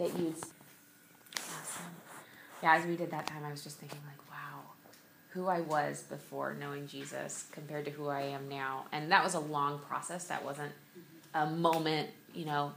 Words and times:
that 0.00 0.18
you'd. 0.18 0.34
Awesome. 1.36 1.84
Yeah, 2.62 2.74
as 2.74 2.86
we 2.86 2.96
did 2.96 3.10
that 3.10 3.26
time, 3.26 3.44
I 3.44 3.50
was 3.50 3.62
just 3.62 3.78
thinking, 3.78 4.00
like, 4.06 4.30
wow, 4.30 4.62
who 5.30 5.46
I 5.46 5.60
was 5.60 6.02
before 6.02 6.56
knowing 6.58 6.88
Jesus 6.88 7.46
compared 7.52 7.84
to 7.84 7.90
who 7.90 8.08
I 8.08 8.22
am 8.22 8.48
now. 8.48 8.86
And 8.92 9.12
that 9.12 9.22
was 9.22 9.34
a 9.34 9.40
long 9.40 9.78
process. 9.78 10.24
That 10.24 10.44
wasn't 10.44 10.72
a 11.34 11.46
moment, 11.46 12.08
you 12.34 12.46
know, 12.46 12.72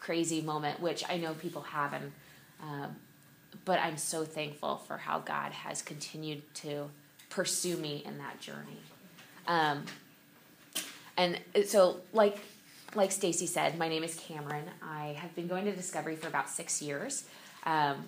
crazy 0.00 0.40
moment, 0.40 0.80
which 0.80 1.04
I 1.08 1.18
know 1.18 1.34
people 1.34 1.62
have. 1.62 1.92
And, 1.92 2.12
um, 2.62 2.96
but 3.64 3.80
I'm 3.80 3.96
so 3.96 4.24
thankful 4.24 4.76
for 4.76 4.98
how 4.98 5.18
God 5.18 5.52
has 5.52 5.82
continued 5.82 6.42
to 6.56 6.90
pursue 7.28 7.76
me 7.76 8.04
in 8.06 8.18
that 8.18 8.40
journey. 8.40 8.78
Um, 9.48 9.84
and 11.16 11.40
so, 11.66 11.96
like 12.12 12.38
like 12.94 13.12
Stacy 13.12 13.46
said, 13.46 13.78
my 13.78 13.88
name 13.88 14.02
is 14.02 14.14
Cameron. 14.14 14.64
I 14.82 15.16
have 15.18 15.34
been 15.34 15.46
going 15.46 15.64
to 15.66 15.72
Discovery 15.72 16.16
for 16.16 16.28
about 16.28 16.48
six 16.48 16.80
years. 16.80 17.24
Um, 17.64 18.04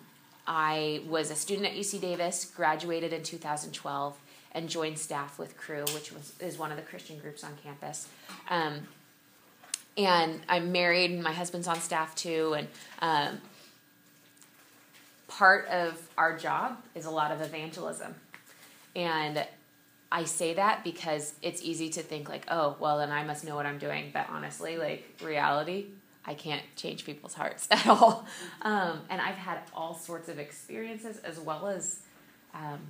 I 0.46 1.02
was 1.06 1.30
a 1.30 1.34
student 1.34 1.68
at 1.68 1.74
UC 1.74 2.00
Davis, 2.00 2.44
graduated 2.44 3.12
in 3.12 3.22
2012, 3.22 4.18
and 4.52 4.68
joined 4.68 4.98
staff 4.98 5.38
with 5.38 5.56
Cru, 5.56 5.84
which 5.94 6.12
was 6.12 6.32
is 6.40 6.58
one 6.58 6.70
of 6.70 6.76
the 6.76 6.82
Christian 6.82 7.18
groups 7.18 7.44
on 7.44 7.56
campus. 7.62 8.08
Um, 8.48 8.88
and 9.96 10.40
I'm 10.48 10.72
married, 10.72 11.10
and 11.10 11.22
my 11.22 11.32
husband's 11.32 11.68
on 11.68 11.78
staff 11.80 12.14
too. 12.14 12.54
And 12.54 12.68
um, 13.00 13.40
part 15.28 15.68
of 15.68 16.00
our 16.16 16.36
job 16.36 16.78
is 16.94 17.04
a 17.04 17.10
lot 17.10 17.30
of 17.30 17.42
evangelism, 17.42 18.14
and 18.96 19.46
I 20.12 20.24
say 20.24 20.54
that 20.54 20.82
because 20.82 21.34
it's 21.40 21.62
easy 21.62 21.88
to 21.90 22.02
think 22.02 22.28
like, 22.28 22.44
oh, 22.48 22.76
well, 22.80 22.98
then 22.98 23.10
I 23.10 23.22
must 23.24 23.44
know 23.44 23.54
what 23.54 23.66
I'm 23.66 23.78
doing. 23.78 24.10
But 24.12 24.26
honestly, 24.28 24.76
like 24.76 25.04
reality, 25.22 25.86
I 26.26 26.34
can't 26.34 26.62
change 26.76 27.04
people's 27.04 27.34
hearts 27.34 27.68
at 27.70 27.86
all. 27.86 28.26
Um, 28.62 29.02
and 29.08 29.20
I've 29.20 29.36
had 29.36 29.60
all 29.74 29.94
sorts 29.94 30.28
of 30.28 30.38
experiences 30.38 31.18
as 31.18 31.38
well 31.38 31.68
as 31.68 32.00
um, 32.54 32.80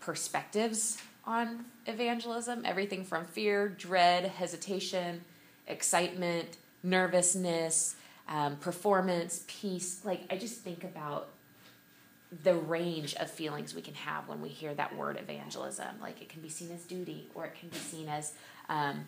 perspectives 0.00 0.98
on 1.26 1.66
evangelism 1.86 2.62
everything 2.64 3.04
from 3.04 3.26
fear, 3.26 3.68
dread, 3.68 4.24
hesitation, 4.24 5.22
excitement, 5.66 6.56
nervousness, 6.82 7.96
um, 8.28 8.56
performance, 8.56 9.44
peace. 9.46 10.00
Like, 10.04 10.22
I 10.30 10.36
just 10.36 10.60
think 10.62 10.84
about 10.84 11.28
the 12.42 12.54
range 12.54 13.14
of 13.16 13.30
feelings 13.30 13.74
we 13.74 13.82
can 13.82 13.94
have 13.94 14.28
when 14.28 14.40
we 14.40 14.48
hear 14.48 14.72
that 14.74 14.96
word 14.96 15.18
evangelism. 15.20 16.00
Like 16.00 16.22
it 16.22 16.28
can 16.28 16.42
be 16.42 16.48
seen 16.48 16.70
as 16.72 16.84
duty, 16.84 17.28
or 17.34 17.46
it 17.46 17.54
can 17.58 17.68
be 17.68 17.78
seen 17.78 18.08
as 18.08 18.32
um, 18.68 19.06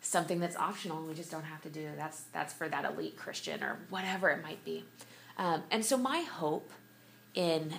something 0.00 0.38
that's 0.38 0.56
optional 0.56 0.98
and 0.98 1.08
we 1.08 1.14
just 1.14 1.30
don't 1.30 1.44
have 1.44 1.62
to 1.62 1.68
do. 1.68 1.88
That's 1.96 2.22
that's 2.32 2.52
for 2.52 2.68
that 2.68 2.84
elite 2.84 3.16
Christian 3.16 3.62
or 3.62 3.78
whatever 3.90 4.30
it 4.30 4.42
might 4.42 4.64
be. 4.64 4.84
Um, 5.36 5.62
and 5.70 5.84
so 5.84 5.96
my 5.96 6.20
hope 6.20 6.70
in 7.34 7.74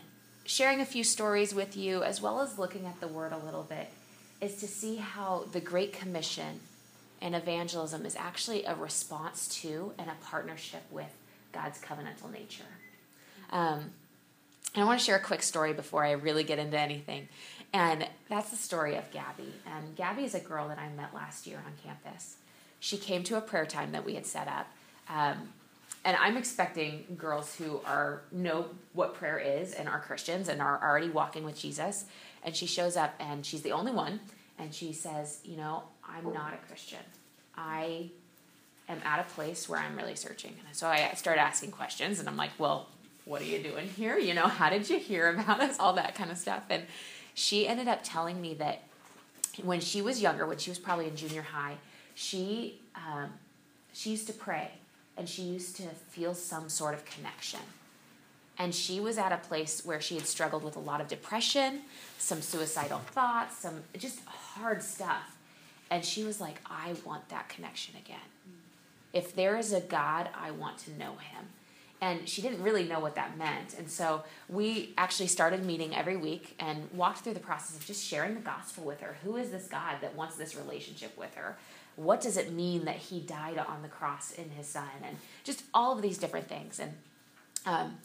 sharing 0.45 0.81
a 0.81 0.85
few 0.85 1.03
stories 1.03 1.53
with 1.53 1.77
you, 1.77 2.03
as 2.03 2.21
well 2.21 2.41
as 2.41 2.57
looking 2.57 2.85
at 2.85 2.99
the 2.99 3.07
word 3.07 3.31
a 3.31 3.37
little 3.37 3.63
bit, 3.63 3.89
is 4.41 4.55
to 4.57 4.67
see 4.67 4.95
how 4.95 5.45
the 5.51 5.59
Great 5.59 5.93
Commission 5.93 6.59
and 7.21 7.35
evangelism 7.35 8.05
is 8.05 8.15
actually 8.15 8.63
a 8.63 8.75
response 8.75 9.47
to 9.61 9.93
and 9.97 10.09
a 10.09 10.15
partnership 10.25 10.83
with 10.89 11.13
God's 11.51 11.79
covenantal 11.79 12.31
nature. 12.31 12.63
Um, 13.51 13.91
and 14.75 14.83
I 14.83 14.85
want 14.85 14.99
to 14.99 15.05
share 15.05 15.15
a 15.15 15.21
quick 15.21 15.41
story 15.43 15.73
before 15.73 16.05
I 16.05 16.11
really 16.11 16.43
get 16.43 16.59
into 16.59 16.79
anything. 16.79 17.27
And 17.73 18.07
that's 18.29 18.49
the 18.49 18.55
story 18.55 18.95
of 18.95 19.09
Gabby. 19.11 19.53
And 19.65 19.95
Gabby 19.95 20.23
is 20.23 20.35
a 20.35 20.39
girl 20.39 20.67
that 20.69 20.79
I 20.79 20.89
met 20.89 21.13
last 21.13 21.45
year 21.47 21.61
on 21.65 21.73
campus. 21.83 22.37
She 22.79 22.97
came 22.97 23.23
to 23.25 23.37
a 23.37 23.41
prayer 23.41 23.65
time 23.65 23.91
that 23.91 24.05
we 24.05 24.15
had 24.15 24.25
set 24.25 24.47
up. 24.47 24.67
Um, 25.09 25.49
and 26.05 26.15
I'm 26.19 26.37
expecting 26.37 27.05
girls 27.17 27.55
who 27.55 27.81
are 27.85 28.21
know 28.31 28.65
what 28.93 29.15
prayer 29.15 29.37
is 29.37 29.73
and 29.73 29.89
are 29.89 29.99
Christians 29.99 30.47
and 30.47 30.61
are 30.61 30.81
already 30.81 31.09
walking 31.09 31.43
with 31.43 31.59
Jesus. 31.59 32.05
And 32.43 32.55
she 32.55 32.65
shows 32.65 32.95
up 32.95 33.13
and 33.19 33.45
she's 33.45 33.63
the 33.63 33.73
only 33.73 33.91
one. 33.91 34.19
And 34.57 34.73
she 34.73 34.93
says, 34.93 35.39
You 35.43 35.57
know, 35.57 35.83
I'm 36.07 36.33
not 36.33 36.53
a 36.53 36.67
Christian. 36.67 36.99
I 37.57 38.09
am 38.87 39.01
at 39.03 39.19
a 39.19 39.23
place 39.33 39.67
where 39.67 39.79
I'm 39.79 39.95
really 39.95 40.15
searching. 40.15 40.55
And 40.65 40.75
so 40.75 40.87
I 40.87 41.11
start 41.15 41.37
asking 41.37 41.71
questions 41.71 42.19
and 42.19 42.29
I'm 42.29 42.37
like, 42.37 42.51
Well, 42.57 42.87
what 43.25 43.41
are 43.41 43.45
you 43.45 43.59
doing 43.59 43.87
here? 43.87 44.17
You 44.17 44.33
know, 44.33 44.47
how 44.47 44.69
did 44.69 44.89
you 44.89 44.97
hear 44.97 45.29
about 45.29 45.61
us? 45.61 45.79
All 45.79 45.93
that 45.93 46.15
kind 46.15 46.31
of 46.31 46.37
stuff. 46.37 46.63
And 46.69 46.83
she 47.33 47.67
ended 47.67 47.87
up 47.87 47.99
telling 48.03 48.41
me 48.41 48.53
that 48.55 48.83
when 49.63 49.79
she 49.79 50.01
was 50.01 50.21
younger, 50.21 50.45
when 50.45 50.57
she 50.57 50.71
was 50.71 50.79
probably 50.79 51.07
in 51.07 51.15
junior 51.15 51.41
high, 51.41 51.75
she 52.15 52.79
um, 52.95 53.29
she 53.93 54.11
used 54.11 54.27
to 54.27 54.33
pray 54.33 54.71
and 55.17 55.27
she 55.27 55.41
used 55.41 55.75
to 55.77 55.83
feel 55.83 56.33
some 56.33 56.69
sort 56.69 56.93
of 56.93 57.05
connection. 57.05 57.59
And 58.57 58.75
she 58.75 58.99
was 58.99 59.17
at 59.17 59.31
a 59.31 59.37
place 59.37 59.85
where 59.85 60.01
she 60.01 60.15
had 60.15 60.25
struggled 60.25 60.63
with 60.63 60.75
a 60.75 60.79
lot 60.79 60.99
of 60.99 61.07
depression, 61.07 61.81
some 62.17 62.41
suicidal 62.41 62.99
thoughts, 62.99 63.57
some 63.57 63.83
just 63.97 64.19
hard 64.25 64.83
stuff. 64.83 65.37
And 65.89 66.03
she 66.03 66.23
was 66.23 66.41
like, 66.41 66.59
I 66.65 66.93
want 67.05 67.29
that 67.29 67.47
connection 67.47 67.95
again. 67.95 68.17
If 69.13 69.35
there 69.35 69.57
is 69.57 69.71
a 69.71 69.79
God, 69.79 70.29
I 70.39 70.51
want 70.51 70.77
to 70.79 70.91
know 70.91 71.13
him 71.13 71.47
and 72.01 72.27
she 72.29 72.41
didn't 72.41 72.63
really 72.63 72.83
know 72.83 72.99
what 72.99 73.15
that 73.15 73.37
meant. 73.37 73.75
And 73.77 73.89
so 73.89 74.23
we 74.47 74.93
actually 74.97 75.27
started 75.27 75.65
meeting 75.65 75.95
every 75.95 76.15
week 76.15 76.55
and 76.59 76.89
walked 76.93 77.19
through 77.19 77.33
the 77.33 77.39
process 77.39 77.77
of 77.77 77.85
just 77.85 78.05
sharing 78.05 78.35
the 78.35 78.41
gospel 78.41 78.85
with 78.85 79.01
her. 79.01 79.17
Who 79.23 79.35
is 79.35 79.51
this 79.51 79.67
God 79.67 79.97
that 80.01 80.15
wants 80.15 80.35
this 80.35 80.55
relationship 80.55 81.17
with 81.17 81.35
her? 81.35 81.57
What 81.97 82.21
does 82.21 82.37
it 82.37 82.53
mean 82.53 82.85
that 82.85 82.95
he 82.95 83.19
died 83.19 83.57
on 83.57 83.81
the 83.81 83.89
cross 83.89 84.31
in 84.31 84.49
his 84.51 84.67
son? 84.67 84.87
And 85.03 85.17
just 85.43 85.63
all 85.73 85.93
of 85.93 86.01
these 86.01 86.17
different 86.17 86.47
things. 86.47 86.79
And 86.79 86.93
um, 87.65 87.97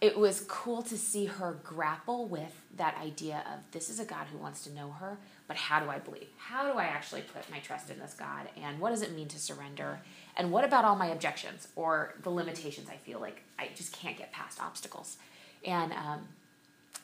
it 0.00 0.16
was 0.16 0.42
cool 0.42 0.82
to 0.82 0.96
see 0.96 1.24
her 1.24 1.58
grapple 1.64 2.26
with 2.26 2.62
that 2.76 2.96
idea 3.02 3.42
of 3.52 3.60
this 3.72 3.90
is 3.90 3.98
a 3.98 4.04
God 4.04 4.26
who 4.30 4.38
wants 4.38 4.62
to 4.64 4.72
know 4.72 4.92
her, 4.92 5.18
but 5.52 5.58
how 5.58 5.80
do 5.80 5.90
I 5.90 5.98
believe? 5.98 6.28
How 6.38 6.72
do 6.72 6.78
I 6.78 6.84
actually 6.84 7.20
put 7.20 7.50
my 7.50 7.58
trust 7.58 7.90
in 7.90 7.98
this 7.98 8.14
God? 8.14 8.48
And 8.56 8.80
what 8.80 8.88
does 8.88 9.02
it 9.02 9.14
mean 9.14 9.28
to 9.28 9.38
surrender? 9.38 10.00
And 10.34 10.50
what 10.50 10.64
about 10.64 10.86
all 10.86 10.96
my 10.96 11.08
objections 11.08 11.68
or 11.76 12.14
the 12.22 12.30
limitations 12.30 12.88
I 12.88 12.96
feel 12.96 13.20
like 13.20 13.42
I 13.58 13.68
just 13.74 13.92
can't 13.92 14.16
get 14.16 14.32
past 14.32 14.62
obstacles? 14.62 15.18
And 15.66 15.92
um, 15.92 16.20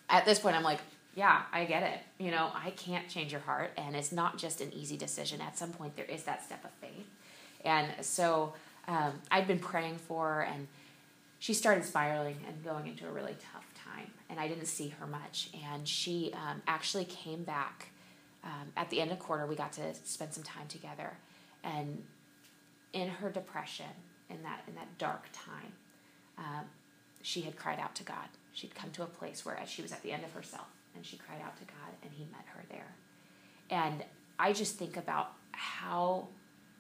at 0.09 0.25
this 0.25 0.39
point, 0.39 0.57
I'm 0.57 0.63
like, 0.63 0.79
yeah, 1.15 1.43
I 1.53 1.67
get 1.67 1.83
it. 1.83 1.99
You 2.17 2.31
know, 2.31 2.51
I 2.55 2.71
can't 2.71 3.07
change 3.11 3.33
your 3.33 3.43
heart, 3.43 3.73
and 3.77 3.95
it's 3.95 4.13
not 4.13 4.39
just 4.39 4.63
an 4.63 4.73
easy 4.73 4.97
decision. 4.97 5.43
At 5.43 5.59
some 5.59 5.73
point, 5.73 5.95
there 5.95 6.07
is 6.07 6.23
that 6.23 6.43
step 6.43 6.65
of 6.65 6.71
faith. 6.81 7.07
And 7.67 7.87
so 8.01 8.55
um, 8.87 9.13
I'd 9.31 9.47
been 9.47 9.59
praying 9.59 9.99
for 9.99 10.27
her, 10.27 10.41
and 10.41 10.69
she 11.39 11.53
started 11.53 11.85
spiraling 11.85 12.39
and 12.49 12.65
going 12.65 12.87
into 12.87 13.07
a 13.07 13.11
really 13.11 13.37
tough 13.53 13.67
time. 13.75 14.11
And 14.31 14.41
I 14.41 14.49
didn't 14.49 14.69
see 14.69 14.89
her 14.99 15.07
much. 15.07 15.51
And 15.71 15.87
she 15.87 16.33
um, 16.33 16.63
actually 16.67 17.05
came 17.05 17.43
back 17.43 17.91
um, 18.45 18.73
at 18.77 18.91
the 18.91 19.01
end 19.01 19.11
of 19.11 19.19
the 19.19 19.25
quarter. 19.25 19.47
We 19.47 19.57
got 19.57 19.73
to 19.75 19.95
spend 20.05 20.33
some 20.33 20.45
time 20.45 20.67
together. 20.69 21.17
And 21.65 22.05
in 22.93 23.09
her 23.09 23.31
depression, 23.31 23.87
in 24.31 24.43
that 24.43 24.63
in 24.67 24.75
that 24.75 24.99
dark 24.99 25.27
time, 25.33 25.73
um, 26.39 26.65
she 27.23 27.43
had 27.43 27.57
cried 27.57 27.79
out 27.79 27.95
to 27.97 28.05
God. 28.05 28.29
She'd 28.53 28.75
come 28.75 28.91
to 28.93 29.03
a 29.03 29.07
place 29.07 29.45
where 29.45 29.59
she 29.67 29.83
was 29.83 29.93
at 29.93 30.03
the 30.03 30.13
end 30.13 30.25
of 30.25 30.33
herself, 30.33 30.67
and 30.95 31.05
she 31.05 31.17
cried 31.17 31.41
out 31.45 31.57
to 31.59 31.65
God, 31.65 31.93
and 32.03 32.11
He 32.13 32.25
met 32.25 32.45
her 32.55 32.65
there. 32.71 32.95
And 33.71 34.05
I 34.39 34.53
just 34.53 34.77
think 34.77 34.97
about 34.97 35.33
how 35.53 36.29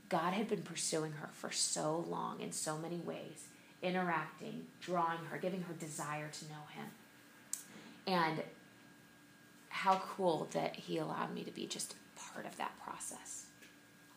God 0.08 0.32
had 0.32 0.48
been 0.48 0.62
pursuing 0.62 1.12
her 1.12 1.28
for 1.32 1.50
so 1.50 2.04
long 2.08 2.41
in 2.41 2.52
so 2.52 2.78
many 2.78 2.97
ways, 2.97 3.47
interacting, 3.82 4.66
drawing 4.80 5.18
her, 5.30 5.38
giving 5.38 5.62
her 5.62 5.74
desire 5.74 6.28
to 6.28 6.44
know 6.47 6.64
Him. 6.74 6.86
And 8.06 8.42
how 9.83 10.03
cool 10.16 10.49
that 10.53 10.75
He 10.75 10.99
allowed 10.99 11.33
me 11.33 11.44
to 11.44 11.53
be 11.53 11.66
just 11.66 11.94
part 12.16 12.44
of 12.47 12.56
that 12.56 12.72
process. 12.84 13.47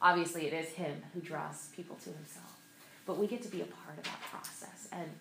Obviously, 0.01 0.47
it 0.47 0.53
is 0.53 0.69
Him 0.69 1.03
who 1.13 1.19
draws 1.19 1.67
people 1.75 1.97
to 1.97 2.09
Himself, 2.09 2.57
but 3.05 3.19
we 3.19 3.27
get 3.27 3.43
to 3.43 3.47
be 3.47 3.61
a 3.61 3.65
part 3.65 3.97
of 3.97 4.03
that 4.05 4.21
process. 4.31 4.87
And 4.91 5.11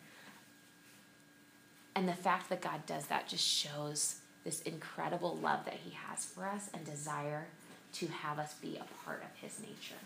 and 1.95 2.09
the 2.09 2.15
fact 2.15 2.49
that 2.49 2.63
God 2.63 2.87
does 2.87 3.07
that 3.07 3.29
just 3.29 3.47
shows 3.47 4.21
this 4.45 4.63
incredible 4.63 5.37
love 5.37 5.67
that 5.67 5.75
He 5.85 5.91
has 5.91 6.25
for 6.25 6.47
us 6.47 6.71
and 6.73 6.87
desire 6.87 7.47
to 7.95 8.07
have 8.07 8.39
us 8.39 8.55
be 8.55 8.77
a 8.77 9.05
part 9.05 9.23
of 9.23 9.39
His 9.41 9.61
nature. 9.61 10.01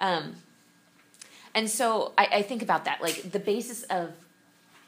Um, 0.00 0.34
and 1.54 1.70
so 1.70 2.12
I, 2.18 2.26
I 2.32 2.42
think 2.42 2.62
about 2.62 2.86
that, 2.86 3.00
like 3.00 3.30
the 3.30 3.38
basis 3.38 3.84
of 3.84 4.14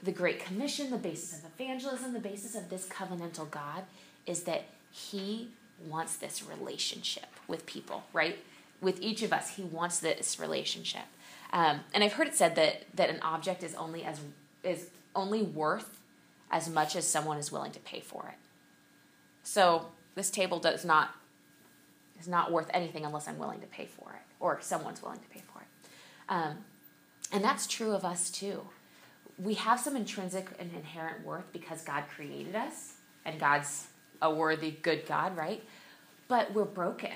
the 0.02 0.10
Great 0.10 0.44
Commission, 0.44 0.90
the 0.90 0.96
basis 0.96 1.38
of 1.38 1.44
evangelism, 1.44 2.12
the 2.12 2.18
basis 2.18 2.56
of 2.56 2.68
this 2.68 2.86
covenantal 2.88 3.48
God 3.48 3.84
is 4.26 4.42
that 4.44 4.64
He 4.90 5.48
wants 5.86 6.16
this 6.16 6.42
relationship 6.42 7.26
with 7.48 7.66
people, 7.66 8.04
right? 8.12 8.38
with 8.80 9.00
each 9.00 9.22
of 9.22 9.32
us, 9.32 9.56
he 9.56 9.62
wants 9.62 9.98
this 9.98 10.38
relationship. 10.38 11.04
Um, 11.52 11.80
and 11.94 12.02
I've 12.02 12.14
heard 12.14 12.26
it 12.26 12.34
said 12.34 12.56
that 12.56 12.84
that 12.94 13.08
an 13.10 13.20
object 13.22 13.62
is 13.62 13.74
only 13.74 14.04
as 14.04 14.20
is 14.62 14.90
only 15.14 15.42
worth 15.42 16.00
as 16.50 16.68
much 16.68 16.96
as 16.96 17.06
someone 17.06 17.38
is 17.38 17.50
willing 17.50 17.72
to 17.72 17.80
pay 17.80 18.00
for 18.00 18.26
it. 18.28 18.38
So 19.42 19.86
this 20.14 20.30
table 20.30 20.58
does 20.58 20.84
not 20.84 21.14
is 22.20 22.28
not 22.28 22.50
worth 22.50 22.70
anything 22.74 23.04
unless 23.04 23.28
I'm 23.28 23.38
willing 23.38 23.60
to 23.60 23.66
pay 23.66 23.86
for 23.86 24.12
it, 24.12 24.22
or 24.40 24.58
someone's 24.60 25.02
willing 25.02 25.20
to 25.20 25.28
pay 25.28 25.42
for 25.52 25.60
it. 25.60 25.68
Um, 26.28 26.58
and 27.32 27.44
that's 27.44 27.66
true 27.66 27.92
of 27.92 28.04
us 28.04 28.30
too. 28.30 28.62
we 29.38 29.54
have 29.54 29.78
some 29.78 29.96
intrinsic 29.96 30.48
and 30.58 30.70
inherent 30.74 31.24
worth 31.24 31.52
because 31.52 31.82
God 31.82 32.04
created 32.08 32.54
us 32.54 32.94
and 33.24 33.38
God's 33.38 33.88
a 34.22 34.32
worthy, 34.32 34.70
good 34.70 35.06
God, 35.06 35.36
right? 35.36 35.62
But 36.28 36.52
we're 36.54 36.64
broken. 36.64 37.12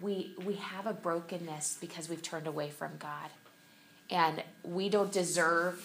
We, 0.00 0.34
we 0.44 0.54
have 0.54 0.86
a 0.86 0.92
brokenness 0.92 1.78
because 1.80 2.08
we've 2.08 2.22
turned 2.22 2.46
away 2.46 2.70
from 2.70 2.92
God. 2.98 3.30
And 4.10 4.42
we 4.62 4.88
don't 4.88 5.12
deserve 5.12 5.84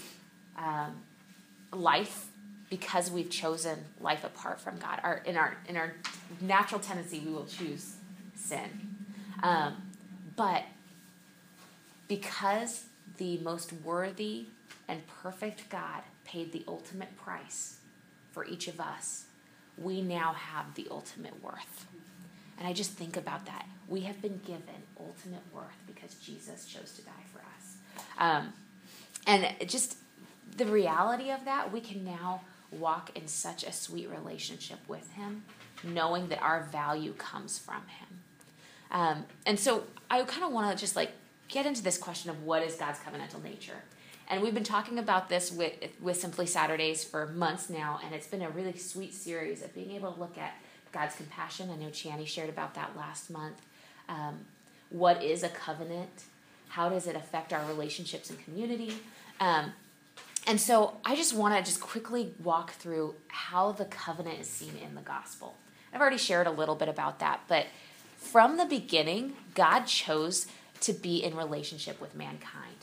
um, 0.58 1.02
life 1.72 2.28
because 2.70 3.12
we've 3.12 3.30
chosen 3.30 3.78
life 4.00 4.24
apart 4.24 4.60
from 4.60 4.78
God. 4.78 5.00
Our, 5.04 5.18
in, 5.26 5.36
our, 5.36 5.58
in 5.68 5.78
our 5.78 5.94
natural 6.42 6.80
tendency, 6.80 7.20
we 7.20 7.32
will 7.32 7.46
choose 7.46 7.96
sin. 8.36 8.70
Um, 9.44 9.92
but 10.36 10.64
because 12.08 12.86
the 13.18 13.38
most 13.40 13.74
worthy 13.74 14.46
and 14.88 15.02
perfect 15.22 15.70
God 15.70 16.02
paid 16.26 16.52
the 16.52 16.64
ultimate 16.68 17.16
price 17.18 17.78
for 18.32 18.46
each 18.46 18.68
of 18.68 18.80
us, 18.80 19.26
we 19.84 20.02
now 20.02 20.34
have 20.34 20.74
the 20.76 20.88
ultimate 20.90 21.44
worth. 21.44 21.86
And 22.58 22.68
I 22.68 22.74
just 22.74 22.92
think 22.92 23.18
about 23.18 23.46
that. 23.46 23.68
We 23.88 24.02
have 24.02 24.22
been 24.22 24.40
given 24.46 24.84
ultimate 25.00 25.44
worth 25.54 25.82
because 25.88 26.16
Jesus 26.16 26.66
chose 26.66 26.94
to 26.94 27.02
die 27.02 27.12
for 27.32 27.40
us. 27.40 27.76
Um, 28.18 28.54
and 29.26 29.68
just 29.68 29.98
the 30.56 30.66
reality 30.66 31.32
of 31.32 31.46
that, 31.46 31.72
we 31.72 31.82
can 31.82 32.04
now 32.04 32.42
walk 32.72 33.12
in 33.16 33.28
such 33.28 33.64
a 33.64 33.72
sweet 33.72 34.10
relationship 34.10 34.80
with 34.88 35.12
Him, 35.14 35.44
knowing 35.84 36.28
that 36.30 36.42
our 36.42 36.64
value 36.64 37.14
comes 37.14 37.58
from 37.60 37.82
Him. 37.88 38.20
Um, 38.92 39.26
and 39.46 39.60
so 39.60 39.84
I 40.10 40.22
kind 40.24 40.44
of 40.44 40.52
want 40.52 40.76
to 40.76 40.80
just 40.80 40.96
like 40.96 41.12
get 41.48 41.66
into 41.66 41.84
this 41.84 41.98
question 41.98 42.30
of 42.30 42.44
what 42.44 42.64
is 42.64 42.76
God's 42.76 43.00
covenantal 43.00 43.44
nature. 43.44 43.84
And 44.30 44.42
we've 44.42 44.54
been 44.54 44.64
talking 44.64 45.00
about 45.00 45.30
this 45.30 45.52
with, 45.52 45.74
with 46.02 46.18
Simply 46.18 46.46
Saturdays 46.46 47.04
for 47.04 47.28
months 47.28 47.70
now, 47.70 48.00
and 48.04 48.16
it's 48.16 48.28
been 48.28 48.42
a 48.42 48.50
really 48.50 48.78
sweet 48.78 49.14
series 49.14 49.62
of 49.62 49.74
being 49.76 49.92
able 49.92 50.14
to 50.14 50.20
look 50.20 50.38
at 50.38 50.56
God's 50.92 51.16
compassion. 51.16 51.70
I 51.70 51.76
know 51.76 51.90
Chani 51.90 52.26
shared 52.26 52.50
about 52.50 52.76
that 52.76 52.96
last 52.96 53.30
month. 53.30 53.62
Um, 54.08 54.46
what 54.90 55.22
is 55.24 55.44
a 55.44 55.50
covenant? 55.50 56.24
How 56.70 56.90
does 56.90 57.08
it 57.08 57.16
affect 57.16 57.52
our 57.54 57.66
relationships 57.66 58.30
and 58.30 58.44
community? 58.44 58.94
Um, 59.40 59.74
and 60.48 60.60
so 60.60 60.98
I 61.06 61.16
just 61.16 61.34
want 61.34 61.56
to 61.56 61.64
just 61.64 61.82
quickly 61.82 62.34
walk 62.42 62.72
through 62.72 63.16
how 63.28 63.72
the 63.72 63.86
covenant 63.86 64.40
is 64.40 64.48
seen 64.48 64.74
in 64.84 64.96
the 64.96 65.02
gospel. 65.02 65.56
I've 65.94 66.02
already 66.02 66.18
shared 66.18 66.48
a 66.48 66.52
little 66.52 66.76
bit 66.76 66.90
about 66.90 67.20
that, 67.20 67.42
but 67.48 67.68
from 68.18 68.58
the 68.58 68.66
beginning, 68.66 69.34
God 69.54 69.82
chose 69.82 70.48
to 70.82 70.94
be 70.94 71.24
in 71.24 71.36
relationship 71.36 72.02
with 72.02 72.16
mankind. 72.16 72.78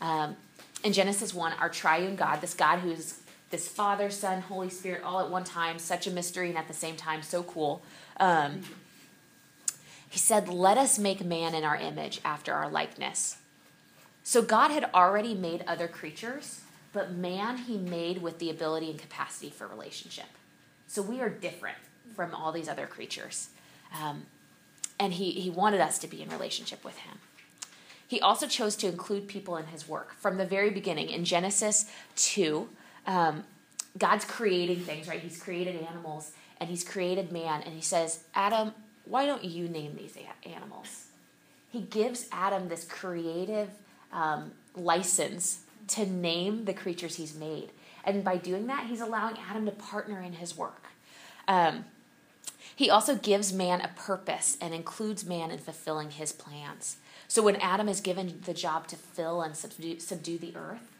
Um, 0.00 0.36
in 0.84 0.92
Genesis 0.92 1.34
1, 1.34 1.54
our 1.54 1.68
triune 1.68 2.16
God, 2.16 2.40
this 2.40 2.54
God 2.54 2.80
who's 2.80 3.20
this 3.50 3.68
Father, 3.68 4.10
Son, 4.10 4.40
Holy 4.42 4.68
Spirit 4.68 5.02
all 5.04 5.20
at 5.20 5.30
one 5.30 5.44
time, 5.44 5.78
such 5.78 6.06
a 6.06 6.10
mystery 6.10 6.48
and 6.48 6.58
at 6.58 6.68
the 6.68 6.74
same 6.74 6.96
time 6.96 7.22
so 7.22 7.42
cool. 7.42 7.82
Um, 8.18 8.62
he 10.08 10.18
said, 10.18 10.48
Let 10.48 10.78
us 10.78 10.98
make 10.98 11.24
man 11.24 11.54
in 11.54 11.64
our 11.64 11.76
image 11.76 12.20
after 12.24 12.52
our 12.52 12.68
likeness. 12.68 13.38
So 14.24 14.42
God 14.42 14.70
had 14.70 14.90
already 14.92 15.34
made 15.34 15.62
other 15.68 15.86
creatures, 15.86 16.62
but 16.92 17.12
man 17.12 17.58
he 17.58 17.78
made 17.78 18.20
with 18.20 18.38
the 18.38 18.50
ability 18.50 18.90
and 18.90 18.98
capacity 18.98 19.50
for 19.50 19.66
relationship. 19.66 20.26
So 20.88 21.00
we 21.02 21.20
are 21.20 21.28
different 21.28 21.78
from 22.14 22.34
all 22.34 22.50
these 22.50 22.68
other 22.68 22.86
creatures. 22.86 23.50
Um, 24.02 24.26
and 24.98 25.12
he, 25.12 25.32
he 25.32 25.50
wanted 25.50 25.80
us 25.80 25.98
to 25.98 26.08
be 26.08 26.22
in 26.22 26.28
relationship 26.30 26.84
with 26.84 26.98
him. 26.98 27.18
He 28.06 28.20
also 28.20 28.46
chose 28.46 28.76
to 28.76 28.88
include 28.88 29.26
people 29.26 29.56
in 29.56 29.66
his 29.66 29.88
work 29.88 30.14
from 30.14 30.36
the 30.36 30.46
very 30.46 30.70
beginning. 30.70 31.08
In 31.08 31.24
Genesis 31.24 31.86
2, 32.16 32.68
um, 33.06 33.44
God's 33.98 34.24
creating 34.24 34.80
things, 34.80 35.08
right? 35.08 35.20
He's 35.20 35.42
created 35.42 35.76
animals 35.82 36.32
and 36.60 36.70
he's 36.70 36.84
created 36.84 37.32
man. 37.32 37.62
And 37.62 37.74
he 37.74 37.80
says, 37.80 38.24
Adam, 38.34 38.72
why 39.04 39.26
don't 39.26 39.44
you 39.44 39.68
name 39.68 39.96
these 39.96 40.16
animals? 40.44 41.06
He 41.70 41.80
gives 41.80 42.28
Adam 42.32 42.68
this 42.68 42.84
creative 42.84 43.70
um, 44.12 44.52
license 44.74 45.60
to 45.88 46.06
name 46.06 46.64
the 46.64 46.74
creatures 46.74 47.16
he's 47.16 47.34
made. 47.34 47.70
And 48.04 48.22
by 48.22 48.36
doing 48.36 48.66
that, 48.68 48.86
he's 48.86 49.00
allowing 49.00 49.36
Adam 49.50 49.66
to 49.66 49.72
partner 49.72 50.20
in 50.20 50.34
his 50.34 50.56
work. 50.56 50.84
Um, 51.48 51.84
he 52.74 52.90
also 52.90 53.16
gives 53.16 53.52
man 53.52 53.80
a 53.80 53.88
purpose 53.88 54.56
and 54.60 54.74
includes 54.74 55.24
man 55.24 55.50
in 55.50 55.58
fulfilling 55.58 56.10
his 56.10 56.32
plans. 56.32 56.96
So 57.28 57.42
when 57.42 57.56
Adam 57.56 57.88
is 57.88 58.00
given 58.00 58.40
the 58.44 58.54
job 58.54 58.86
to 58.88 58.96
fill 58.96 59.42
and 59.42 59.56
subdue, 59.56 59.98
subdue 60.00 60.38
the 60.38 60.54
earth, 60.56 60.92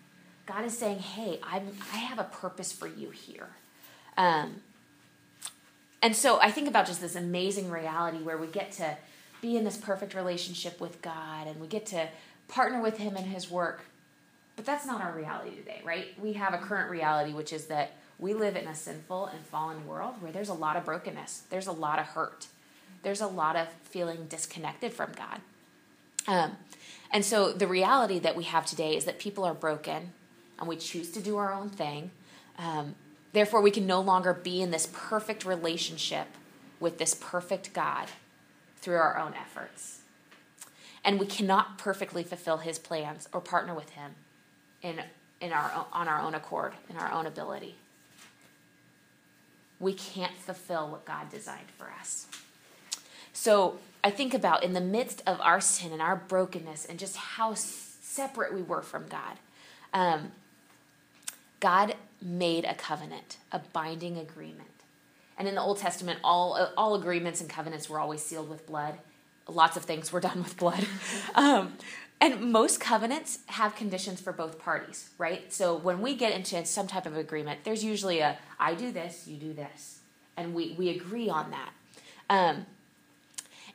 God 0.47 0.65
is 0.65 0.77
saying, 0.77 0.99
"Hey, 0.99 1.41
I'm, 1.43 1.73
I 1.93 1.99
have 1.99 2.19
a 2.19 2.25
purpose 2.25 2.73
for 2.73 2.87
you 2.87 3.11
here." 3.11 3.49
Um, 4.17 4.63
and 6.03 6.15
so 6.15 6.41
I 6.41 6.51
think 6.51 6.69
about 6.69 6.87
just 6.87 7.01
this 7.01 7.17
amazing 7.17 7.71
reality 7.71 8.19
where 8.19 8.39
we 8.39 8.47
get 8.47 8.73
to 8.73 8.97
be 9.41 9.57
in 9.57 9.65
this 9.65 9.77
perfect 9.77 10.15
relationship 10.15 10.81
with 10.81 11.03
God 11.03 11.47
and 11.47 11.61
we 11.61 11.67
get 11.67 11.87
to 11.87 12.09
partner 12.49 12.81
with 12.81 12.99
Him 12.99 13.17
in 13.17 13.25
His 13.25 13.51
work. 13.51 13.83
But 14.57 14.65
that's 14.65 14.87
not 14.87 15.03
our 15.03 15.13
reality 15.13 15.57
today, 15.57 15.83
right? 15.85 16.19
We 16.19 16.35
have 16.35 16.55
a 16.55 16.59
current 16.59 16.91
reality, 16.91 17.33
which 17.33 17.53
is 17.53 17.67
that 17.67 17.93
we 18.19 18.33
live 18.33 18.57
in 18.57 18.67
a 18.67 18.75
sinful 18.75 19.27
and 19.27 19.45
fallen 19.45 19.87
world 19.87 20.15
where 20.21 20.33
there's 20.33 20.49
a 20.49 20.55
lot 20.55 20.77
of 20.77 20.85
brokenness, 20.85 21.43
there's 21.51 21.67
a 21.67 21.73
lot 21.73 21.99
of 21.99 22.07
hurt, 22.07 22.47
there's 23.03 23.21
a 23.21 23.27
lot 23.27 23.57
of 23.57 23.69
feeling 23.83 24.27
disconnected 24.27 24.93
from 24.93 25.13
God. 25.13 25.41
Um, 26.27 26.57
and 27.13 27.25
so 27.25 27.53
the 27.53 27.67
reality 27.67 28.19
that 28.19 28.37
we 28.37 28.45
have 28.45 28.67
today 28.67 28.97
is 28.97 29.05
that 29.05 29.19
people 29.19 29.45
are 29.45 29.55
broken 29.55 30.13
and 30.59 30.69
we 30.69 30.77
choose 30.77 31.11
to 31.13 31.21
do 31.21 31.37
our 31.37 31.53
own 31.53 31.69
thing. 31.69 32.11
Um, 32.59 32.95
therefore, 33.33 33.63
we 33.63 33.71
can 33.71 33.87
no 33.87 34.01
longer 34.01 34.35
be 34.35 34.61
in 34.61 34.71
this 34.71 34.89
perfect 34.93 35.45
relationship 35.45 36.27
with 36.81 36.99
this 36.99 37.15
perfect 37.15 37.73
God 37.73 38.09
through 38.79 38.97
our 38.97 39.19
own 39.19 39.35
efforts. 39.35 40.01
And 41.05 41.21
we 41.21 41.27
cannot 41.27 41.79
perfectly 41.79 42.25
fulfill 42.25 42.59
his 42.59 42.79
plans 42.79 43.29
or 43.33 43.41
partner 43.41 43.75
with 43.75 43.91
him 43.91 44.13
in, 44.83 45.01
in 45.41 45.53
our, 45.53 45.87
on 45.93 46.09
our 46.09 46.21
own 46.21 46.35
accord, 46.35 46.75
in 46.91 46.97
our 46.97 47.13
own 47.13 47.27
ability. 47.27 47.77
We 49.79 49.93
can't 49.93 50.35
fulfill 50.35 50.91
what 50.91 51.05
God 51.05 51.31
designed 51.31 51.71
for 51.79 51.93
us. 52.01 52.27
So 53.33 53.79
I 54.07 54.11
think 54.11 54.35
about 54.35 54.63
in 54.63 54.73
the 54.73 54.81
midst 54.81 55.21
of 55.27 55.41
our 55.41 55.61
sin 55.61 55.91
and 55.91 56.01
our 56.01 56.15
brokenness 56.15 56.85
and 56.85 56.97
just 56.97 57.17
how 57.17 57.55
separate 57.55 58.55
we 58.55 58.63
were 58.63 58.83
from 58.83 59.09
God. 59.09 59.41
Um, 59.93 60.31
God 61.59 61.97
made 62.23 62.65
a 62.65 62.77
covenant, 62.77 63.39
a 63.51 63.59
binding 63.73 64.17
agreement. 64.17 64.69
And 65.37 65.49
in 65.49 65.57
the 65.57 65.61
Old 65.61 65.79
Testament, 65.79 66.21
all, 66.23 66.71
all 66.77 66.95
agreements 66.95 67.41
and 67.41 67.51
covenants 67.51 67.91
were 67.91 67.99
always 67.99 68.23
sealed 68.23 68.49
with 68.49 68.65
blood. 68.65 68.95
Lots 69.49 69.77
of 69.77 69.83
things 69.83 70.13
were 70.13 70.21
done 70.21 70.39
with 70.45 70.57
blood. 70.57 70.87
Um, 71.35 71.73
and 72.21 72.53
most 72.53 72.79
covenants 72.79 73.41
have 73.47 73.75
conditions 73.75 74.21
for 74.21 74.33
both 74.33 74.61
parties, 74.61 75.11
right? 75.19 75.53
So 75.53 75.77
when 75.77 76.01
we 76.01 76.15
get 76.15 76.33
into 76.33 76.65
some 76.65 76.87
type 76.87 77.07
of 77.07 77.17
agreement, 77.17 77.65
there's 77.65 77.83
usually 77.83 78.21
a 78.21 78.39
I 78.61 78.75
do 78.75 78.93
this, 78.93 79.27
you 79.27 79.37
do 79.37 79.53
this. 79.53 79.99
And 80.37 80.55
we, 80.55 80.77
we 80.79 80.91
agree 80.91 81.29
on 81.29 81.51
that. 81.51 81.71
Um, 82.31 82.67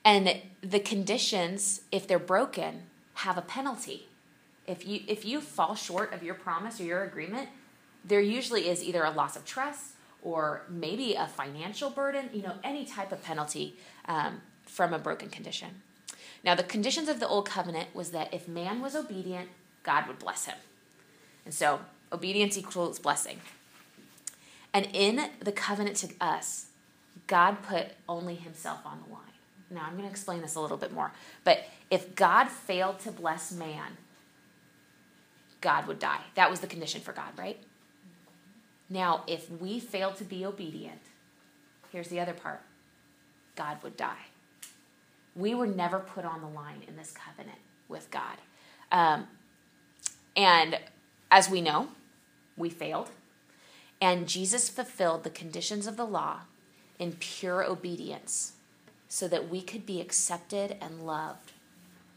and 0.04 0.42
the 0.62 0.80
conditions, 0.80 1.82
if 1.92 2.08
they're 2.08 2.20
broken, 2.20 2.84
have 3.16 3.38
a 3.38 3.42
penalty. 3.42 4.08
If 4.68 4.88
you 4.88 5.02
if 5.08 5.26
you 5.26 5.42
fall 5.42 5.76
short 5.76 6.14
of 6.14 6.24
your 6.24 6.36
promise 6.36 6.80
or 6.80 6.84
your 6.84 7.04
agreement, 7.04 7.50
there 8.04 8.22
usually 8.22 8.70
is 8.70 8.84
either 8.84 9.04
a 9.04 9.12
loss 9.12 9.36
of 9.36 9.46
trust 9.46 9.92
or 10.22 10.64
maybe 10.70 11.16
a 11.16 11.28
financial 11.28 11.90
burden, 11.90 12.30
you 12.34 12.42
know, 12.42 12.54
any 12.64 12.86
type 12.86 13.12
of 13.12 13.24
penalty 13.24 13.76
um, 14.06 14.42
from 14.66 14.94
a 14.94 15.00
broken 15.00 15.30
condition. 15.30 15.82
Now, 16.44 16.56
the 16.56 16.64
conditions 16.64 17.10
of 17.10 17.20
the 17.20 17.28
old 17.28 17.48
covenant 17.48 17.94
was 17.94 18.12
that 18.12 18.34
if 18.34 18.48
man 18.48 18.82
was 18.82 18.96
obedient, 18.96 19.50
God 19.84 20.08
would 20.08 20.20
bless 20.20 20.46
him. 20.46 20.58
And 21.46 21.54
so, 21.54 21.82
obedience 22.12 22.58
equals 22.58 23.00
blessing. 23.00 23.42
And 24.74 24.88
in 24.94 25.30
the 25.40 25.52
covenant 25.52 25.98
to 25.98 26.10
us, 26.22 26.68
God 27.28 27.62
put 27.64 27.88
only 28.08 28.36
himself 28.36 28.80
on 28.86 29.04
the 29.06 29.14
line. 29.14 29.24
Now, 29.72 29.84
I'm 29.86 29.94
going 29.94 30.04
to 30.04 30.10
explain 30.10 30.42
this 30.42 30.56
a 30.56 30.60
little 30.60 30.78
bit 30.78 30.94
more. 30.94 31.12
But 31.44 31.66
if 31.90 32.14
God 32.16 32.50
failed 32.50 33.00
to 33.00 33.12
bless 33.12 33.52
man, 33.52 33.98
God 35.62 35.88
would 35.88 36.00
die. 36.00 36.22
That 36.36 36.50
was 36.50 36.60
the 36.60 36.68
condition 36.68 37.02
for 37.02 37.14
God, 37.14 37.38
right? 37.38 37.58
Now, 38.90 39.24
if 39.28 39.50
we 39.50 39.80
failed 39.80 40.18
to 40.18 40.24
be 40.24 40.46
obedient, 40.46 41.02
here's 41.92 42.10
the 42.10 42.20
other 42.20 42.34
part 42.34 42.62
God 43.56 43.82
would 43.84 43.96
die. 43.96 44.26
We 45.36 45.56
were 45.56 45.68
never 45.68 46.00
put 46.00 46.26
on 46.26 46.42
the 46.42 46.48
line 46.48 46.84
in 46.88 46.98
this 46.98 47.14
covenant 47.14 47.60
with 47.88 48.12
God. 48.12 48.38
Um, 48.92 49.28
and 50.36 50.80
as 51.30 51.50
we 51.50 51.62
know, 51.62 51.90
we 52.58 52.70
failed. 52.70 53.12
And 54.02 54.28
Jesus 54.28 54.68
fulfilled 54.68 55.24
the 55.24 55.30
conditions 55.30 55.88
of 55.88 55.96
the 55.96 56.06
law 56.06 56.42
in 57.00 57.14
pure 57.14 57.64
obedience 57.64 58.54
so 59.12 59.28
that 59.28 59.50
we 59.50 59.62
could 59.62 59.86
be 59.86 60.00
accepted 60.00 60.78
and 60.80 61.06
loved 61.06 61.52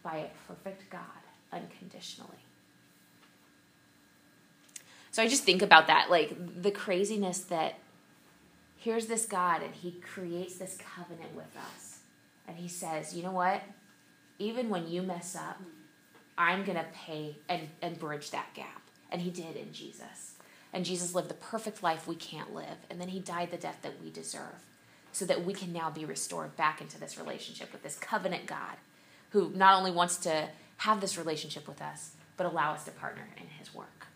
by 0.04 0.18
a 0.18 0.28
perfect 0.46 0.88
God 0.90 1.00
unconditionally. 1.52 2.38
So 5.10 5.20
I 5.20 5.26
just 5.26 5.42
think 5.42 5.60
about 5.60 5.88
that, 5.88 6.08
like 6.08 6.62
the 6.62 6.70
craziness 6.70 7.40
that 7.46 7.80
here's 8.76 9.06
this 9.06 9.26
God 9.26 9.60
and 9.64 9.74
he 9.74 9.90
creates 9.90 10.54
this 10.58 10.78
covenant 10.94 11.34
with 11.34 11.56
us. 11.56 11.98
And 12.46 12.56
he 12.56 12.68
says, 12.68 13.12
you 13.12 13.24
know 13.24 13.32
what? 13.32 13.60
Even 14.38 14.68
when 14.68 14.86
you 14.86 15.02
mess 15.02 15.34
up, 15.34 15.60
I'm 16.38 16.62
going 16.62 16.78
to 16.78 16.86
pay 16.94 17.38
and, 17.48 17.62
and 17.82 17.98
bridge 17.98 18.30
that 18.30 18.54
gap. 18.54 18.82
And 19.10 19.20
he 19.20 19.30
did 19.30 19.56
in 19.56 19.72
Jesus. 19.72 20.34
And 20.72 20.84
Jesus 20.84 21.12
lived 21.12 21.28
the 21.28 21.34
perfect 21.34 21.82
life 21.82 22.06
we 22.06 22.14
can't 22.14 22.54
live. 22.54 22.86
And 22.88 23.00
then 23.00 23.08
he 23.08 23.18
died 23.18 23.50
the 23.50 23.56
death 23.56 23.78
that 23.82 24.00
we 24.00 24.10
deserve 24.10 24.62
so 25.14 25.25
that 25.25 25.44
we 25.44 25.54
can 25.54 25.73
now 25.73 25.90
be 25.90 26.04
restored 26.04 26.56
back 26.56 26.80
into 26.80 26.99
this 26.99 27.16
relationship 27.16 27.73
with 27.73 27.85
this 27.85 27.97
covenant 27.97 28.47
God 28.47 28.76
who 29.30 29.50
not 29.54 29.78
only 29.78 29.92
wants 29.92 30.16
to 30.18 30.49
have 30.78 31.00
this 31.00 31.16
relationship 31.16 31.68
with 31.68 31.80
us, 31.80 32.11
but 32.37 32.47
allow 32.47 32.73
us 32.73 32.85
to 32.85 32.90
partner 32.90 33.28
in 33.37 33.47
his 33.59 33.73
work. 33.73 34.09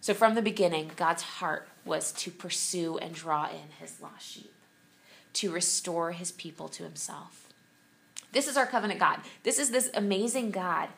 So 0.00 0.12
from 0.12 0.34
the 0.34 0.42
beginning, 0.42 0.90
God's 0.96 1.22
heart 1.22 1.68
was 1.84 2.10
to 2.12 2.32
pursue 2.32 2.98
and 2.98 3.14
draw 3.14 3.48
in 3.48 3.70
his 3.78 4.00
lost 4.00 4.28
sheep, 4.28 4.52
to 5.34 5.52
restore 5.52 6.10
his 6.10 6.32
people 6.32 6.68
to 6.70 6.82
himself. 6.82 7.48
This 8.32 8.48
is 8.48 8.56
our 8.56 8.66
covenant 8.66 8.98
God. 8.98 9.20
This 9.44 9.60
is 9.60 9.70
this 9.70 9.88
amazing 9.94 10.50
God 10.50 10.88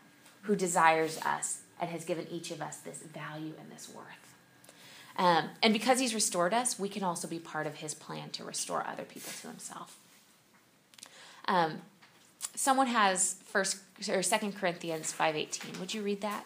who 0.42 0.56
desires 0.56 1.18
us 1.26 1.60
and 1.78 1.90
has 1.90 2.06
given 2.06 2.26
each 2.30 2.50
of 2.50 2.62
us 2.62 2.78
this 2.78 3.02
value 3.02 3.52
and 3.60 3.70
this 3.70 3.88
worth. 3.94 4.37
Um, 5.18 5.50
and 5.62 5.72
because 5.72 5.98
he's 5.98 6.14
restored 6.14 6.54
us, 6.54 6.78
we 6.78 6.88
can 6.88 7.02
also 7.02 7.26
be 7.28 7.38
part 7.38 7.66
of 7.66 7.76
his 7.76 7.92
plan 7.92 8.30
to 8.30 8.44
restore 8.44 8.86
other 8.86 9.02
people 9.02 9.32
to 9.42 9.48
himself. 9.48 9.98
Um, 11.46 11.82
someone 12.54 12.86
has 12.86 13.34
first 13.46 13.78
or 14.08 14.22
second 14.22 14.56
corinthians 14.56 15.12
5.18 15.12 15.80
would 15.80 15.92
you 15.92 16.02
read 16.02 16.20
that 16.20 16.44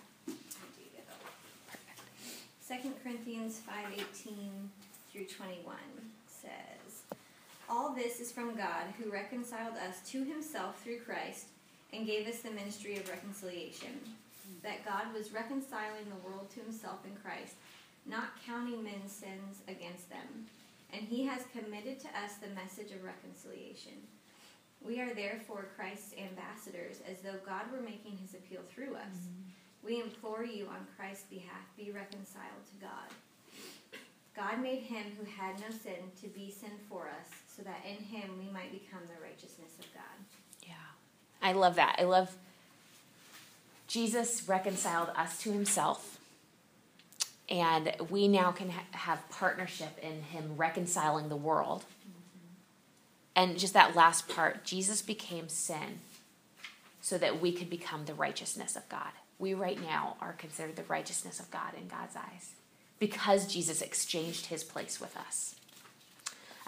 Second 2.72 2.94
Corinthians 3.02 3.60
5:18 3.68 4.70
through 5.10 5.26
21 5.26 5.76
says, 6.26 7.02
"All 7.68 7.92
this 7.92 8.18
is 8.18 8.32
from 8.32 8.56
God, 8.56 8.94
who 8.96 9.10
reconciled 9.10 9.76
us 9.76 10.00
to 10.10 10.24
himself 10.24 10.82
through 10.82 11.00
Christ 11.00 11.48
and 11.92 12.06
gave 12.06 12.26
us 12.26 12.40
the 12.40 12.50
ministry 12.50 12.96
of 12.96 13.10
reconciliation. 13.10 14.16
That 14.62 14.86
God 14.86 15.12
was 15.12 15.32
reconciling 15.32 16.08
the 16.08 16.26
world 16.26 16.50
to 16.52 16.60
himself 16.60 17.04
in 17.04 17.14
Christ, 17.16 17.56
not 18.06 18.42
counting 18.44 18.82
men's 18.82 19.12
sins 19.12 19.62
against 19.68 20.10
them, 20.10 20.46
and 20.92 21.02
he 21.02 21.24
has 21.24 21.44
committed 21.52 22.00
to 22.00 22.08
us 22.08 22.34
the 22.34 22.54
message 22.54 22.92
of 22.92 23.04
reconciliation." 23.04 24.08
We 24.80 25.00
are 25.00 25.14
therefore 25.14 25.68
Christ's 25.76 26.14
ambassadors, 26.18 27.00
as 27.08 27.20
though 27.20 27.38
God 27.46 27.70
were 27.70 27.80
making 27.80 28.18
his 28.18 28.34
appeal 28.34 28.62
through 28.62 28.96
us. 28.96 29.14
Mm-hmm. 29.14 29.86
We 29.86 30.00
implore 30.00 30.44
you 30.44 30.66
on 30.66 30.86
Christ's 30.96 31.24
behalf, 31.24 31.64
be 31.76 31.92
reconciled 31.92 32.66
to 32.66 32.80
God. 32.80 34.00
God 34.34 34.60
made 34.60 34.82
him 34.82 35.04
who 35.18 35.24
had 35.24 35.60
no 35.60 35.70
sin 35.70 36.10
to 36.22 36.28
be 36.28 36.50
sin 36.50 36.72
for 36.88 37.08
us, 37.08 37.28
so 37.46 37.62
that 37.62 37.84
in 37.86 38.02
him 38.04 38.38
we 38.38 38.50
might 38.50 38.72
become 38.72 39.02
the 39.06 39.22
righteousness 39.22 39.72
of 39.78 39.86
God. 39.94 40.66
Yeah. 40.66 40.74
I 41.40 41.52
love 41.52 41.74
that. 41.76 41.96
I 41.98 42.04
love 42.04 42.36
Jesus 43.86 44.48
reconciled 44.48 45.10
us 45.16 45.38
to 45.42 45.52
himself. 45.52 46.18
And 47.48 47.94
we 48.08 48.28
now 48.28 48.52
can 48.52 48.70
ha- 48.70 48.84
have 48.92 49.28
partnership 49.30 49.98
in 50.00 50.22
him 50.22 50.56
reconciling 50.56 51.28
the 51.28 51.36
world. 51.36 51.84
And 53.34 53.58
just 53.58 53.74
that 53.74 53.96
last 53.96 54.28
part 54.28 54.64
Jesus 54.64 55.02
became 55.02 55.48
sin 55.48 56.00
so 57.00 57.18
that 57.18 57.40
we 57.40 57.52
could 57.52 57.68
become 57.68 58.04
the 58.04 58.14
righteousness 58.14 58.76
of 58.76 58.88
God 58.88 59.12
we 59.42 59.52
right 59.54 59.82
now 59.82 60.16
are 60.20 60.34
considered 60.34 60.76
the 60.76 60.84
righteousness 60.84 61.40
of 61.40 61.50
God 61.50 61.74
in 61.76 61.88
God's 61.88 62.14
eyes 62.14 62.52
because 63.00 63.52
Jesus 63.52 63.82
exchanged 63.82 64.46
his 64.46 64.62
place 64.62 65.00
with 65.00 65.16
us. 65.16 65.56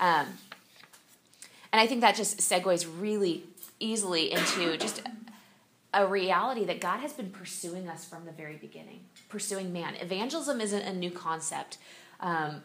Um, 0.01 0.27
and 1.73 1.81
I 1.81 1.87
think 1.87 2.01
that 2.01 2.17
just 2.17 2.39
segues 2.39 2.85
really 2.99 3.45
easily 3.79 4.33
into 4.33 4.77
just 4.77 5.03
a 5.95 6.07
reality 6.07 6.65
that 6.65 6.81
God 6.81 7.01
has 7.01 7.13
been 7.13 7.31
pursuing 7.31 7.89
us 7.89 8.05
from 8.05 8.25
the 8.25 8.33
very 8.33 8.57
beginning, 8.57 9.01
pursuing 9.29 9.73
man. 9.73 9.95
Evangelism 9.97 10.61
isn't 10.61 10.83
a 10.83 10.93
new 10.93 11.11
concept. 11.11 11.79
Um, 12.21 12.63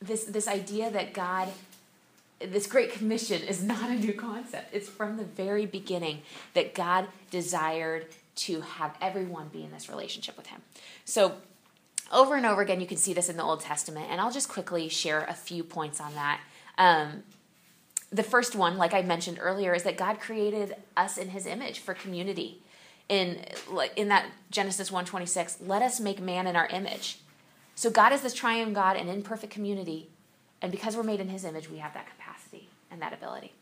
this 0.00 0.24
this 0.24 0.48
idea 0.48 0.90
that 0.90 1.14
God, 1.14 1.48
this 2.40 2.66
great 2.66 2.92
commission 2.92 3.42
is 3.42 3.62
not 3.62 3.90
a 3.90 3.94
new 3.94 4.12
concept. 4.12 4.74
It's 4.74 4.88
from 4.88 5.16
the 5.16 5.24
very 5.24 5.66
beginning 5.66 6.22
that 6.54 6.74
God 6.74 7.06
desired 7.30 8.06
to 8.36 8.60
have 8.62 8.96
everyone 9.00 9.48
be 9.48 9.62
in 9.62 9.70
this 9.70 9.88
relationship 9.88 10.36
with 10.36 10.48
Him. 10.48 10.60
So, 11.04 11.36
over 12.12 12.34
and 12.34 12.44
over 12.44 12.62
again, 12.62 12.80
you 12.80 12.86
can 12.86 12.96
see 12.96 13.14
this 13.14 13.28
in 13.28 13.36
the 13.36 13.42
Old 13.42 13.60
Testament, 13.60 14.06
and 14.10 14.20
I'll 14.20 14.32
just 14.32 14.48
quickly 14.48 14.88
share 14.88 15.24
a 15.24 15.34
few 15.34 15.64
points 15.64 16.00
on 16.00 16.14
that. 16.14 16.40
Um, 16.76 17.22
the 18.14 18.22
first 18.22 18.54
one, 18.54 18.76
like 18.76 18.94
I 18.94 19.02
mentioned 19.02 19.38
earlier, 19.40 19.74
is 19.74 19.82
that 19.82 19.96
God 19.96 20.20
created 20.20 20.76
us 20.96 21.18
in 21.18 21.30
His 21.30 21.46
image 21.46 21.80
for 21.80 21.94
community. 21.94 22.62
In 23.08 23.44
in 23.96 24.08
that 24.08 24.26
Genesis 24.50 24.90
one 24.90 25.04
twenty 25.04 25.26
six, 25.26 25.58
let 25.60 25.82
us 25.82 26.00
make 26.00 26.20
man 26.20 26.46
in 26.46 26.56
our 26.56 26.68
image. 26.68 27.18
So 27.74 27.90
God 27.90 28.12
is 28.12 28.22
this 28.22 28.32
triune 28.32 28.72
God 28.72 28.96
and 28.96 29.10
in 29.10 29.22
perfect 29.22 29.52
community, 29.52 30.08
and 30.62 30.70
because 30.70 30.96
we're 30.96 31.02
made 31.02 31.20
in 31.20 31.28
His 31.28 31.44
image, 31.44 31.68
we 31.68 31.78
have 31.78 31.92
that 31.94 32.06
capacity 32.06 32.68
and 32.90 33.02
that 33.02 33.12
ability. 33.12 33.52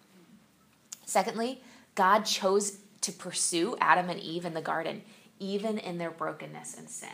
Secondly, 1.07 1.63
God 1.95 2.21
chose 2.25 2.79
to 3.01 3.11
pursue 3.11 3.77
Adam 3.81 4.11
and 4.11 4.21
Eve 4.21 4.45
in 4.45 4.55
the 4.55 4.61
garden, 4.61 5.03
even 5.41 5.79
in 5.79 5.99
their 5.99 6.11
brokenness 6.11 6.79
and 6.79 6.89
sin. 6.89 7.09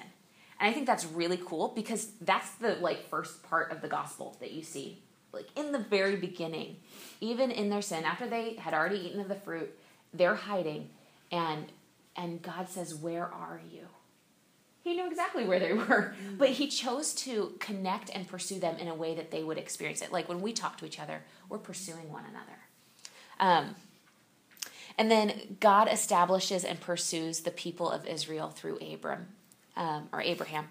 And 0.61 0.69
I 0.69 0.73
think 0.73 0.87
that's 0.87 1.07
really 1.07 1.41
cool 1.43 1.69
because 1.69 2.11
that's 2.21 2.51
the 2.57 2.75
like 2.81 3.09
first 3.09 3.43
part 3.45 3.71
of 3.71 3.81
the 3.81 3.89
gospel 3.89 4.37
that 4.41 4.51
you 4.51 4.63
see. 4.63 5.03
Like 5.33 5.49
in 5.57 5.73
the 5.73 5.79
very 5.79 6.17
beginning, 6.17 6.77
even 7.21 7.51
in 7.51 7.69
their 7.69 7.83
sin, 7.83 8.05
after 8.05 8.27
they 8.27 8.55
had 8.55 8.75
already 8.75 8.99
eaten 9.07 9.21
of 9.21 9.29
the 9.29 9.35
fruit, 9.35 9.77
they're 10.13 10.35
hiding 10.35 10.89
and 11.31 11.67
and 12.17 12.43
God 12.43 12.69
says, 12.69 12.95
"Where 12.95 13.27
are 13.27 13.61
you?" 13.71 13.87
He 14.83 14.95
knew 14.95 15.07
exactly 15.07 15.45
where 15.45 15.61
they 15.61 15.73
were, 15.75 16.15
but 16.37 16.51
he 16.51 16.67
chose 16.67 17.13
to 17.15 17.55
connect 17.59 18.11
and 18.11 18.27
pursue 18.27 18.59
them 18.59 18.77
in 18.79 18.89
a 18.89 18.95
way 18.95 19.15
that 19.15 19.31
they 19.31 19.45
would 19.45 19.59
experience 19.59 20.03
it. 20.03 20.13
Like 20.13 20.29
when 20.29 20.41
we 20.41 20.53
talk 20.53 20.79
to 20.79 20.87
each 20.87 20.99
other, 20.99 21.23
we're 21.49 21.59
pursuing 21.59 22.11
one 22.11 22.25
another. 22.25 22.59
Um, 23.39 23.75
and 24.97 25.11
then 25.11 25.57
God 25.61 25.89
establishes 25.91 26.65
and 26.65 26.81
pursues 26.81 27.41
the 27.41 27.51
people 27.51 27.91
of 27.91 28.07
Israel 28.07 28.49
through 28.49 28.79
Abram 28.79 29.27
um, 29.77 30.09
or 30.13 30.21
Abraham. 30.21 30.69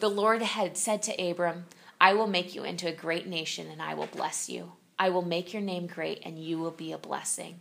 The 0.00 0.08
Lord 0.08 0.42
had 0.42 0.76
said 0.76 1.02
to 1.04 1.30
Abram, 1.30 1.64
I 2.04 2.12
will 2.12 2.26
make 2.26 2.54
you 2.54 2.64
into 2.64 2.86
a 2.86 2.92
great 2.92 3.26
nation 3.26 3.66
and 3.70 3.80
I 3.80 3.94
will 3.94 4.08
bless 4.08 4.50
you. 4.50 4.72
I 4.98 5.08
will 5.08 5.24
make 5.24 5.54
your 5.54 5.62
name 5.62 5.86
great 5.86 6.20
and 6.22 6.38
you 6.38 6.58
will 6.58 6.70
be 6.70 6.92
a 6.92 6.98
blessing. 6.98 7.60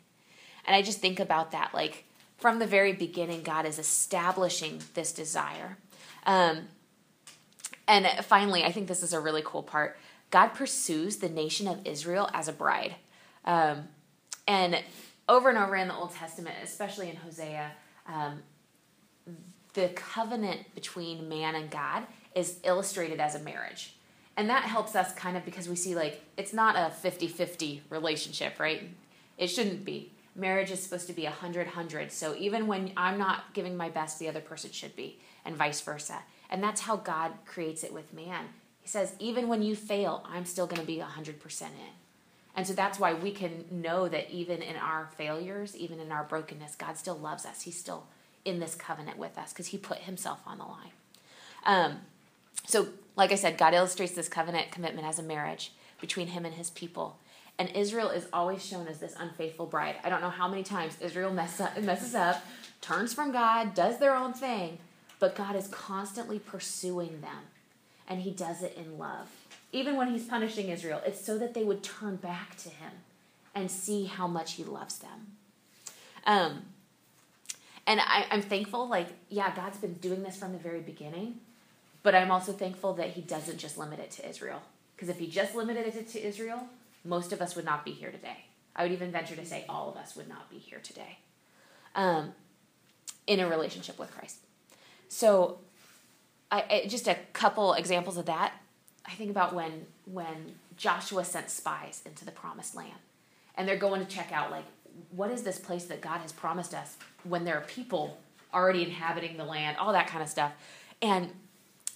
And 0.65 0.75
I 0.75 0.81
just 0.81 0.99
think 0.99 1.21
about 1.21 1.51
that 1.51 1.73
like 1.73 2.03
from 2.35 2.59
the 2.59 2.67
very 2.67 2.91
beginning, 2.91 3.43
God 3.43 3.65
is 3.65 3.79
establishing 3.79 4.81
this 4.95 5.13
desire. 5.13 5.77
Um, 6.25 6.63
and 7.87 8.05
finally, 8.25 8.65
I 8.65 8.73
think 8.73 8.89
this 8.89 9.01
is 9.01 9.13
a 9.13 9.19
really 9.21 9.43
cool 9.45 9.63
part. 9.63 9.97
God 10.29 10.49
pursues 10.49 11.15
the 11.15 11.29
nation 11.29 11.65
of 11.65 11.79
Israel 11.87 12.29
as 12.33 12.49
a 12.49 12.53
bride. 12.53 12.95
Um, 13.45 13.87
and 14.45 14.77
over 15.29 15.47
and 15.47 15.57
over 15.57 15.77
in 15.77 15.87
the 15.87 15.95
Old 15.95 16.15
Testament, 16.15 16.57
especially 16.61 17.09
in 17.09 17.15
Hosea, 17.15 17.71
um, 18.07 18.43
the 19.73 19.87
covenant 19.95 20.75
between 20.75 21.29
man 21.29 21.55
and 21.55 21.71
God 21.71 22.03
is 22.35 22.59
illustrated 22.65 23.21
as 23.21 23.35
a 23.35 23.39
marriage. 23.39 23.95
And 24.35 24.49
that 24.49 24.63
helps 24.63 24.95
us 24.95 25.13
kind 25.13 25.37
of 25.37 25.45
because 25.45 25.69
we 25.69 25.75
see 25.75 25.95
like 25.95 26.21
it's 26.37 26.53
not 26.53 26.75
a 26.75 26.93
50 26.93 27.27
50 27.27 27.83
relationship, 27.89 28.59
right? 28.59 28.89
It 29.37 29.47
shouldn't 29.47 29.85
be. 29.85 30.11
Marriage 30.35 30.71
is 30.71 30.81
supposed 30.81 31.07
to 31.07 31.13
be 31.13 31.23
100 31.23 31.67
100. 31.67 32.11
So 32.11 32.35
even 32.35 32.65
when 32.65 32.91
I'm 32.97 33.19
not 33.19 33.53
giving 33.53 33.77
my 33.77 33.89
best, 33.89 34.17
the 34.17 34.27
other 34.27 34.41
person 34.41 34.71
should 34.71 34.95
be, 34.95 35.19
and 35.45 35.55
vice 35.55 35.81
versa. 35.81 36.23
And 36.49 36.63
that's 36.63 36.81
how 36.81 36.95
God 36.95 37.33
creates 37.45 37.83
it 37.83 37.93
with 37.93 38.13
man. 38.13 38.45
He 38.81 38.87
says, 38.87 39.13
even 39.19 39.47
when 39.47 39.61
you 39.61 39.75
fail, 39.75 40.27
I'm 40.29 40.45
still 40.45 40.67
going 40.67 40.81
to 40.81 40.85
be 40.85 40.97
100% 40.97 41.61
in. 41.61 41.69
And 42.55 42.67
so 42.67 42.73
that's 42.73 42.99
why 42.99 43.13
we 43.13 43.31
can 43.31 43.65
know 43.71 44.07
that 44.07 44.29
even 44.29 44.61
in 44.61 44.75
our 44.75 45.09
failures, 45.17 45.75
even 45.75 45.99
in 45.99 46.11
our 46.11 46.23
brokenness, 46.23 46.75
God 46.75 46.97
still 46.97 47.17
loves 47.17 47.45
us. 47.45 47.61
He's 47.61 47.79
still 47.79 48.05
in 48.45 48.59
this 48.59 48.75
covenant 48.75 49.17
with 49.17 49.37
us 49.37 49.51
because 49.51 49.67
He 49.67 49.77
put 49.77 49.99
Himself 49.99 50.39
on 50.45 50.57
the 50.57 50.65
line. 50.65 50.91
Um, 51.65 52.01
so, 52.65 52.89
like 53.15 53.31
I 53.31 53.35
said, 53.35 53.57
God 53.57 53.73
illustrates 53.73 54.13
this 54.13 54.29
covenant 54.29 54.71
commitment 54.71 55.07
as 55.07 55.19
a 55.19 55.23
marriage 55.23 55.71
between 56.01 56.27
Him 56.27 56.45
and 56.45 56.55
His 56.55 56.69
people. 56.69 57.17
And 57.59 57.69
Israel 57.69 58.09
is 58.09 58.27
always 58.33 58.65
shown 58.65 58.87
as 58.87 58.99
this 58.99 59.15
unfaithful 59.17 59.67
bride. 59.67 59.95
I 60.03 60.09
don't 60.09 60.21
know 60.21 60.29
how 60.29 60.47
many 60.47 60.63
times 60.63 60.97
Israel 60.99 61.31
mess 61.31 61.59
up, 61.59 61.79
messes 61.81 62.15
up, 62.15 62.43
turns 62.81 63.13
from 63.13 63.31
God, 63.31 63.75
does 63.75 63.99
their 63.99 64.15
own 64.15 64.33
thing, 64.33 64.79
but 65.19 65.35
God 65.35 65.55
is 65.55 65.67
constantly 65.67 66.39
pursuing 66.39 67.21
them. 67.21 67.49
And 68.07 68.21
He 68.21 68.31
does 68.31 68.63
it 68.63 68.75
in 68.77 68.97
love 68.97 69.29
even 69.73 69.97
when 69.97 70.11
he's 70.11 70.23
punishing 70.23 70.69
Israel, 70.69 71.01
it's 71.05 71.25
so 71.25 71.37
that 71.39 71.53
they 71.55 71.63
would 71.63 71.83
turn 71.83 72.15
back 72.15 72.55
to 72.57 72.69
him 72.69 72.91
and 73.55 73.69
see 73.69 74.05
how 74.05 74.27
much 74.27 74.53
he 74.53 74.63
loves 74.63 74.99
them. 74.99 75.27
Um, 76.25 76.61
and 77.85 77.99
I, 77.99 78.27
I'm 78.31 78.41
thankful, 78.41 78.87
like, 78.87 79.07
yeah, 79.29 79.53
God's 79.53 79.79
been 79.79 79.95
doing 79.95 80.23
this 80.23 80.37
from 80.37 80.53
the 80.53 80.59
very 80.59 80.79
beginning, 80.79 81.39
But 82.03 82.15
I'm 82.15 82.31
also 82.31 82.51
thankful 82.51 82.93
that 82.95 83.11
he 83.11 83.21
doesn't 83.21 83.57
just 83.57 83.77
limit 83.77 83.99
it 83.99 84.11
to 84.11 84.29
Israel. 84.29 84.61
Because 84.95 85.09
if 85.09 85.19
he 85.19 85.27
just 85.27 85.55
limited 85.55 85.87
it 85.87 86.09
to 86.09 86.25
Israel, 86.25 86.67
most 87.03 87.33
of 87.33 87.41
us 87.41 87.55
would 87.55 87.65
not 87.65 87.83
be 87.83 87.91
here 87.91 88.11
today. 88.11 88.45
I 88.75 88.83
would 88.83 88.91
even 88.91 89.11
venture 89.11 89.35
to 89.35 89.45
say 89.45 89.65
all 89.67 89.89
of 89.89 89.97
us 89.97 90.15
would 90.15 90.27
not 90.27 90.49
be 90.49 90.57
here 90.57 90.79
today 90.81 91.17
um, 91.95 92.33
in 93.27 93.39
a 93.39 93.47
relationship 93.47 93.99
with 93.99 94.11
Christ. 94.11 94.37
So, 95.09 95.59
I, 96.51 96.63
I, 96.69 96.87
just 96.87 97.07
a 97.07 97.17
couple 97.33 97.73
examples 97.73 98.17
of 98.17 98.25
that. 98.25 98.53
I 99.05 99.11
think 99.11 99.29
about 99.31 99.53
when 99.53 99.85
when 100.05 100.55
Joshua 100.77 101.23
sent 101.23 101.49
spies 101.49 102.01
into 102.05 102.25
the 102.25 102.31
promised 102.31 102.75
land, 102.75 102.99
and 103.55 103.67
they're 103.67 103.77
going 103.77 104.03
to 104.03 104.11
check 104.11 104.31
out 104.31 104.49
like 104.49 104.65
what 105.11 105.31
is 105.31 105.43
this 105.43 105.59
place 105.59 105.85
that 105.85 106.01
God 106.01 106.19
has 106.19 106.31
promised 106.31 106.73
us 106.73 106.97
when 107.23 107.43
there 107.43 107.57
are 107.57 107.61
people 107.61 108.17
already 108.53 108.83
inhabiting 108.83 109.37
the 109.37 109.43
land, 109.43 109.77
all 109.77 109.93
that 109.93 110.07
kind 110.07 110.23
of 110.23 110.29
stuff, 110.29 110.51
and 111.01 111.29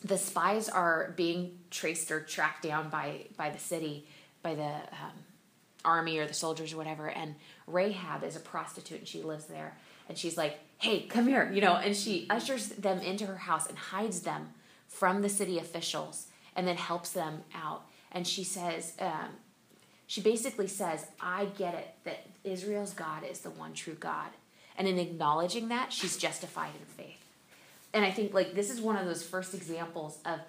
the 0.04 0.18
spies 0.18 0.70
are 0.70 1.14
being 1.16 1.58
traced 1.72 2.12
or 2.12 2.22
tracked 2.22 2.64
down 2.64 2.90
by 2.90 3.26
by 3.36 3.50
the 3.50 3.60
city, 3.60 4.08
by 4.42 4.56
the 4.56 4.64
um, 4.64 5.14
army 5.84 6.20
or 6.20 6.28
the 6.28 6.34
soldiers 6.34 6.74
or 6.74 6.78
whatever. 6.78 7.10
And 7.10 7.36
Rahab 7.66 8.24
is 8.24 8.36
a 8.36 8.40
prostitute 8.40 9.00
and 9.00 9.08
she 9.08 9.24
lives 9.24 9.46
there. 9.46 9.78
And 10.10 10.18
she's 10.18 10.38
like, 10.38 10.60
"Hey, 10.78 11.02
come 11.02 11.28
here," 11.28 11.52
you 11.52 11.62
know. 11.62 11.76
And 11.76 11.96
she 11.96 12.28
ushers 12.30 12.70
them 12.70 13.00
into 13.00 13.26
her 13.26 13.38
house 13.38 13.68
and 13.68 13.78
hides 13.78 14.22
them 14.22 14.50
from 14.88 15.22
the 15.22 15.30
city 15.30 15.60
officials, 15.60 16.28
and 16.56 16.68
then 16.68 16.78
helps 16.78 17.12
them 17.12 17.44
out. 17.54 17.84
And 18.12 18.26
she 18.26 18.44
says, 18.44 18.94
um, 19.00 19.36
she 20.06 20.22
basically 20.22 20.68
says, 20.68 21.06
"I 21.20 21.46
get 21.58 21.74
it 21.74 21.94
that 22.06 22.26
Israel's 22.44 22.94
God 22.94 23.24
is 23.30 23.40
the 23.40 23.50
one 23.50 23.74
true 23.74 23.96
God." 23.96 24.30
And 24.78 24.88
in 24.88 25.00
acknowledging 25.00 25.70
that, 25.70 25.92
she's 25.92 26.18
justified 26.18 26.72
in 26.80 26.86
faith 26.86 27.17
and 27.94 28.06
I 28.06 28.12
think 28.12 28.34
like 28.34 28.54
this 28.54 28.70
is 28.70 28.82
one 28.82 28.96
of 28.96 29.06
those 29.06 29.24
first 29.24 29.54
examples 29.54 30.20
of 30.26 30.40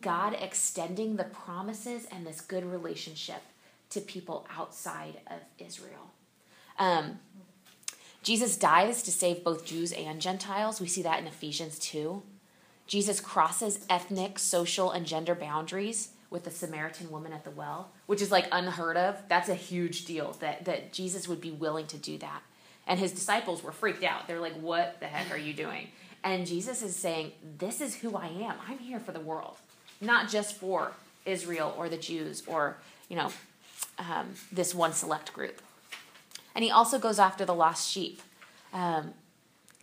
God 0.00 0.36
extending 0.40 1.16
the 1.16 1.24
promises 1.24 2.06
and 2.10 2.26
this 2.26 2.40
good 2.40 2.64
relationship 2.64 3.42
to 3.90 4.00
people 4.00 4.46
outside 4.56 5.20
of 5.26 5.38
Israel. 5.58 6.12
Um, 6.78 7.20
Jesus 8.22 8.56
dies 8.56 9.02
to 9.04 9.12
save 9.12 9.42
both 9.42 9.64
Jews 9.64 9.92
and 9.92 10.20
Gentiles. 10.20 10.80
We 10.80 10.88
see 10.88 11.02
that 11.02 11.20
in 11.20 11.26
Ephesians 11.26 11.78
2. 11.78 12.22
Jesus 12.86 13.20
crosses 13.20 13.84
ethnic, 13.88 14.38
social, 14.38 14.90
and 14.90 15.06
gender 15.06 15.34
boundaries 15.34 16.10
with 16.30 16.44
the 16.44 16.50
Samaritan 16.50 17.10
woman 17.10 17.32
at 17.32 17.44
the 17.44 17.50
well, 17.50 17.90
which 18.06 18.20
is 18.20 18.30
like 18.30 18.46
unheard 18.52 18.96
of. 18.96 19.22
That's 19.28 19.48
a 19.48 19.54
huge 19.54 20.04
deal 20.04 20.36
that, 20.40 20.64
that 20.64 20.92
Jesus 20.92 21.28
would 21.28 21.40
be 21.40 21.50
willing 21.50 21.86
to 21.86 21.96
do 21.96 22.18
that. 22.18 22.42
And 22.86 22.98
his 22.98 23.12
disciples 23.12 23.62
were 23.62 23.72
freaked 23.72 24.04
out. 24.04 24.26
They're 24.26 24.40
like, 24.40 24.58
What 24.60 24.96
the 25.00 25.06
heck 25.06 25.30
are 25.30 25.38
you 25.38 25.52
doing? 25.52 25.88
And 26.28 26.46
Jesus 26.46 26.82
is 26.82 26.94
saying, 26.94 27.32
This 27.58 27.80
is 27.80 27.96
who 27.96 28.14
I 28.14 28.26
am. 28.26 28.56
I'm 28.68 28.76
here 28.76 29.00
for 29.00 29.12
the 29.12 29.20
world, 29.20 29.56
not 29.98 30.28
just 30.28 30.56
for 30.56 30.92
Israel 31.24 31.74
or 31.78 31.88
the 31.88 31.96
Jews 31.96 32.42
or, 32.46 32.76
you 33.08 33.16
know, 33.16 33.30
um, 33.98 34.34
this 34.52 34.74
one 34.74 34.92
select 34.92 35.32
group. 35.32 35.62
And 36.54 36.62
he 36.62 36.70
also 36.70 36.98
goes 36.98 37.18
after 37.18 37.46
the 37.46 37.54
lost 37.54 37.90
sheep. 37.90 38.20
Um, 38.74 39.14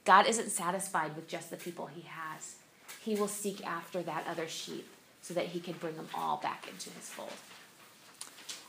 God 0.05 0.27
isn't 0.27 0.51
satisfied 0.51 1.15
with 1.15 1.27
just 1.27 1.49
the 1.49 1.57
people 1.57 1.87
he 1.87 2.01
has, 2.01 2.55
he 3.03 3.15
will 3.15 3.27
seek 3.27 3.65
after 3.65 4.03
that 4.03 4.25
other 4.29 4.47
sheep 4.47 4.87
so 5.23 5.33
that 5.33 5.47
he 5.47 5.59
can 5.59 5.73
bring 5.73 5.95
them 5.95 6.09
all 6.13 6.37
back 6.37 6.67
into 6.69 6.91
his 6.91 7.09
fold. 7.09 7.33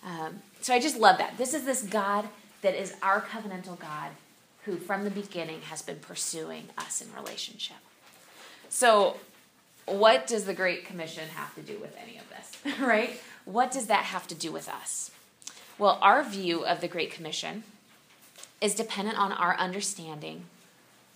Um, 0.02 0.40
so 0.62 0.72
I 0.72 0.80
just 0.80 0.96
love 0.98 1.18
that. 1.18 1.36
This 1.36 1.52
is 1.52 1.64
this 1.64 1.82
God 1.82 2.26
that 2.62 2.74
is 2.74 2.94
our 3.02 3.20
covenantal 3.20 3.78
God 3.78 4.12
who 4.66 4.76
from 4.76 5.04
the 5.04 5.10
beginning 5.10 5.62
has 5.62 5.80
been 5.80 5.96
pursuing 5.96 6.64
us 6.76 7.00
in 7.00 7.08
relationship. 7.14 7.76
So, 8.68 9.16
what 9.86 10.26
does 10.26 10.44
the 10.44 10.54
Great 10.54 10.84
Commission 10.84 11.22
have 11.36 11.54
to 11.54 11.62
do 11.62 11.78
with 11.78 11.96
any 12.02 12.18
of 12.18 12.24
this, 12.28 12.78
right? 12.80 13.20
What 13.44 13.70
does 13.70 13.86
that 13.86 14.04
have 14.04 14.26
to 14.26 14.34
do 14.34 14.50
with 14.50 14.68
us? 14.68 15.12
Well, 15.78 15.98
our 16.02 16.24
view 16.24 16.66
of 16.66 16.80
the 16.80 16.88
Great 16.88 17.12
Commission 17.12 17.62
is 18.60 18.74
dependent 18.74 19.18
on 19.18 19.30
our 19.30 19.56
understanding 19.56 20.44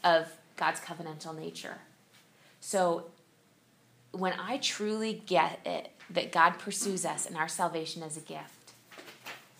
of 0.05 0.29
God's 0.57 0.81
covenantal 0.81 1.37
nature. 1.37 1.79
So, 2.61 3.07
when 4.13 4.33
I 4.35 4.59
truly 4.59 5.23
get 5.27 5.61
it 5.67 5.91
that 6.11 6.31
God 6.31 6.59
pursues 6.59 7.05
us 7.05 7.27
and 7.27 7.37
our 7.37 7.49
salvation 7.49 8.03
as 8.03 8.17
a 8.17 8.21
gift, 8.21 8.60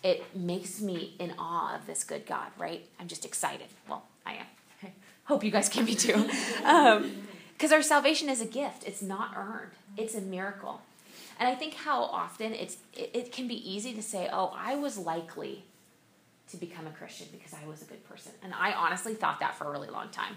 it 0.03 0.35
makes 0.35 0.81
me 0.81 1.15
in 1.19 1.33
awe 1.37 1.75
of 1.75 1.85
this 1.85 2.03
good 2.03 2.25
God, 2.25 2.47
right? 2.57 2.85
I'm 2.99 3.07
just 3.07 3.25
excited. 3.25 3.67
Well, 3.87 4.03
I 4.25 4.33
am. 4.33 4.45
I 4.83 4.91
Hope 5.25 5.43
you 5.43 5.51
guys 5.51 5.69
can 5.69 5.85
be 5.85 5.95
too. 5.95 6.25
Because 6.57 7.71
um, 7.71 7.73
our 7.73 7.81
salvation 7.81 8.29
is 8.29 8.41
a 8.41 8.45
gift, 8.45 8.83
it's 8.85 9.01
not 9.01 9.33
earned, 9.37 9.71
it's 9.97 10.15
a 10.15 10.21
miracle. 10.21 10.81
And 11.39 11.47
I 11.47 11.55
think 11.55 11.73
how 11.73 12.03
often 12.03 12.53
it's 12.53 12.77
it, 12.93 13.11
it 13.13 13.31
can 13.31 13.47
be 13.47 13.55
easy 13.69 13.93
to 13.93 14.01
say, 14.01 14.29
oh, 14.31 14.53
I 14.55 14.75
was 14.75 14.97
likely 14.97 15.63
to 16.49 16.57
become 16.57 16.85
a 16.85 16.91
Christian 16.91 17.27
because 17.31 17.53
I 17.53 17.67
was 17.67 17.81
a 17.81 17.85
good 17.85 18.07
person. 18.07 18.33
And 18.43 18.53
I 18.53 18.73
honestly 18.73 19.13
thought 19.13 19.39
that 19.39 19.55
for 19.55 19.65
a 19.65 19.71
really 19.71 19.89
long 19.89 20.09
time. 20.09 20.35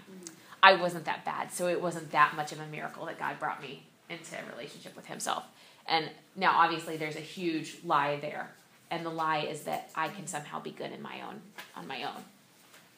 I 0.63 0.75
wasn't 0.75 1.05
that 1.05 1.25
bad, 1.25 1.51
so 1.51 1.67
it 1.67 1.79
wasn't 1.81 2.11
that 2.11 2.35
much 2.35 2.51
of 2.51 2.59
a 2.59 2.65
miracle 2.67 3.05
that 3.05 3.19
God 3.19 3.37
brought 3.39 3.61
me 3.61 3.83
into 4.09 4.35
a 4.35 4.51
relationship 4.55 4.95
with 4.95 5.05
Himself. 5.05 5.43
And 5.87 6.09
now, 6.35 6.53
obviously, 6.55 6.97
there's 6.97 7.17
a 7.17 7.21
huge 7.21 7.77
lie 7.83 8.17
there 8.19 8.49
and 8.95 9.05
the 9.05 9.09
lie 9.09 9.39
is 9.39 9.61
that 9.61 9.89
I 9.93 10.07
can 10.07 10.25
somehow 10.25 10.61
be 10.61 10.71
good 10.71 10.91
in 10.91 11.01
my 11.01 11.21
own 11.27 11.41
on 11.75 11.85
my 11.85 12.03
own. 12.03 12.23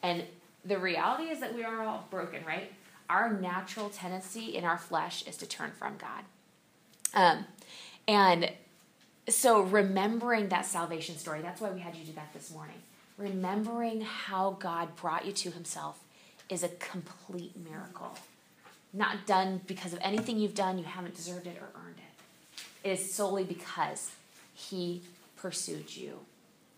And 0.02 0.22
the 0.64 0.78
reality 0.78 1.24
is 1.24 1.40
that 1.40 1.54
we 1.54 1.64
are 1.64 1.82
all 1.82 2.06
broken, 2.08 2.44
right? 2.46 2.72
Our 3.10 3.32
natural 3.32 3.90
tendency 3.90 4.56
in 4.56 4.64
our 4.64 4.78
flesh 4.78 5.22
is 5.26 5.36
to 5.38 5.46
turn 5.46 5.72
from 5.72 5.96
God. 5.96 6.24
Um, 7.14 7.46
and 8.06 8.52
so 9.28 9.62
remembering 9.62 10.48
that 10.50 10.66
salvation 10.66 11.16
story, 11.16 11.42
that's 11.42 11.60
why 11.60 11.70
we 11.70 11.80
had 11.80 11.96
you 11.96 12.04
do 12.04 12.12
that 12.12 12.32
this 12.32 12.52
morning. 12.52 12.76
Remembering 13.16 14.02
how 14.02 14.56
God 14.60 14.94
brought 14.94 15.26
you 15.26 15.32
to 15.32 15.50
himself 15.50 15.98
is 16.48 16.62
a 16.62 16.68
complete 16.68 17.54
miracle. 17.68 18.16
Not 18.92 19.26
done 19.26 19.62
because 19.66 19.92
of 19.92 19.98
anything 20.02 20.38
you've 20.38 20.54
done, 20.54 20.78
you 20.78 20.84
haven't 20.84 21.16
deserved 21.16 21.48
it 21.48 21.58
or 21.60 21.68
earned 21.84 21.96
it. 21.98 22.88
It 22.88 22.92
is 22.92 23.12
solely 23.12 23.42
because 23.42 24.12
he 24.54 25.02
pursued 25.40 25.96
you 25.96 26.20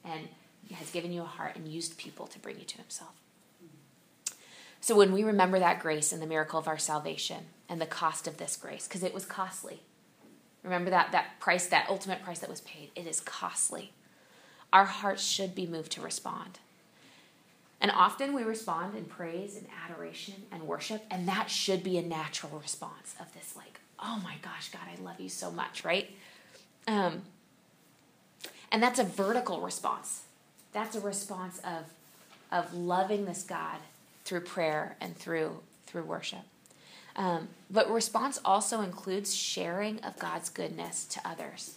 and 0.04 0.28
has 0.74 0.90
given 0.90 1.12
you 1.12 1.22
a 1.22 1.26
heart 1.26 1.56
and 1.56 1.66
used 1.66 1.98
people 1.98 2.26
to 2.28 2.38
bring 2.38 2.58
you 2.58 2.64
to 2.64 2.76
himself. 2.76 3.12
So 4.80 4.96
when 4.96 5.12
we 5.12 5.24
remember 5.24 5.58
that 5.58 5.80
grace 5.80 6.12
and 6.12 6.22
the 6.22 6.26
miracle 6.26 6.58
of 6.58 6.68
our 6.68 6.78
salvation 6.78 7.44
and 7.68 7.80
the 7.80 7.86
cost 7.86 8.26
of 8.26 8.38
this 8.38 8.56
grace, 8.56 8.86
because 8.88 9.02
it 9.02 9.12
was 9.12 9.26
costly. 9.26 9.82
Remember 10.62 10.90
that 10.90 11.12
that 11.12 11.38
price, 11.38 11.66
that 11.68 11.88
ultimate 11.88 12.22
price 12.22 12.38
that 12.40 12.50
was 12.50 12.62
paid, 12.62 12.90
it 12.94 13.06
is 13.06 13.20
costly. 13.20 13.92
Our 14.72 14.84
hearts 14.84 15.24
should 15.24 15.54
be 15.54 15.66
moved 15.66 15.92
to 15.92 16.00
respond. 16.00 16.60
And 17.80 17.90
often 17.90 18.34
we 18.34 18.42
respond 18.42 18.94
in 18.96 19.06
praise 19.06 19.56
and 19.56 19.66
adoration 19.84 20.34
and 20.52 20.64
worship, 20.64 21.02
and 21.10 21.26
that 21.28 21.50
should 21.50 21.82
be 21.82 21.96
a 21.96 22.02
natural 22.02 22.58
response 22.58 23.14
of 23.18 23.32
this, 23.32 23.54
like, 23.56 23.80
oh 23.98 24.20
my 24.22 24.34
gosh, 24.42 24.70
God, 24.70 24.82
I 24.86 25.00
love 25.02 25.18
you 25.18 25.30
so 25.30 25.50
much, 25.50 25.82
right? 25.82 26.10
Um, 26.86 27.22
and 28.72 28.82
that's 28.82 28.98
a 28.98 29.04
vertical 29.04 29.60
response. 29.60 30.22
That's 30.72 30.94
a 30.94 31.00
response 31.00 31.60
of, 31.64 31.84
of 32.52 32.72
loving 32.74 33.24
this 33.24 33.42
God 33.42 33.78
through 34.24 34.42
prayer 34.42 34.96
and 35.00 35.16
through, 35.16 35.60
through 35.86 36.04
worship. 36.04 36.40
Um, 37.16 37.48
but 37.70 37.90
response 37.90 38.38
also 38.44 38.80
includes 38.80 39.34
sharing 39.34 39.98
of 40.00 40.18
God's 40.18 40.48
goodness 40.48 41.04
to 41.06 41.20
others. 41.28 41.76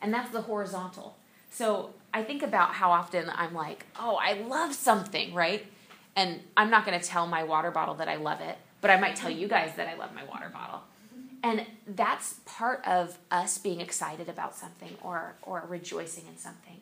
And 0.00 0.14
that's 0.14 0.30
the 0.30 0.42
horizontal. 0.42 1.16
So 1.50 1.90
I 2.14 2.22
think 2.22 2.42
about 2.42 2.74
how 2.74 2.90
often 2.92 3.30
I'm 3.34 3.54
like, 3.54 3.86
oh, 3.98 4.16
I 4.20 4.34
love 4.34 4.74
something, 4.74 5.34
right? 5.34 5.66
And 6.14 6.40
I'm 6.56 6.70
not 6.70 6.86
going 6.86 6.98
to 6.98 7.04
tell 7.04 7.26
my 7.26 7.42
water 7.42 7.70
bottle 7.70 7.94
that 7.96 8.08
I 8.08 8.16
love 8.16 8.40
it, 8.40 8.56
but 8.80 8.90
I 8.90 8.98
might 8.98 9.16
tell 9.16 9.30
you 9.30 9.48
guys 9.48 9.74
that 9.76 9.88
I 9.88 9.94
love 9.94 10.14
my 10.14 10.24
water 10.24 10.50
bottle. 10.52 10.80
And 11.42 11.66
that's 11.86 12.34
part 12.44 12.86
of 12.86 13.18
us 13.30 13.58
being 13.58 13.80
excited 13.80 14.28
about 14.28 14.54
something 14.54 14.96
or, 15.02 15.34
or 15.42 15.64
rejoicing 15.68 16.24
in 16.28 16.38
something, 16.38 16.80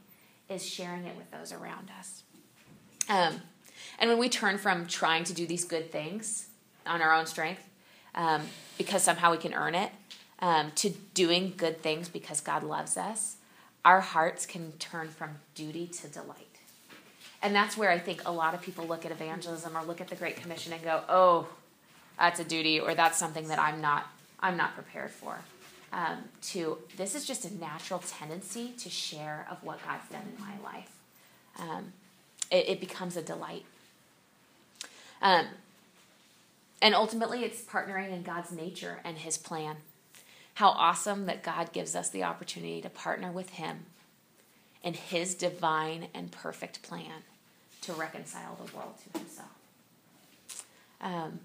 is 0.49 0.67
sharing 0.69 1.07
it 1.07 1.17
with 1.17 1.31
those 1.31 1.53
around 1.53 1.91
us. 1.99 2.23
Um, 3.09 3.41
and 3.99 4.11
when 4.11 4.19
we 4.19 4.29
turn 4.29 4.59
from 4.59 4.87
trying 4.87 5.25
to 5.25 5.33
do 5.33 5.47
these 5.47 5.65
good 5.65 5.91
things 5.91 6.49
on 6.87 7.01
our 7.01 7.15
own 7.15 7.27
strength, 7.27 7.63
um, 8.15 8.43
because 8.77 9.03
somehow 9.03 9.31
we 9.31 9.39
can 9.39 9.55
earn 9.55 9.75
it, 9.75 9.93
um, 10.41 10.73
to 10.77 10.91
doing 11.15 11.55
good 11.57 11.83
things 11.83 12.09
because 12.09 12.41
God 12.41 12.63
loves 12.63 12.97
us, 12.97 13.37
our 13.85 14.01
hearts 14.01 14.45
can 14.45 14.73
turn 14.73 15.09
from 15.09 15.37
duty 15.55 15.87
to 15.87 16.09
delight. 16.09 16.47
And 17.43 17.55
that's 17.55 17.77
where 17.77 17.91
I 17.91 17.99
think 17.99 18.27
a 18.27 18.33
lot 18.33 18.53
of 18.53 18.61
people 18.61 18.87
look 18.87 19.07
at 19.07 19.13
evangelism 19.13 19.77
or 19.77 19.83
look 19.83 20.01
at 20.03 20.09
the 20.09 20.17
Great 20.17 20.37
Commission 20.37 20.75
and 20.75 20.83
go, 20.83 21.03
oh, 21.09 21.49
that's 22.19 22.39
a 22.39 22.45
duty, 22.45 22.79
or 22.79 22.95
that's 22.95 23.19
something 23.19 23.49
that 23.49 23.59
I'm 23.59 23.81
not 23.81 24.07
I'm 24.41 24.57
not 24.57 24.75
prepared 24.75 25.11
for. 25.11 25.39
Um, 25.93 26.19
to 26.43 26.79
this 26.97 27.15
is 27.17 27.27
just 27.27 27.45
a 27.45 27.55
natural 27.55 27.99
tendency 27.99 28.73
to 28.79 28.89
share 28.89 29.47
of 29.51 29.63
what 29.65 29.81
God's 29.85 30.09
done 30.09 30.23
in 30.37 30.41
my 30.41 30.55
life. 30.63 30.91
Um, 31.59 31.93
it, 32.51 32.69
it, 32.69 32.81
becomes 32.81 33.17
a 33.17 33.23
delight. 33.23 33.65
Um, 35.21 35.47
and 36.81 36.95
ultimately, 36.95 37.45
it's 37.45 37.61
partnering 37.63 38.13
in 38.13 38.23
God's 38.23 38.53
nature 38.53 39.01
and 39.05 39.19
His 39.19 39.37
plan. 39.37 39.77
How 40.55 40.71
awesome 40.71 41.27
that 41.27 41.43
God 41.43 41.73
gives 41.73 41.97
us 41.97 42.09
the 42.09 42.23
opportunity 42.23 42.81
to 42.83 42.89
partner 42.89 43.33
with 43.33 43.51
Him 43.51 43.87
in 44.83 44.95
His 44.95 45.35
divine 45.35 46.07
and 46.15 46.31
perfect 46.31 46.83
plan 46.83 47.25
to 47.83 47.93
reconcile 47.93 48.57
the 48.57 48.77
world 48.77 48.95
to 49.13 49.19
Himself. 49.19 49.49
Um, 51.01 51.41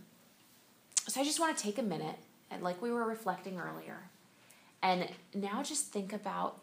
so 1.08 1.22
I 1.22 1.24
just 1.24 1.40
want 1.40 1.56
to 1.58 1.64
take 1.64 1.78
a 1.78 1.84
minute, 1.84 2.18
and 2.52 2.64
like 2.64 2.82
we 2.82 2.92
were 2.92 3.06
reflecting 3.06 3.60
earlier, 3.60 3.98
and 4.82 5.10
now 5.34 5.64
just 5.64 5.92
think 5.92 6.14
about 6.14 6.60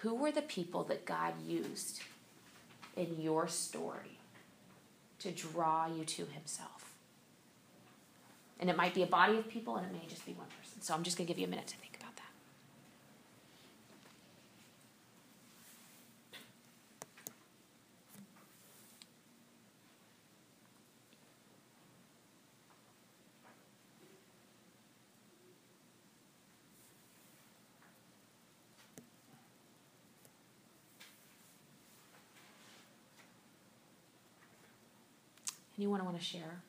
who 0.00 0.14
were 0.14 0.30
the 0.30 0.42
people 0.42 0.84
that 0.84 1.04
God 1.04 1.34
used 1.44 2.00
in 2.96 3.20
your 3.20 3.48
story 3.48 4.18
to 5.20 5.30
draw 5.30 5.86
you 5.86 6.04
to 6.04 6.24
Himself. 6.26 6.94
And 8.60 8.70
it 8.70 8.76
might 8.76 8.94
be 8.94 9.02
a 9.02 9.06
body 9.06 9.36
of 9.36 9.48
people, 9.48 9.76
and 9.76 9.86
it 9.86 9.92
may 9.92 10.06
just 10.08 10.26
be 10.26 10.32
one 10.32 10.46
person. 10.60 10.82
So 10.82 10.94
I'm 10.94 11.02
just 11.02 11.16
going 11.16 11.26
to 11.26 11.32
give 11.32 11.38
you 11.38 11.46
a 11.46 11.50
minute 11.50 11.68
to 11.68 11.76
think 11.76 11.97
Anyone 35.78 36.04
want 36.04 36.18
to 36.18 36.24
share? 36.24 36.60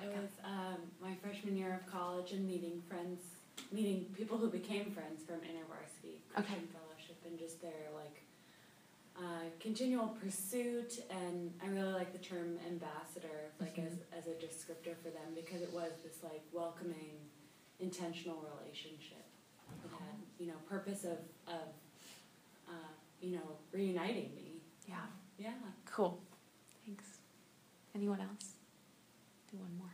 It 0.00 0.06
it. 0.06 0.16
was 0.16 0.30
um, 0.44 0.78
my 1.02 1.14
freshman 1.22 1.54
year 1.56 1.74
of 1.84 1.92
college 1.92 2.32
and 2.32 2.46
meeting 2.46 2.82
friends, 2.88 3.20
meeting 3.70 4.06
people 4.16 4.38
who 4.38 4.48
became 4.48 4.90
friends 4.90 5.22
from 5.26 5.36
InterVarsity 5.36 6.16
Christian 6.32 6.68
Fellowship, 6.72 7.16
and 7.26 7.38
just 7.38 7.60
their 7.60 7.90
like 7.94 8.22
uh, 9.18 9.50
continual 9.60 10.08
pursuit. 10.08 11.00
And 11.10 11.52
I 11.62 11.66
really 11.68 11.92
like 11.92 12.12
the 12.12 12.18
term 12.18 12.58
ambassador, 12.66 13.50
like 13.60 13.76
Mhm. 13.76 13.86
as 13.86 13.92
as 14.16 14.26
a 14.28 14.34
descriptor 14.34 14.96
for 15.02 15.10
them, 15.10 15.34
because 15.34 15.60
it 15.60 15.72
was 15.72 15.92
this 16.02 16.22
like 16.22 16.42
welcoming, 16.52 17.18
intentional 17.80 18.42
relationship 18.56 19.26
that 19.82 19.90
had 19.92 20.16
you 20.38 20.46
know 20.46 20.58
purpose 20.68 21.04
of 21.04 21.18
of 21.46 21.68
uh, 22.68 22.92
you 23.20 23.36
know 23.36 23.58
reuniting 23.72 24.34
me. 24.34 24.47
Yeah. 24.88 25.04
Yeah. 25.38 25.54
Cool. 25.84 26.18
Thanks. 26.86 27.20
Anyone 27.94 28.20
else? 28.20 28.56
Do 29.50 29.58
one 29.58 29.76
more. 29.78 29.92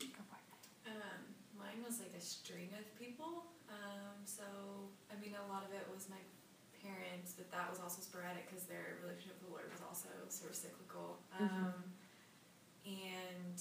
Go 0.00 0.22
for 0.26 0.36
it. 0.38 0.90
Um, 0.90 1.22
mine 1.58 1.80
was 1.86 2.00
like 2.00 2.12
a 2.18 2.20
string 2.20 2.68
of 2.74 2.84
people. 2.98 3.46
Um, 3.70 4.18
so, 4.24 4.42
I 5.10 5.14
mean, 5.22 5.34
a 5.38 5.46
lot 5.50 5.62
of 5.64 5.72
it 5.72 5.86
was 5.94 6.10
my 6.10 6.20
parents, 6.82 7.32
but 7.38 7.50
that 7.54 7.70
was 7.70 7.78
also 7.78 8.02
sporadic 8.02 8.50
because 8.50 8.66
their 8.66 8.98
relationship 9.02 9.38
with 9.38 9.46
the 9.48 9.52
Lord 9.54 9.70
was 9.70 9.82
also 9.86 10.10
sort 10.28 10.50
of 10.50 10.56
cyclical. 10.58 11.22
Um, 11.38 11.78
and 12.84 13.58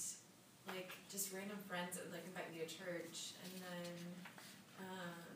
like 0.68 0.92
just 1.10 1.30
random 1.34 1.58
friends 1.70 1.98
that 1.98 2.06
would 2.10 2.14
like 2.14 2.26
invite 2.26 2.50
me 2.54 2.62
to 2.62 2.70
church, 2.70 3.38
and 3.46 3.54
then, 3.62 3.94
um, 4.82 5.31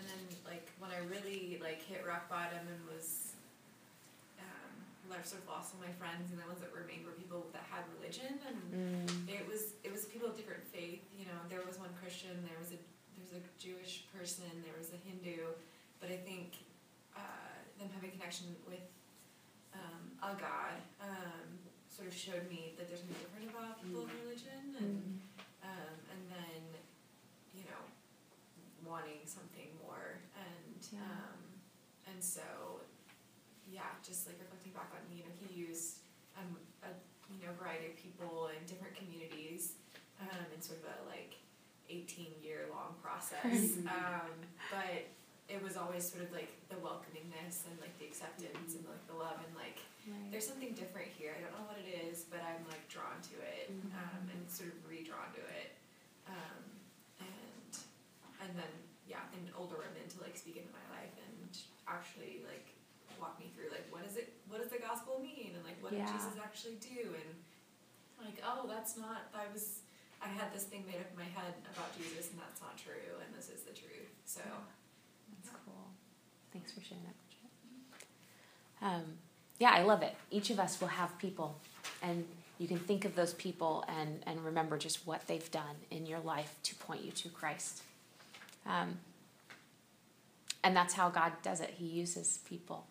and 0.00 0.08
then 0.08 0.22
like 0.48 0.64
when 0.80 0.88
I 0.90 1.04
really 1.12 1.60
like 1.60 1.84
hit 1.84 2.02
rock 2.08 2.32
bottom 2.32 2.64
and 2.64 2.80
was 2.88 3.36
um, 4.40 4.72
sort 5.28 5.44
of 5.44 5.48
lost 5.52 5.76
all 5.76 5.80
my 5.84 5.92
friends, 6.00 6.32
and 6.32 6.40
the 6.40 6.48
ones 6.48 6.64
that 6.64 6.72
remained 6.72 7.04
were 7.04 7.12
people 7.12 7.44
that 7.52 7.64
had 7.68 7.84
religion, 8.00 8.40
and 8.48 8.56
Mm, 8.72 9.28
it 9.28 9.44
was 9.44 9.76
it 9.84 9.92
was 9.92 10.06
people 10.08 10.28
of 10.32 10.36
different 10.40 10.64
faith. 10.72 11.04
You 11.18 11.26
know, 11.28 11.38
there 11.52 11.60
was 11.66 11.76
one 11.76 11.92
Christian, 12.00 12.32
there 12.48 12.56
was 12.56 12.72
a 12.72 12.80
there 13.14 13.24
was 13.28 13.34
a 13.36 13.42
Jewish 13.60 14.06
person, 14.16 14.48
there 14.64 14.78
was 14.80 14.88
a 14.96 15.00
Hindu, 15.04 15.52
but 16.00 16.08
I 16.08 16.16
think 16.16 16.56
uh, 17.12 17.54
them 17.78 17.90
having 17.92 18.10
connection 18.16 18.54
with 18.64 18.86
um, 19.76 20.02
a 20.24 20.32
God 20.40 20.76
um, 21.02 21.46
sort 21.92 22.08
of 22.08 22.14
showed 22.16 22.48
me 22.48 22.72
that 22.78 22.88
there's 22.88 23.02
something 23.04 23.18
different 23.20 23.50
about 23.52 23.82
people 23.82 24.06
of 24.06 24.10
religion, 24.24 24.62
and 24.80 24.94
mm, 25.04 25.66
um, 25.66 25.94
and 26.14 26.22
then 26.30 26.60
you 27.52 27.66
know 27.68 27.82
wanting 28.86 29.20
something 29.26 29.69
Yeah. 30.92 31.00
um, 31.06 31.38
and 32.10 32.18
so 32.22 32.42
yeah, 33.70 33.86
just 34.02 34.26
like 34.26 34.36
reflecting 34.42 34.72
back 34.72 34.90
on 34.94 35.02
you 35.14 35.22
know 35.22 35.32
he 35.38 35.54
used 35.54 36.02
um, 36.38 36.56
a 36.82 36.90
you 37.30 37.46
know 37.46 37.52
variety 37.58 37.86
of 37.86 37.96
people 37.96 38.50
in 38.50 38.58
different 38.66 38.94
communities 38.98 39.78
um, 40.20 40.44
in 40.54 40.58
sort 40.60 40.82
of 40.82 40.90
a 40.90 40.96
like 41.08 41.38
18 41.88 42.26
year 42.42 42.66
long 42.70 42.94
process, 43.02 43.78
um, 43.86 44.30
but 44.70 45.06
it 45.50 45.58
was 45.62 45.74
always 45.74 46.06
sort 46.06 46.22
of 46.22 46.30
like 46.30 46.50
the 46.70 46.78
welcomingness 46.78 47.66
and 47.66 47.74
like 47.82 47.90
the 47.98 48.06
acceptance 48.06 48.78
and 48.78 48.86
like 48.86 49.02
the 49.10 49.14
love 49.18 49.38
and 49.42 49.50
like 49.58 49.82
right. 50.06 50.30
there's 50.30 50.46
something 50.46 50.70
different 50.78 51.10
here. 51.10 51.34
I 51.34 51.42
don't 51.42 51.50
know 51.58 51.66
what 51.66 51.78
it 51.82 51.90
is, 51.90 52.22
but 52.30 52.38
I'm 52.46 52.62
like 52.70 52.86
drawn 52.90 53.18
to 53.34 53.36
it 53.42 53.70
Mhm. 53.70 53.90
um, 53.94 54.22
and 54.30 54.42
sort 54.50 54.70
of 54.70 54.78
redrawn 54.86 55.30
to 55.34 55.42
it. 55.42 55.74
Um, 56.30 56.62
and 57.22 57.70
and 58.46 58.50
then 58.54 58.70
yeah, 59.10 59.26
and 59.34 59.42
older 59.58 59.74
women 59.74 60.06
to 60.14 60.18
like 60.22 60.38
speak 60.38 60.54
into 60.62 60.70
my 60.70 60.86
life 60.94 61.14
and 61.26 61.50
actually 61.90 62.40
like 62.46 62.66
walk 63.20 63.38
me 63.38 63.50
through 63.54 63.68
like 63.70 63.84
what 63.90 64.00
is 64.08 64.16
it 64.16 64.32
what 64.48 64.62
does 64.62 64.70
the 64.70 64.78
gospel 64.80 65.18
mean 65.20 65.52
and 65.54 65.62
like 65.64 65.76
what 65.82 65.92
Yeah. 65.92 66.06
did 66.06 66.14
Jesus 66.16 66.38
actually 66.40 66.78
do 66.80 67.12
and 67.12 67.30
like 68.24 68.40
oh 68.46 68.64
that's 68.68 68.96
not 68.96 69.28
I 69.34 69.44
was 69.52 69.80
I 70.22 70.28
had 70.28 70.52
this 70.52 70.64
thing 70.64 70.84
made 70.86 71.00
up 71.00 71.10
in 71.10 71.16
my 71.18 71.28
head 71.36 71.54
about 71.74 71.96
Jesus 71.96 72.30
and 72.30 72.38
that's 72.40 72.60
not 72.60 72.76
true 72.76 73.18
and 73.24 73.28
this 73.36 73.48
is 73.48 73.62
the 73.62 73.72
truth. 73.72 74.08
So 74.24 74.40
That's 75.32 75.50
cool. 75.64 75.88
Thanks 76.52 76.72
for 76.72 76.80
sharing 76.80 77.04
that, 77.04 77.14
Bridget. 77.24 77.50
Um, 78.82 79.04
yeah, 79.58 79.70
I 79.70 79.82
love 79.82 80.02
it. 80.02 80.14
Each 80.30 80.50
of 80.50 80.58
us 80.58 80.80
will 80.80 80.88
have 80.88 81.16
people, 81.18 81.56
and 82.02 82.24
you 82.58 82.66
can 82.68 82.78
think 82.78 83.04
of 83.04 83.14
those 83.14 83.34
people 83.34 83.84
and, 83.88 84.22
and 84.26 84.44
remember 84.44 84.76
just 84.78 85.06
what 85.06 85.26
they've 85.26 85.50
done 85.50 85.76
in 85.90 86.06
your 86.06 86.20
life 86.20 86.54
to 86.64 86.74
point 86.76 87.02
you 87.04 87.12
to 87.12 87.28
Christ. 87.28 87.82
Um, 88.66 88.98
and 90.62 90.76
that's 90.76 90.94
how 90.94 91.08
God 91.08 91.32
does 91.42 91.60
it. 91.60 91.74
He 91.78 91.86
uses 91.86 92.40
people. 92.48 92.86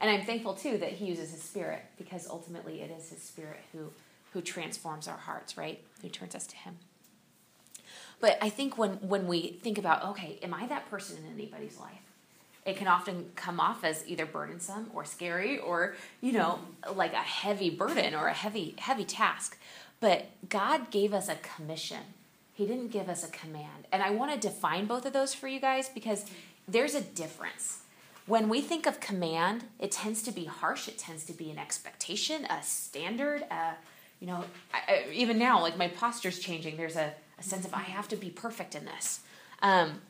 And 0.00 0.10
I'm 0.10 0.24
thankful 0.24 0.54
too 0.54 0.78
that 0.78 0.92
He 0.92 1.06
uses 1.06 1.30
His 1.30 1.42
Spirit 1.42 1.82
because 1.96 2.26
ultimately 2.28 2.82
it 2.82 2.90
is 2.90 3.10
His 3.10 3.22
Spirit 3.22 3.60
who, 3.72 3.92
who 4.32 4.40
transforms 4.40 5.06
our 5.06 5.16
hearts, 5.16 5.56
right? 5.56 5.80
Who 6.02 6.08
turns 6.08 6.34
us 6.34 6.46
to 6.48 6.56
Him. 6.56 6.76
But 8.20 8.38
I 8.40 8.48
think 8.48 8.78
when, 8.78 8.92
when 9.00 9.26
we 9.26 9.58
think 9.62 9.78
about, 9.78 10.04
okay, 10.10 10.38
am 10.42 10.54
I 10.54 10.66
that 10.66 10.88
person 10.90 11.18
in 11.18 11.32
anybody's 11.32 11.78
life? 11.78 11.98
It 12.64 12.76
can 12.76 12.86
often 12.86 13.30
come 13.34 13.58
off 13.58 13.82
as 13.84 14.04
either 14.06 14.24
burdensome 14.24 14.90
or 14.94 15.04
scary 15.04 15.58
or, 15.58 15.96
you 16.20 16.32
know, 16.32 16.60
like 16.94 17.12
a 17.12 17.16
heavy 17.16 17.70
burden 17.70 18.14
or 18.14 18.28
a 18.28 18.32
heavy, 18.32 18.76
heavy 18.78 19.04
task. 19.04 19.58
But 19.98 20.26
God 20.48 20.90
gave 20.92 21.12
us 21.12 21.28
a 21.28 21.34
commission. 21.36 21.98
He 22.54 22.66
didn't 22.66 22.88
give 22.88 23.08
us 23.08 23.24
a 23.24 23.28
command. 23.28 23.88
And 23.90 24.02
I 24.02 24.10
want 24.10 24.32
to 24.32 24.38
define 24.48 24.86
both 24.86 25.04
of 25.04 25.12
those 25.12 25.34
for 25.34 25.48
you 25.48 25.58
guys 25.58 25.88
because 25.88 26.24
there's 26.68 26.94
a 26.94 27.00
difference. 27.00 27.80
When 28.26 28.48
we 28.48 28.60
think 28.60 28.86
of 28.86 29.00
command, 29.00 29.64
it 29.78 29.90
tends 29.90 30.22
to 30.22 30.32
be 30.32 30.44
harsh. 30.44 30.88
It 30.88 30.98
tends 30.98 31.24
to 31.24 31.32
be 31.32 31.50
an 31.50 31.58
expectation, 31.58 32.44
a 32.46 32.62
standard, 32.62 33.42
a, 33.50 33.74
you 34.20 34.26
know, 34.28 34.44
I, 34.72 34.92
I, 34.92 35.12
even 35.12 35.38
now, 35.38 35.60
like 35.60 35.76
my 35.76 35.88
posture's 35.88 36.38
changing. 36.38 36.76
There's 36.76 36.96
a, 36.96 37.12
a 37.38 37.42
sense 37.42 37.64
of 37.64 37.74
I 37.74 37.80
have 37.80 38.08
to 38.08 38.16
be 38.16 38.30
perfect 38.30 38.74
in 38.74 38.84
this. 38.84 39.20
Um, 39.60 40.02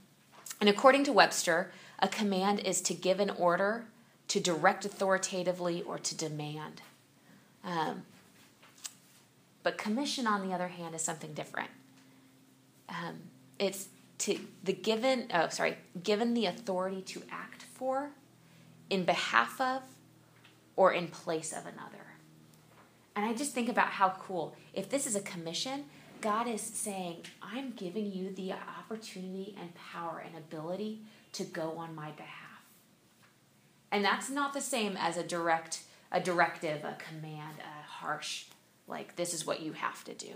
and 0.61 0.69
according 0.69 1.05
to 1.05 1.13
Webster, 1.13 1.73
a 1.99 2.09
command 2.09 2.61
is 2.61 2.81
to 2.83 2.95
give 2.95 3.19
an 3.19 3.31
order, 3.31 3.87
to 4.29 4.41
direct 4.41 4.85
authoritatively, 4.85 5.83
or 5.83 5.99
to 5.99 6.15
demand. 6.15 6.83
Um, 7.65 8.03
but 9.63 9.79
commission, 9.79 10.27
on 10.27 10.47
the 10.47 10.55
other 10.55 10.69
hand, 10.69 10.95
is 10.95 11.03
something 11.03 11.33
different. 11.33 11.71
Um, 12.89 13.21
it's 13.59 13.89
to 14.23 14.39
the 14.63 14.73
given, 14.73 15.27
oh, 15.35 15.49
sorry, 15.49 15.77
given 16.03 16.35
the 16.35 16.47
authority 16.47 17.03
to 17.03 17.23
act 17.31 17.63
for, 17.63 18.11
in 18.89 19.05
behalf 19.05 19.61
of, 19.61 19.83
or 20.77 20.93
in 20.93 21.09
place 21.09 21.53
of 21.53 21.67
another. 21.67 22.15
And 23.17 23.27
I 23.27 23.35
just 23.35 23.53
think 23.53 23.69
about 23.69 23.89
how 23.89 24.11
cool. 24.11 24.55
If 24.73 24.89
this 24.89 25.07
is 25.07 25.17
a 25.17 25.21
commission, 25.21 25.85
God 26.21 26.47
is 26.47 26.61
saying, 26.61 27.23
I'm 27.43 27.73
giving 27.73 28.13
you 28.13 28.33
the 28.33 28.53
opportunity 28.53 29.57
and 29.61 29.75
power 29.75 30.23
and 30.25 30.37
ability 30.37 31.01
to 31.33 31.45
go 31.45 31.77
on 31.77 31.95
my 31.95 32.13
behalf. 32.13 32.63
And 33.91 34.05
that's 34.05 34.31
not 34.31 34.55
the 34.55 34.61
same 34.61 34.97
as 34.97 35.17
a 35.17 35.23
direct 35.23 35.83
a 36.15 36.21
directive, 36.21 36.85
a 36.85 36.97
command, 37.09 37.57
a 37.59 37.89
harsh 37.89 38.45
like 38.87 39.17
this 39.17 39.33
is 39.33 39.47
what 39.47 39.61
you 39.61 39.73
have 39.73 40.05
to 40.05 40.13
do. 40.13 40.35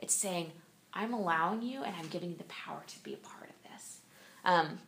It's 0.00 0.14
saying, 0.14 0.50
I'm 0.94 1.12
allowing 1.12 1.62
you 1.62 1.82
and 1.82 1.94
I'm 1.96 2.08
giving 2.08 2.30
you 2.30 2.36
the 2.36 2.44
power 2.44 2.82
to 2.86 2.98
be 3.00 3.14
a 3.14 3.18
part 3.18 3.50
of 3.50 3.70
this. 3.72 3.98
Um, 4.44 4.78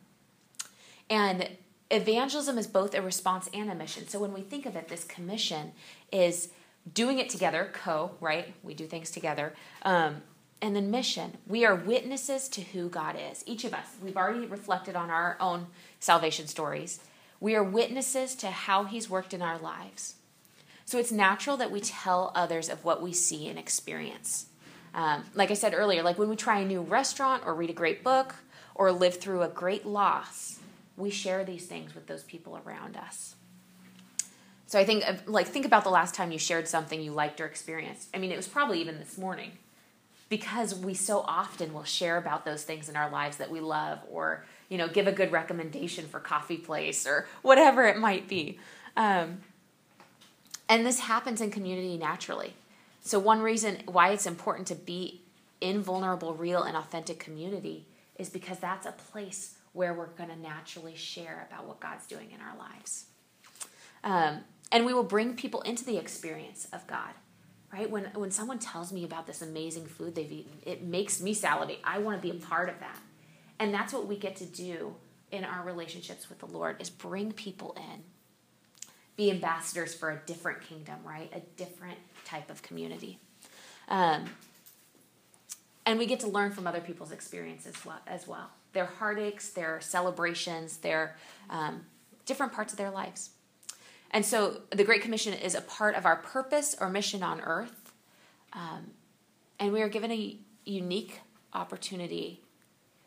and 1.09 1.49
evangelism 1.91 2.57
is 2.57 2.67
both 2.67 2.93
a 2.93 3.01
response 3.01 3.49
and 3.53 3.69
a 3.71 3.75
mission. 3.75 4.07
So 4.07 4.19
when 4.19 4.33
we 4.33 4.41
think 4.41 4.65
of 4.65 4.75
it, 4.75 4.87
this 4.87 5.03
commission 5.03 5.71
is 6.11 6.49
doing 6.93 7.19
it 7.19 7.29
together, 7.29 7.69
co, 7.73 8.11
right? 8.19 8.53
We 8.63 8.73
do 8.73 8.85
things 8.85 9.11
together. 9.11 9.53
Um, 9.83 10.21
and 10.61 10.75
then 10.75 10.89
mission. 10.89 11.37
We 11.45 11.65
are 11.65 11.75
witnesses 11.75 12.47
to 12.49 12.61
who 12.61 12.89
God 12.89 13.15
is. 13.31 13.43
Each 13.45 13.65
of 13.65 13.73
us. 13.73 13.85
We've 14.01 14.17
already 14.17 14.45
reflected 14.45 14.95
on 14.95 15.09
our 15.09 15.37
own 15.39 15.67
salvation 15.99 16.47
stories. 16.47 16.99
We 17.39 17.55
are 17.55 17.63
witnesses 17.63 18.35
to 18.35 18.49
how 18.49 18.85
He's 18.85 19.09
worked 19.09 19.33
in 19.33 19.41
our 19.41 19.59
lives. 19.59 20.15
So 20.85 20.97
it's 20.97 21.11
natural 21.11 21.57
that 21.57 21.71
we 21.71 21.81
tell 21.81 22.31
others 22.35 22.69
of 22.69 22.85
what 22.85 23.01
we 23.01 23.11
see 23.11 23.47
and 23.47 23.59
experience. 23.59 24.47
Um, 24.95 25.25
like 25.33 25.51
I 25.51 25.55
said 25.55 25.73
earlier, 25.75 26.01
like 26.01 26.17
when 26.17 26.29
we 26.29 26.37
try 26.37 26.59
a 26.59 26.65
new 26.65 26.81
restaurant 26.81 27.43
or 27.45 27.53
read 27.53 27.69
a 27.69 27.73
great 27.73 28.03
book 28.03 28.33
or 28.73 28.91
live 28.93 29.17
through 29.17 29.43
a 29.43 29.49
great 29.49 29.85
loss, 29.85 30.59
we 30.95 31.09
share 31.09 31.43
these 31.43 31.65
things 31.65 31.93
with 31.93 32.07
those 32.07 32.23
people 32.23 32.59
around 32.65 32.95
us. 32.95 33.35
So 34.67 34.79
I 34.79 34.85
think, 34.85 35.03
like, 35.27 35.47
think 35.47 35.65
about 35.65 35.83
the 35.83 35.89
last 35.89 36.15
time 36.15 36.31
you 36.31 36.39
shared 36.39 36.67
something 36.67 37.01
you 37.01 37.11
liked 37.11 37.39
or 37.39 37.45
experienced. 37.45 38.09
I 38.13 38.17
mean, 38.17 38.31
it 38.31 38.37
was 38.37 38.47
probably 38.47 38.81
even 38.81 38.97
this 38.97 39.17
morning 39.17 39.51
because 40.29 40.73
we 40.73 40.93
so 40.93 41.19
often 41.27 41.73
will 41.73 41.83
share 41.83 42.17
about 42.17 42.45
those 42.45 42.63
things 42.63 42.89
in 42.89 42.95
our 42.95 43.09
lives 43.09 43.37
that 43.37 43.51
we 43.51 43.59
love 43.59 43.99
or 44.09 44.43
you 44.69 44.77
know 44.77 44.87
give 44.87 45.07
a 45.07 45.11
good 45.11 45.31
recommendation 45.31 46.07
for 46.07 46.19
coffee 46.19 46.57
place 46.57 47.05
or 47.05 47.27
whatever 47.41 47.85
it 47.85 47.97
might 47.97 48.27
be 48.27 48.57
um, 48.97 49.37
and 50.67 50.85
this 50.85 51.01
happens 51.01 51.41
in 51.41 51.51
community 51.51 51.97
naturally 51.97 52.55
so 53.05 53.19
one 53.19 53.41
reason 53.41 53.77
why 53.85 54.09
it's 54.09 54.25
important 54.25 54.67
to 54.67 54.75
be 54.75 55.21
in 55.61 55.81
vulnerable 55.81 56.33
real 56.33 56.63
and 56.63 56.75
authentic 56.75 57.19
community 57.19 57.87
is 58.17 58.29
because 58.29 58.59
that's 58.59 58.85
a 58.85 58.91
place 58.91 59.55
where 59.73 59.93
we're 59.93 60.07
going 60.07 60.29
to 60.29 60.39
naturally 60.39 60.95
share 60.95 61.47
about 61.49 61.67
what 61.67 61.79
god's 61.79 62.05
doing 62.05 62.31
in 62.31 62.41
our 62.41 62.57
lives 62.57 63.05
um, 64.03 64.41
and 64.71 64.85
we 64.85 64.93
will 64.93 65.03
bring 65.03 65.35
people 65.35 65.61
into 65.61 65.85
the 65.85 65.97
experience 65.97 66.67
of 66.73 66.85
god 66.87 67.13
right? 67.75 67.89
When 67.89 68.05
when 68.13 68.31
someone 68.31 68.59
tells 68.59 68.93
me 68.93 69.03
about 69.03 69.27
this 69.27 69.41
amazing 69.41 69.85
food 69.85 70.15
they've 70.15 70.31
eaten, 70.31 70.59
it 70.65 70.83
makes 70.83 71.21
me 71.21 71.33
salivate. 71.33 71.79
I 71.83 71.97
want 71.99 72.21
to 72.21 72.31
be 72.31 72.35
a 72.35 72.39
part 72.39 72.69
of 72.69 72.79
that. 72.79 72.99
And 73.59 73.73
that's 73.73 73.93
what 73.93 74.07
we 74.07 74.17
get 74.17 74.35
to 74.37 74.45
do 74.45 74.95
in 75.31 75.43
our 75.43 75.63
relationships 75.63 76.29
with 76.29 76.39
the 76.39 76.45
Lord 76.45 76.81
is 76.81 76.89
bring 76.89 77.31
people 77.31 77.75
in. 77.77 78.03
Be 79.17 79.31
ambassadors 79.31 79.93
for 79.93 80.11
a 80.11 80.19
different 80.25 80.61
kingdom, 80.61 80.95
right? 81.05 81.31
A 81.33 81.39
different 81.57 81.97
type 82.25 82.49
of 82.49 82.61
community. 82.61 83.19
Um, 83.87 84.25
and 85.85 85.99
we 85.99 86.05
get 86.05 86.19
to 86.21 86.27
learn 86.27 86.51
from 86.51 86.67
other 86.67 86.81
people's 86.81 87.11
experiences 87.11 87.75
as 88.07 88.27
well 88.27 88.49
their 88.73 88.85
heartaches, 88.85 89.51
their 89.51 89.79
celebrations, 89.79 90.77
their 90.77 91.15
um, 91.49 91.85
different 92.25 92.51
parts 92.51 92.73
of 92.73 92.77
their 92.77 92.91
lives. 92.91 93.29
And 94.11 94.25
so 94.25 94.61
the 94.69 94.83
Great 94.83 95.01
Commission 95.01 95.33
is 95.33 95.55
a 95.55 95.61
part 95.61 95.95
of 95.95 96.05
our 96.05 96.17
purpose 96.17 96.75
or 96.79 96.89
mission 96.89 97.23
on 97.23 97.39
earth. 97.39 97.93
Um, 98.51 98.91
and 99.59 99.71
we 99.71 99.81
are 99.81 99.87
given 99.87 100.11
a 100.11 100.37
unique 100.65 101.21
opportunity 101.53 102.41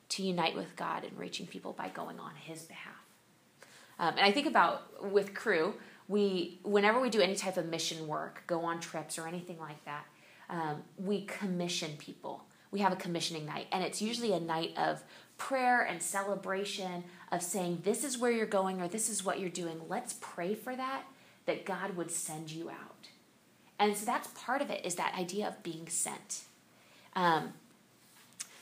to 0.08 0.22
unite 0.22 0.56
with 0.56 0.74
God 0.74 1.04
and 1.04 1.18
reaching 1.18 1.46
people 1.46 1.72
by 1.72 1.88
going 1.88 2.18
on 2.18 2.32
His 2.34 2.62
behalf. 2.62 2.94
Um, 3.98 4.14
and 4.16 4.20
I 4.20 4.32
think 4.32 4.46
about 4.46 5.12
with 5.12 5.34
Cru, 5.34 5.74
we 6.08 6.58
whenever 6.62 7.00
we 7.00 7.10
do 7.10 7.20
any 7.20 7.36
type 7.36 7.56
of 7.56 7.66
mission 7.66 8.08
work, 8.08 8.42
go 8.46 8.64
on 8.64 8.80
trips 8.80 9.18
or 9.18 9.28
anything 9.28 9.58
like 9.60 9.84
that, 9.84 10.06
um, 10.50 10.82
we 10.96 11.22
commission 11.26 11.92
people. 11.98 12.44
We 12.70 12.80
have 12.80 12.92
a 12.92 12.96
commissioning 12.96 13.46
night, 13.46 13.66
and 13.72 13.82
it's 13.82 14.02
usually 14.02 14.32
a 14.32 14.40
night 14.40 14.76
of 14.76 15.02
prayer 15.38 15.82
and 15.82 16.02
celebration 16.02 17.04
of 17.32 17.42
saying, 17.42 17.80
This 17.84 18.04
is 18.04 18.18
where 18.18 18.30
you're 18.30 18.46
going 18.46 18.80
or 18.80 18.88
this 18.88 19.08
is 19.08 19.24
what 19.24 19.40
you're 19.40 19.48
doing. 19.48 19.80
Let's 19.88 20.16
pray 20.20 20.54
for 20.54 20.76
that, 20.76 21.04
that 21.46 21.64
God 21.64 21.96
would 21.96 22.10
send 22.10 22.50
you 22.50 22.68
out. 22.68 23.08
And 23.78 23.96
so 23.96 24.04
that's 24.04 24.28
part 24.28 24.60
of 24.60 24.70
it, 24.70 24.84
is 24.84 24.96
that 24.96 25.14
idea 25.16 25.46
of 25.46 25.62
being 25.62 25.88
sent. 25.88 26.42
Um, 27.14 27.54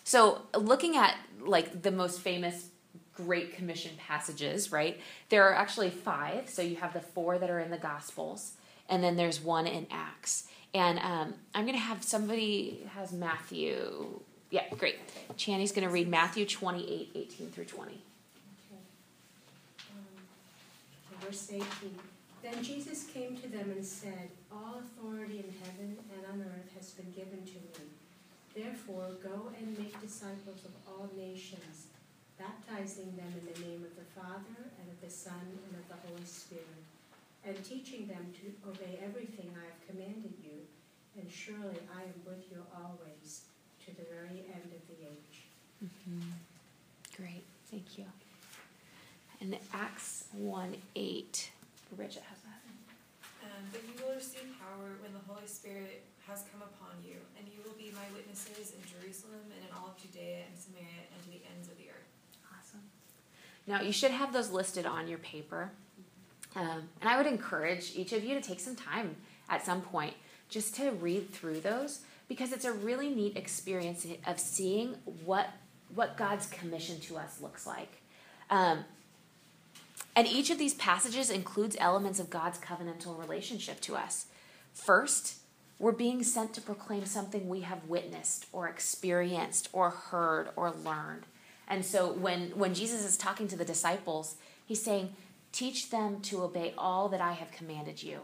so 0.04 0.42
looking 0.56 0.96
at 0.96 1.16
like 1.40 1.82
the 1.82 1.90
most 1.90 2.20
famous 2.20 2.68
Great 3.16 3.54
Commission 3.54 3.92
passages, 3.98 4.72
right? 4.72 5.00
There 5.28 5.48
are 5.48 5.54
actually 5.54 5.90
five. 5.90 6.48
So 6.48 6.62
you 6.62 6.76
have 6.76 6.92
the 6.92 7.00
four 7.00 7.38
that 7.38 7.50
are 7.50 7.60
in 7.60 7.70
the 7.70 7.78
Gospels, 7.78 8.52
and 8.88 9.02
then 9.02 9.16
there's 9.16 9.40
one 9.40 9.66
in 9.66 9.86
Acts. 9.90 10.48
And 10.74 10.98
um, 10.98 11.34
I'm 11.54 11.64
going 11.64 11.76
to 11.76 11.80
have 11.80 12.02
somebody 12.02 12.86
has 12.94 13.12
Matthew 13.12 14.20
yeah, 14.50 14.62
great. 14.78 14.96
Channy's 15.36 15.72
going 15.72 15.86
to 15.86 15.92
read 15.92 16.08
Matthew 16.08 16.46
28, 16.46 17.10
18 17.14 17.50
through 17.50 17.64
20. 17.64 17.90
Okay. 17.90 18.00
Um, 19.90 21.20
verse 21.20 21.50
18. 21.52 21.66
Then 22.42 22.62
Jesus 22.62 23.04
came 23.12 23.36
to 23.38 23.48
them 23.48 23.72
and 23.72 23.84
said, 23.84 24.30
All 24.52 24.78
authority 24.78 25.38
in 25.38 25.52
heaven 25.64 25.96
and 26.14 26.26
on 26.32 26.46
earth 26.46 26.70
has 26.76 26.90
been 26.92 27.10
given 27.10 27.44
to 27.44 27.54
me. 27.54 27.90
Therefore, 28.54 29.08
go 29.22 29.50
and 29.58 29.76
make 29.76 30.00
disciples 30.00 30.64
of 30.64 30.70
all 30.86 31.10
nations, 31.16 31.85
baptizing 32.38 33.16
them 33.16 33.32
in 33.32 33.44
the 33.52 33.58
name 33.66 33.82
of 33.84 33.96
the 33.96 34.08
Father, 34.12 34.70
and 34.78 34.86
of 34.88 35.00
the 35.00 35.10
Son, 35.10 35.40
and 35.40 35.74
of 35.76 35.86
the 35.88 35.98
Holy 36.08 36.24
Spirit, 36.24 36.84
and 37.44 37.56
teaching 37.64 38.06
them 38.06 38.32
to 38.40 38.46
obey 38.68 39.00
everything 39.02 39.50
I 39.56 39.64
have 39.64 39.80
commanded 39.88 40.34
you. 40.42 40.64
And 41.18 41.30
surely 41.30 41.80
I 41.96 42.02
am 42.02 42.20
with 42.26 42.44
you 42.50 42.60
always 42.76 43.48
to 43.86 43.90
the 43.96 44.04
very 44.12 44.44
end 44.52 44.68
of 44.68 44.82
the 44.88 45.00
age. 45.06 45.48
Mm-hmm. 45.82 46.28
Great, 47.16 47.44
thank 47.70 47.96
you. 47.96 48.04
And 49.40 49.56
Acts 49.72 50.24
1 50.32 50.76
8, 50.96 51.50
Bridget 51.96 52.24
has 52.28 52.40
that. 52.44 52.60
Um, 53.44 53.64
but 53.72 53.80
you 53.88 53.94
will 54.04 54.16
receive 54.16 54.52
power 54.60 55.00
when 55.00 55.12
the 55.16 55.24
Holy 55.24 55.46
Spirit 55.46 56.04
has 56.28 56.44
come 56.52 56.60
upon 56.60 56.98
you, 57.00 57.16
and 57.38 57.46
you 57.48 57.62
will 57.64 57.78
be 57.78 57.94
my 57.94 58.04
witnesses 58.12 58.74
in 58.74 58.82
Jerusalem 58.84 59.46
and 59.54 59.62
in 59.64 59.70
all 59.72 59.94
of 59.94 59.96
Judea 59.96 60.44
and 60.44 60.54
Samaria 60.58 61.08
and 61.14 61.18
to 61.24 61.30
the 61.30 61.40
ends 61.54 61.70
of 61.70 61.78
the 61.78 61.88
earth. 61.88 61.95
Awesome. 62.66 62.82
Now, 63.66 63.80
you 63.80 63.92
should 63.92 64.10
have 64.10 64.32
those 64.32 64.50
listed 64.50 64.86
on 64.86 65.08
your 65.08 65.18
paper. 65.18 65.70
Um, 66.54 66.88
and 67.00 67.10
I 67.10 67.16
would 67.16 67.26
encourage 67.26 67.92
each 67.94 68.12
of 68.12 68.24
you 68.24 68.34
to 68.34 68.40
take 68.40 68.60
some 68.60 68.76
time 68.76 69.16
at 69.48 69.64
some 69.64 69.82
point 69.82 70.14
just 70.48 70.74
to 70.76 70.90
read 70.90 71.30
through 71.30 71.60
those 71.60 72.00
because 72.28 72.52
it's 72.52 72.64
a 72.64 72.72
really 72.72 73.10
neat 73.10 73.36
experience 73.36 74.06
of 74.26 74.40
seeing 74.40 74.94
what 75.24 75.50
what 75.94 76.16
God's 76.16 76.46
commission 76.46 76.98
to 77.00 77.16
us 77.16 77.40
looks 77.40 77.64
like. 77.64 78.02
Um, 78.50 78.84
and 80.16 80.26
each 80.26 80.50
of 80.50 80.58
these 80.58 80.74
passages 80.74 81.30
includes 81.30 81.76
elements 81.78 82.18
of 82.18 82.28
God's 82.28 82.58
covenantal 82.58 83.18
relationship 83.18 83.80
to 83.82 83.94
us. 83.94 84.26
First, 84.72 85.36
we're 85.78 85.92
being 85.92 86.22
sent 86.22 86.54
to 86.54 86.60
proclaim 86.60 87.04
something 87.04 87.48
we 87.48 87.60
have 87.60 87.84
witnessed 87.84 88.46
or 88.52 88.66
experienced 88.68 89.68
or 89.72 89.90
heard 89.90 90.48
or 90.56 90.70
learned. 90.72 91.26
And 91.68 91.84
so 91.84 92.12
when, 92.12 92.50
when 92.50 92.74
Jesus 92.74 93.04
is 93.04 93.16
talking 93.16 93.48
to 93.48 93.56
the 93.56 93.64
disciples, 93.64 94.36
he's 94.64 94.82
saying, 94.82 95.14
Teach 95.52 95.88
them 95.88 96.20
to 96.20 96.42
obey 96.42 96.74
all 96.76 97.08
that 97.08 97.22
I 97.22 97.32
have 97.32 97.50
commanded 97.50 98.02
you. 98.02 98.20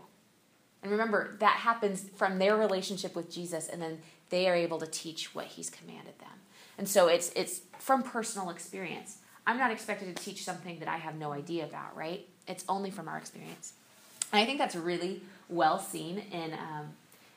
And 0.82 0.92
remember, 0.92 1.36
that 1.38 1.56
happens 1.56 2.04
from 2.14 2.38
their 2.38 2.56
relationship 2.56 3.16
with 3.16 3.32
Jesus, 3.32 3.68
and 3.68 3.80
then 3.80 4.00
they 4.28 4.48
are 4.48 4.54
able 4.54 4.78
to 4.78 4.86
teach 4.86 5.34
what 5.34 5.46
he's 5.46 5.70
commanded 5.70 6.18
them. 6.18 6.28
And 6.76 6.88
so 6.88 7.06
it's 7.06 7.30
it's 7.34 7.60
from 7.78 8.02
personal 8.02 8.50
experience. 8.50 9.18
I'm 9.46 9.56
not 9.56 9.70
expected 9.70 10.14
to 10.14 10.22
teach 10.22 10.44
something 10.44 10.78
that 10.80 10.88
I 10.88 10.98
have 10.98 11.14
no 11.14 11.32
idea 11.32 11.64
about, 11.64 11.96
right? 11.96 12.26
It's 12.46 12.64
only 12.68 12.90
from 12.90 13.08
our 13.08 13.16
experience. 13.16 13.72
And 14.32 14.40
I 14.40 14.44
think 14.44 14.58
that's 14.58 14.76
really 14.76 15.22
well 15.48 15.78
seen 15.78 16.18
in 16.32 16.52
um, 16.54 16.88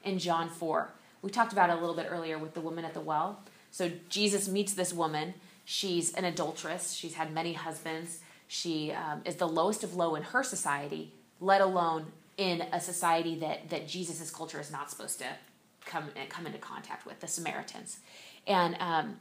in 0.04 0.20
John 0.20 0.50
4. 0.50 0.90
We 1.22 1.30
talked 1.30 1.54
about 1.54 1.70
it 1.70 1.78
a 1.78 1.80
little 1.80 1.96
bit 1.96 2.08
earlier 2.10 2.38
with 2.38 2.54
the 2.54 2.62
woman 2.62 2.86
at 2.86 2.94
the 2.94 3.02
well. 3.02 3.40
So 3.72 3.92
Jesus 4.10 4.48
meets 4.48 4.74
this 4.74 4.94
woman. 4.94 5.36
She's 5.66 6.14
an 6.14 6.26
adulteress. 6.26 6.94
She's 6.94 7.16
had 7.16 7.34
many 7.34 7.54
husbands. 7.54 8.20
She 8.48 8.92
um, 8.92 9.22
is 9.26 9.36
the 9.36 9.48
lowest 9.48 9.84
of 9.84 9.96
low 9.96 10.16
in 10.16 10.24
her 10.24 10.44
society, 10.44 11.14
let 11.42 11.62
alone 11.62 12.12
in 12.38 12.62
a 12.72 12.80
society 12.80 13.36
that 13.40 13.70
that 13.70 13.88
Jesus's 13.88 14.30
culture 14.30 14.60
is 14.60 14.72
not 14.72 14.90
supposed 14.90 15.20
to 15.20 15.26
come 15.86 16.06
come 16.30 16.46
into 16.46 16.60
contact 16.60 17.06
with 17.06 17.20
the 17.20 17.28
Samaritans, 17.28 18.00
and 18.46 18.78
um, 18.80 19.20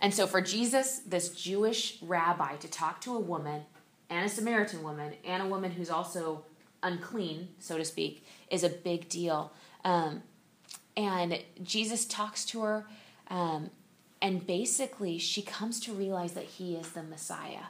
and 0.00 0.12
so 0.12 0.26
for 0.26 0.40
Jesus, 0.40 1.00
this 1.00 1.28
Jewish 1.30 1.98
rabbi, 2.02 2.56
to 2.56 2.68
talk 2.68 3.00
to 3.02 3.14
a 3.14 3.20
woman 3.20 3.62
and 4.10 4.26
a 4.26 4.28
Samaritan 4.28 4.82
woman 4.82 5.12
and 5.24 5.42
a 5.42 5.46
woman 5.46 5.70
who's 5.70 5.90
also 5.90 6.44
unclean, 6.82 7.48
so 7.60 7.78
to 7.78 7.84
speak, 7.84 8.26
is 8.50 8.64
a 8.64 8.68
big 8.68 9.08
deal. 9.08 9.52
Um, 9.84 10.22
and 10.96 11.38
Jesus 11.62 12.04
talks 12.04 12.44
to 12.46 12.62
her, 12.62 12.86
um, 13.28 13.70
and 14.22 14.46
basically 14.46 15.18
she 15.18 15.42
comes 15.42 15.78
to 15.80 15.92
realize 15.92 16.32
that 16.32 16.44
he 16.44 16.76
is 16.76 16.92
the 16.92 17.02
Messiah. 17.02 17.64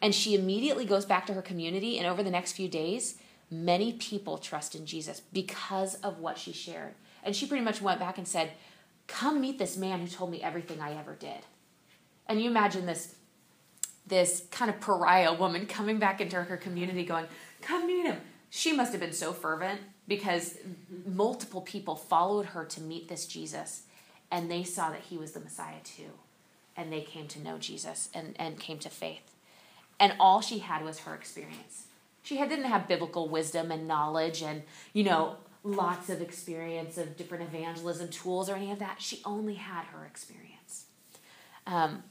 And 0.00 0.14
she 0.14 0.34
immediately 0.34 0.84
goes 0.84 1.04
back 1.04 1.26
to 1.26 1.34
her 1.34 1.42
community, 1.42 1.98
and 1.98 2.06
over 2.06 2.22
the 2.22 2.30
next 2.30 2.52
few 2.52 2.68
days, 2.68 3.16
Many 3.50 3.92
people 3.92 4.38
trust 4.38 4.74
in 4.74 4.86
Jesus 4.86 5.20
because 5.32 5.94
of 5.96 6.18
what 6.18 6.38
she 6.38 6.52
shared. 6.52 6.94
And 7.22 7.34
she 7.34 7.46
pretty 7.46 7.64
much 7.64 7.80
went 7.80 8.00
back 8.00 8.18
and 8.18 8.26
said, 8.26 8.52
Come 9.06 9.40
meet 9.40 9.58
this 9.58 9.76
man 9.76 10.00
who 10.00 10.08
told 10.08 10.32
me 10.32 10.42
everything 10.42 10.80
I 10.80 10.98
ever 10.98 11.14
did. 11.14 11.46
And 12.26 12.40
you 12.40 12.50
imagine 12.50 12.86
this 12.86 13.14
this 14.08 14.44
kind 14.52 14.70
of 14.70 14.80
pariah 14.80 15.34
woman 15.34 15.66
coming 15.68 15.98
back 15.98 16.20
into 16.20 16.42
her 16.42 16.56
community 16.56 17.04
going, 17.04 17.26
Come 17.62 17.86
meet 17.86 18.06
him. 18.06 18.20
She 18.50 18.72
must 18.72 18.92
have 18.92 19.00
been 19.00 19.12
so 19.12 19.32
fervent. 19.32 19.80
because 20.08 20.58
multiple 21.04 21.60
people 21.60 21.96
followed 21.96 22.46
her 22.46 22.64
to 22.64 22.80
meet 22.80 23.08
this 23.08 23.26
Jesus 23.26 23.82
and 24.30 24.50
they 24.50 24.64
saw 24.64 24.90
that 24.90 25.02
he 25.08 25.16
was 25.16 25.32
the 25.32 25.40
Messiah 25.40 25.80
too. 25.84 26.10
And 26.76 26.92
they 26.92 27.00
came 27.00 27.26
to 27.28 27.40
know 27.40 27.58
Jesus 27.58 28.10
and, 28.12 28.34
and 28.38 28.60
came 28.60 28.78
to 28.80 28.90
faith. 28.90 29.34
And 29.98 30.12
all 30.20 30.40
she 30.40 30.58
had 30.58 30.84
was 30.84 31.00
her 31.00 31.14
experience. 31.14 31.86
She 32.22 32.36
had, 32.36 32.48
didn't 32.48 32.66
have 32.66 32.88
biblical 32.88 33.28
wisdom 33.28 33.70
and 33.70 33.88
knowledge 33.88 34.42
and, 34.42 34.62
you 34.92 35.04
know, 35.04 35.36
lots 35.62 36.10
of 36.10 36.20
experience 36.20 36.98
of 36.98 37.16
different 37.16 37.44
evangelism 37.44 38.08
tools 38.08 38.50
or 38.50 38.56
any 38.56 38.70
of 38.70 38.78
that. 38.78 39.00
She 39.00 39.22
only 39.24 39.54
had 39.54 39.84
her 39.86 40.04
experience. 40.04 40.86
Um, 41.66 42.02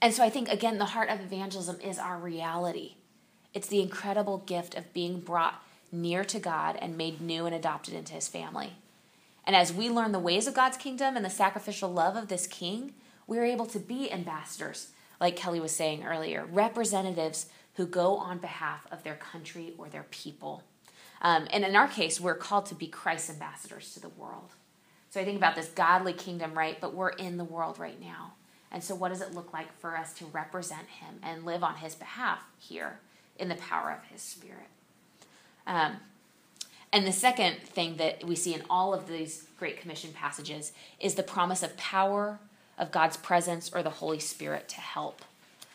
and 0.00 0.12
so 0.12 0.22
I 0.22 0.30
think, 0.30 0.48
again, 0.48 0.78
the 0.78 0.86
heart 0.86 1.10
of 1.10 1.20
evangelism 1.20 1.80
is 1.80 1.98
our 1.98 2.18
reality. 2.18 2.96
It's 3.52 3.68
the 3.68 3.80
incredible 3.80 4.38
gift 4.38 4.74
of 4.74 4.92
being 4.92 5.20
brought 5.20 5.62
near 5.92 6.24
to 6.24 6.40
God 6.40 6.76
and 6.80 6.96
made 6.96 7.20
new 7.20 7.46
and 7.46 7.54
adopted 7.54 7.94
into 7.94 8.12
his 8.12 8.28
family. 8.28 8.74
And 9.46 9.54
as 9.54 9.72
we 9.72 9.90
learn 9.90 10.12
the 10.12 10.18
ways 10.18 10.46
of 10.46 10.54
God's 10.54 10.76
kingdom 10.76 11.16
and 11.16 11.24
the 11.24 11.30
sacrificial 11.30 11.92
love 11.92 12.16
of 12.16 12.28
this 12.28 12.46
king, 12.46 12.94
we're 13.26 13.44
able 13.44 13.66
to 13.66 13.78
be 13.78 14.10
ambassadors, 14.12 14.88
like 15.20 15.36
Kelly 15.36 15.60
was 15.60 15.72
saying 15.72 16.04
earlier, 16.04 16.44
representatives 16.44 17.46
who 17.74 17.86
go 17.86 18.16
on 18.16 18.38
behalf 18.38 18.86
of 18.90 19.02
their 19.02 19.16
country 19.16 19.74
or 19.78 19.88
their 19.88 20.06
people. 20.10 20.62
Um, 21.22 21.46
and 21.52 21.64
in 21.64 21.76
our 21.76 21.88
case, 21.88 22.20
we're 22.20 22.36
called 22.36 22.66
to 22.66 22.74
be 22.74 22.86
Christ's 22.86 23.30
ambassadors 23.30 23.94
to 23.94 24.00
the 24.00 24.10
world. 24.10 24.52
So 25.10 25.20
I 25.20 25.24
think 25.24 25.38
about 25.38 25.54
this 25.54 25.68
godly 25.68 26.12
kingdom, 26.12 26.54
right? 26.54 26.80
But 26.80 26.94
we're 26.94 27.10
in 27.10 27.36
the 27.36 27.44
world 27.44 27.78
right 27.78 28.00
now. 28.00 28.34
And 28.70 28.82
so, 28.82 28.94
what 28.96 29.10
does 29.10 29.20
it 29.20 29.32
look 29.32 29.52
like 29.52 29.72
for 29.78 29.96
us 29.96 30.12
to 30.14 30.24
represent 30.26 30.88
him 30.88 31.20
and 31.22 31.44
live 31.44 31.62
on 31.62 31.76
his 31.76 31.94
behalf 31.94 32.40
here 32.58 32.98
in 33.38 33.48
the 33.48 33.54
power 33.54 33.92
of 33.92 34.04
his 34.10 34.20
spirit? 34.20 34.66
Um, 35.66 35.98
and 36.94 37.04
the 37.04 37.12
second 37.12 37.60
thing 37.60 37.96
that 37.96 38.22
we 38.22 38.36
see 38.36 38.54
in 38.54 38.62
all 38.70 38.94
of 38.94 39.08
these 39.08 39.48
Great 39.58 39.80
Commission 39.80 40.12
passages 40.12 40.70
is 41.00 41.16
the 41.16 41.24
promise 41.24 41.64
of 41.64 41.76
power, 41.76 42.38
of 42.78 42.92
God's 42.92 43.16
presence, 43.16 43.68
or 43.74 43.82
the 43.82 43.90
Holy 43.90 44.20
Spirit 44.20 44.68
to 44.68 44.76
help. 44.76 45.22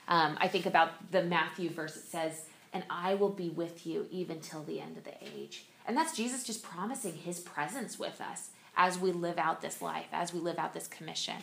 Um, 0.08 0.38
I 0.39 0.47
think 0.47 0.65
about 0.65 1.12
the 1.12 1.21
Matthew 1.21 1.71
verse 1.71 1.95
that 1.95 2.05
says, 2.05 2.45
and 2.71 2.86
I 2.89 3.15
will 3.15 3.32
be 3.32 3.49
with 3.49 3.86
you 3.86 4.08
even 4.10 4.39
till 4.39 4.63
the 4.63 4.79
end 4.79 4.95
of 4.95 5.03
the 5.03 5.13
age. 5.21 5.65
And 5.86 5.97
that's 5.97 6.15
Jesus 6.15 6.45
just 6.45 6.63
promising 6.63 7.15
his 7.15 7.41
presence 7.41 7.99
with 7.99 8.21
us 8.21 8.51
as 8.77 8.97
we 8.97 9.12
live 9.12 9.38
out 9.38 9.62
this 9.62 9.82
life, 9.82 10.08
as 10.13 10.34
we 10.34 10.39
live 10.39 10.58
out 10.58 10.73
this 10.73 10.88
commission. 10.88 11.36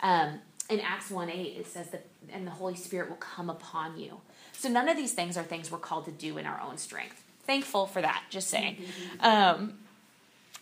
Um, 0.00 0.38
in 0.70 0.78
Acts 0.78 1.10
1 1.10 1.28
8, 1.28 1.56
it 1.58 1.66
says 1.66 1.88
that, 1.88 2.06
and 2.32 2.46
the 2.46 2.52
Holy 2.52 2.76
Spirit 2.76 3.08
will 3.08 3.16
come 3.16 3.50
upon 3.50 3.98
you. 3.98 4.20
So 4.52 4.68
none 4.68 4.88
of 4.88 4.96
these 4.96 5.12
things 5.12 5.36
are 5.36 5.42
things 5.42 5.72
we're 5.72 5.78
called 5.78 6.04
to 6.04 6.12
do 6.12 6.38
in 6.38 6.46
our 6.46 6.60
own 6.60 6.78
strength. 6.78 7.24
Thankful 7.48 7.86
for 7.86 8.02
that, 8.02 8.24
just 8.28 8.48
saying. 8.48 8.76
Um, 9.20 9.78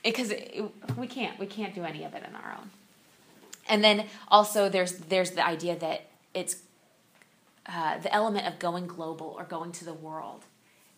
because 0.05 0.33
we 0.97 1.09
can't, 1.09 1.37
we 1.37 1.47
can't 1.47 1.75
do 1.75 1.83
any 1.83 2.05
of 2.05 2.15
it 2.15 2.23
on 2.25 2.37
our 2.37 2.57
own. 2.57 2.71
And 3.69 3.83
then 3.83 4.07
also 4.29 4.69
there's 4.69 4.93
there's 4.93 5.33
the 5.33 5.45
idea 5.45 5.77
that 5.77 6.07
it's 6.33 6.59
uh, 7.67 7.99
the 7.99 8.15
element 8.15 8.47
of 8.47 8.61
going 8.61 8.87
global 8.87 9.35
or 9.37 9.43
going 9.43 9.73
to 9.73 9.85
the 9.85 9.95
world. 9.95 10.45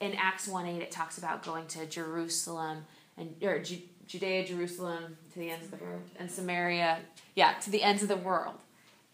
In 0.01 0.13
Acts 0.15 0.47
1 0.47 0.67
8, 0.67 0.83
it 0.83 0.91
talks 0.91 1.17
about 1.17 1.43
going 1.43 1.67
to 1.69 1.87
Jerusalem 1.87 2.85
and 3.17 3.35
or 3.43 3.59
Ju- 3.61 3.81
Judea, 4.07 4.47
Jerusalem, 4.47 5.17
to 5.33 5.39
the 5.39 5.49
ends 5.49 5.65
of 5.65 5.79
the 5.79 5.83
world, 5.83 6.03
and 6.19 6.31
Samaria, 6.31 6.99
yeah, 7.35 7.55
to 7.55 7.71
the 7.71 7.83
ends 7.83 8.03
of 8.03 8.09
the 8.09 8.17
world. 8.17 8.57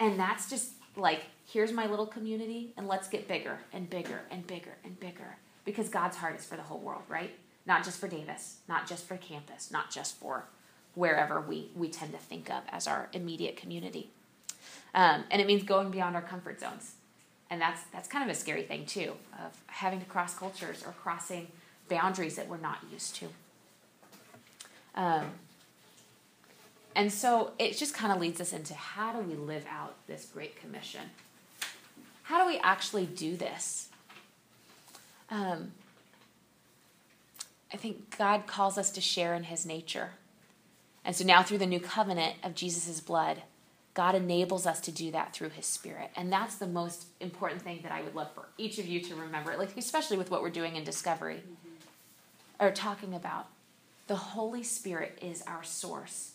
And 0.00 0.18
that's 0.18 0.50
just 0.50 0.70
like, 0.96 1.20
here's 1.46 1.70
my 1.70 1.86
little 1.86 2.06
community, 2.06 2.72
and 2.76 2.88
let's 2.88 3.08
get 3.08 3.28
bigger 3.28 3.60
and 3.72 3.88
bigger 3.88 4.22
and 4.32 4.44
bigger 4.44 4.74
and 4.84 4.98
bigger. 4.98 5.36
Because 5.64 5.88
God's 5.88 6.16
heart 6.16 6.38
is 6.38 6.44
for 6.44 6.56
the 6.56 6.62
whole 6.62 6.78
world, 6.78 7.02
right? 7.08 7.34
Not 7.66 7.84
just 7.84 7.98
for 7.98 8.08
Davis, 8.08 8.58
not 8.68 8.86
just 8.86 9.06
for 9.06 9.16
campus, 9.16 9.70
not 9.70 9.90
just 9.90 10.16
for 10.16 10.44
wherever 10.94 11.40
we, 11.40 11.70
we 11.74 11.88
tend 11.88 12.12
to 12.12 12.18
think 12.18 12.50
of 12.50 12.62
as 12.70 12.86
our 12.86 13.08
immediate 13.12 13.56
community. 13.56 14.10
Um, 14.94 15.24
and 15.30 15.40
it 15.40 15.46
means 15.46 15.62
going 15.64 15.90
beyond 15.90 16.14
our 16.14 16.22
comfort 16.22 16.60
zones 16.60 16.94
and 17.50 17.60
that's 17.60 17.82
that's 17.92 18.08
kind 18.08 18.28
of 18.28 18.34
a 18.34 18.38
scary 18.38 18.62
thing 18.62 18.84
too 18.86 19.12
of 19.34 19.56
having 19.66 20.00
to 20.00 20.06
cross 20.06 20.36
cultures 20.36 20.82
or 20.84 20.92
crossing 20.92 21.46
boundaries 21.88 22.36
that 22.36 22.48
we're 22.48 22.56
not 22.56 22.78
used 22.92 23.14
to 23.16 23.28
um, 24.96 25.26
and 26.96 27.12
so 27.12 27.52
it 27.58 27.76
just 27.76 27.94
kind 27.94 28.12
of 28.12 28.20
leads 28.20 28.40
us 28.40 28.52
into 28.52 28.74
how 28.74 29.12
do 29.12 29.20
we 29.20 29.34
live 29.34 29.64
out 29.70 29.94
this 30.06 30.26
great 30.26 30.60
commission 30.60 31.02
how 32.24 32.42
do 32.42 32.50
we 32.50 32.58
actually 32.58 33.06
do 33.06 33.36
this 33.36 33.88
um, 35.34 35.72
i 37.72 37.76
think 37.76 38.16
god 38.16 38.46
calls 38.46 38.78
us 38.78 38.90
to 38.90 39.00
share 39.00 39.34
in 39.34 39.44
his 39.44 39.66
nature 39.66 40.10
and 41.04 41.14
so 41.14 41.24
now 41.24 41.42
through 41.42 41.58
the 41.58 41.66
new 41.66 41.80
covenant 41.80 42.34
of 42.42 42.54
jesus' 42.54 43.00
blood 43.00 43.42
God 43.94 44.16
enables 44.16 44.66
us 44.66 44.80
to 44.82 44.92
do 44.92 45.12
that 45.12 45.32
through 45.32 45.50
his 45.50 45.66
spirit. 45.66 46.10
And 46.16 46.30
that's 46.30 46.56
the 46.56 46.66
most 46.66 47.06
important 47.20 47.62
thing 47.62 47.80
that 47.84 47.92
I 47.92 48.02
would 48.02 48.16
love 48.16 48.32
for 48.34 48.46
each 48.58 48.78
of 48.78 48.86
you 48.86 49.00
to 49.00 49.14
remember, 49.14 49.56
like 49.56 49.76
especially 49.76 50.16
with 50.16 50.32
what 50.32 50.42
we're 50.42 50.50
doing 50.50 50.74
in 50.74 50.82
discovery 50.82 51.36
mm-hmm. 51.36 52.64
or 52.64 52.72
talking 52.72 53.14
about. 53.14 53.46
The 54.08 54.16
Holy 54.16 54.64
Spirit 54.64 55.18
is 55.22 55.42
our 55.46 55.62
source 55.62 56.32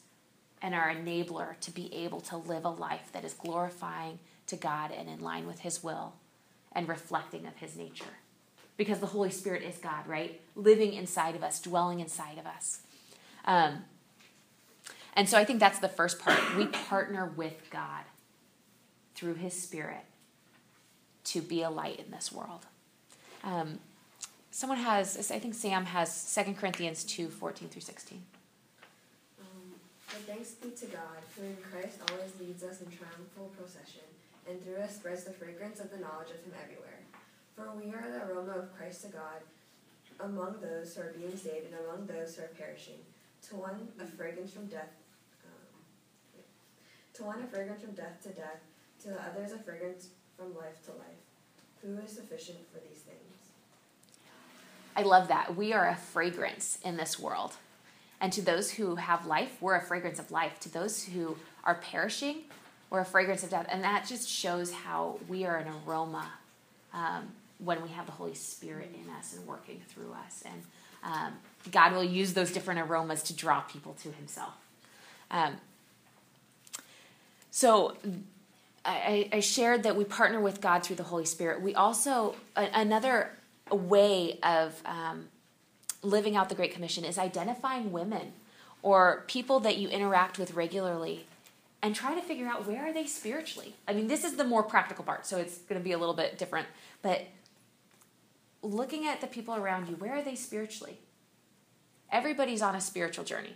and 0.62 0.74
our 0.74 0.90
enabler 0.90 1.60
to 1.60 1.72
be 1.72 1.94
able 1.94 2.22
to 2.22 2.38
live 2.38 2.64
a 2.64 2.70
life 2.70 3.10
that 3.12 3.26
is 3.26 3.34
glorifying 3.34 4.20
to 4.48 4.56
God 4.56 4.92
and 4.92 5.10
in 5.10 5.20
line 5.20 5.46
with 5.46 5.60
his 5.60 5.84
will 5.84 6.14
and 6.72 6.88
reflecting 6.88 7.46
of 7.46 7.58
his 7.58 7.76
nature. 7.76 8.06
Because 8.80 9.00
the 9.00 9.08
Holy 9.08 9.30
Spirit 9.30 9.62
is 9.62 9.76
God, 9.78 10.08
right? 10.08 10.40
Living 10.56 10.94
inside 10.94 11.36
of 11.36 11.44
us, 11.44 11.60
dwelling 11.60 12.00
inside 12.00 12.38
of 12.38 12.46
us. 12.46 12.80
Um, 13.44 13.84
and 15.16 15.28
so 15.28 15.38
I 15.38 15.44
think 15.44 15.60
that's 15.60 15.80
the 15.80 15.90
first 15.90 16.18
part. 16.18 16.40
We 16.56 16.66
partner 16.68 17.26
with 17.36 17.70
God 17.72 18.04
through 19.16 19.34
His 19.34 19.54
Spirit 19.54 20.06
to 21.26 21.42
be 21.42 21.62
a 21.62 21.70
light 21.70 22.00
in 22.00 22.10
this 22.10 22.32
world. 22.32 22.68
Um, 23.44 23.80
someone 24.50 24.80
has, 24.80 25.30
I 25.30 25.40
think 25.40 25.56
Sam 25.56 25.84
has 25.84 26.34
2 26.34 26.54
Corinthians 26.54 27.04
2 27.04 27.28
14 27.28 27.68
through 27.68 27.82
16. 27.82 28.22
Um, 29.42 29.46
but 30.08 30.22
thanks 30.22 30.52
be 30.52 30.70
to 30.70 30.86
God, 30.86 31.20
who 31.36 31.48
in 31.48 31.58
Christ 31.70 32.00
always 32.10 32.32
leads 32.40 32.64
us 32.64 32.80
in 32.80 32.88
triumphal 32.88 33.52
procession, 33.58 34.08
and 34.50 34.64
through 34.64 34.78
us 34.78 34.96
spreads 34.96 35.26
the 35.26 35.34
fragrance 35.34 35.82
of 35.82 35.92
the 35.92 35.98
knowledge 35.98 36.30
of 36.30 36.40
Him 36.46 36.54
everywhere. 36.64 37.00
For 37.60 37.76
we 37.76 37.92
are 37.92 38.10
the 38.10 38.32
aroma 38.32 38.60
of 38.60 38.78
Christ 38.78 39.02
to 39.02 39.08
God 39.10 39.44
among 40.22 40.62
those 40.62 40.96
who 40.96 41.02
are 41.02 41.14
being 41.18 41.36
saved 41.36 41.66
and 41.66 41.76
among 41.86 42.08
those 42.08 42.38
who 42.38 42.44
are 42.44 42.52
perishing. 42.58 43.00
To 43.50 43.58
one, 43.58 43.90
a 44.00 44.06
fragrance 44.06 44.54
from 44.54 44.68
death 44.68 44.88
to 47.20 47.26
one, 47.26 47.42
a 47.42 47.48
fragrance 47.48 47.82
from 47.82 47.92
death 47.92 48.22
to 48.24 48.30
death, 48.30 48.62
to 49.04 49.10
the 49.10 49.22
others, 49.22 49.52
a 49.52 49.58
fragrance 49.58 50.08
from 50.38 50.56
life 50.56 50.82
to 50.86 50.92
life. 50.92 51.20
Who 51.82 51.98
is 51.98 52.12
sufficient 52.12 52.60
for 52.72 52.80
these 52.80 53.00
things? 53.00 53.20
I 54.96 55.04
love 55.04 55.28
that. 55.28 55.58
We 55.58 55.74
are 55.74 55.90
a 55.90 55.96
fragrance 55.96 56.80
in 56.82 56.96
this 56.96 57.20
world. 57.20 57.56
And 58.22 58.32
to 58.34 58.42
those 58.42 58.72
who 58.72 58.96
have 58.96 59.26
life, 59.26 59.58
we're 59.60 59.76
a 59.76 59.82
fragrance 59.82 60.18
of 60.18 60.32
life. 60.32 60.62
To 60.62 60.72
those 60.72 61.04
who 61.04 61.36
are 61.66 61.76
perishing, 61.76 62.44
we're 62.90 63.02
a 63.02 63.06
fragrance 63.06 63.44
of 63.44 63.50
death. 63.50 63.68
And 63.70 63.84
that 63.84 64.08
just 64.08 64.30
shows 64.30 64.72
how 64.72 65.20
we 65.28 65.46
are 65.46 65.58
an 65.58 65.68
aroma 65.86 66.32
um, 66.94 67.34
when 67.60 67.82
we 67.82 67.90
have 67.90 68.06
the 68.06 68.12
Holy 68.12 68.34
Spirit 68.34 68.94
in 68.94 69.10
us 69.14 69.36
and 69.36 69.46
working 69.46 69.82
through 69.90 70.14
us. 70.14 70.44
And 70.46 70.64
um, 71.04 71.34
God 71.72 71.94
will 71.94 72.04
use 72.04 72.34
those 72.34 72.52
different 72.52 72.80
aromas 72.80 73.24
to 73.24 73.34
draw 73.34 73.62
people 73.62 73.94
to 74.02 74.12
Himself. 74.12 74.54
Um, 75.32 75.58
so 77.52 77.96
I, 78.86 79.30
I, 79.32 79.40
shared 79.42 79.84
that 79.84 79.96
we 79.96 80.04
partner 80.04 80.40
with 80.40 80.62
God 80.62 80.84
through 80.84 80.96
the 80.96 81.04
Holy 81.04 81.26
Spirit. 81.26 81.62
We 81.62 81.76
also, 81.76 82.36
a, 82.56 82.68
another 82.74 83.32
way 83.70 84.40
of 84.42 84.82
um, 84.86 85.28
living 86.02 86.36
out 86.36 86.50
the 86.50 86.56
Great 86.56 86.74
Commission 86.74 87.04
is 87.04 87.18
identifying 87.18 87.92
women 87.92 88.34
or 88.82 89.24
people 89.28 89.60
that 89.62 89.78
you 89.78 89.90
interact 89.90 90.40
with 90.40 90.54
regularly 90.54 91.26
and 91.82 91.96
try 91.96 92.16
to 92.16 92.22
figure 92.22 92.48
out 92.48 92.68
where 92.68 92.88
are 92.88 92.94
they 92.94 93.06
spiritually. 93.06 93.76
I 93.88 93.94
mean, 93.94 94.08
this 94.08 94.24
is 94.24 94.36
the 94.36 94.44
more 94.44 94.64
practical 94.64 95.04
part, 95.04 95.26
so 95.26 95.38
it's 95.38 95.60
going 95.60 95.80
to 95.80 95.84
be 95.84 95.92
a 95.92 95.98
little 95.98 96.16
bit 96.16 96.38
different. 96.38 96.68
But 97.02 97.28
looking 98.62 99.08
at 99.08 99.22
the 99.22 99.28
people 99.28 99.56
around 99.56 99.88
you, 99.88 99.96
where 99.96 100.14
are 100.14 100.22
they 100.22 100.36
spiritually? 100.36 101.00
Everybody's 102.12 102.62
on 102.62 102.76
a 102.76 102.82
spiritual 102.82 103.24
journey. 103.24 103.56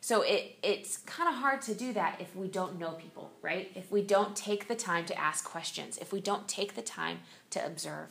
So 0.00 0.22
it 0.22 0.56
it's 0.62 0.96
kind 0.98 1.28
of 1.28 1.34
hard 1.34 1.60
to 1.62 1.74
do 1.74 1.92
that 1.92 2.20
if 2.20 2.34
we 2.34 2.48
don't 2.48 2.78
know 2.78 2.92
people, 2.92 3.30
right? 3.42 3.70
If 3.74 3.92
we 3.92 4.02
don't 4.02 4.34
take 4.34 4.66
the 4.66 4.74
time 4.74 5.04
to 5.06 5.18
ask 5.18 5.44
questions, 5.44 5.98
if 5.98 6.12
we 6.12 6.20
don't 6.20 6.48
take 6.48 6.74
the 6.74 6.82
time 6.82 7.18
to 7.50 7.64
observe. 7.64 8.08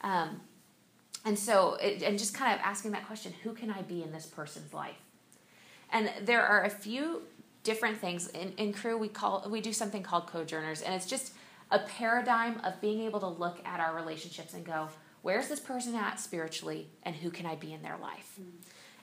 Um, 0.00 0.42
and 1.24 1.38
so, 1.38 1.74
it, 1.74 2.02
and 2.02 2.18
just 2.18 2.34
kind 2.34 2.54
of 2.54 2.60
asking 2.64 2.92
that 2.92 3.06
question 3.06 3.34
who 3.42 3.52
can 3.52 3.70
I 3.70 3.82
be 3.82 4.02
in 4.02 4.12
this 4.12 4.26
person's 4.26 4.72
life? 4.72 4.96
And 5.90 6.10
there 6.22 6.42
are 6.42 6.64
a 6.64 6.70
few 6.70 7.22
different 7.64 7.98
things. 7.98 8.28
In, 8.28 8.52
in 8.52 8.72
Cru, 8.72 8.96
we, 8.96 9.08
call, 9.08 9.46
we 9.50 9.60
do 9.60 9.72
something 9.72 10.02
called 10.02 10.26
Cojourners, 10.26 10.82
and 10.82 10.94
it's 10.94 11.06
just 11.06 11.32
a 11.70 11.80
paradigm 11.80 12.60
of 12.64 12.80
being 12.80 13.00
able 13.00 13.20
to 13.20 13.26
look 13.26 13.60
at 13.64 13.80
our 13.80 13.94
relationships 13.94 14.54
and 14.54 14.64
go, 14.64 14.88
where's 15.22 15.48
this 15.48 15.60
person 15.60 15.94
at 15.94 16.20
spiritually, 16.20 16.88
and 17.02 17.16
who 17.16 17.30
can 17.30 17.46
I 17.46 17.54
be 17.54 17.72
in 17.72 17.82
their 17.82 17.98
life? 17.98 18.34
Mm-hmm. 18.40 18.56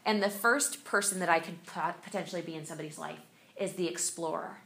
And 0.05 0.21
the 0.21 0.29
first 0.29 0.85
person 0.85 1.19
that 1.19 1.29
I 1.29 1.39
could 1.39 1.57
potentially 2.03 2.41
be 2.41 2.55
in 2.55 2.65
somebody's 2.65 2.99
life 2.99 3.19
is 3.55 3.73
the 3.73 3.87
explorer. 3.87 4.57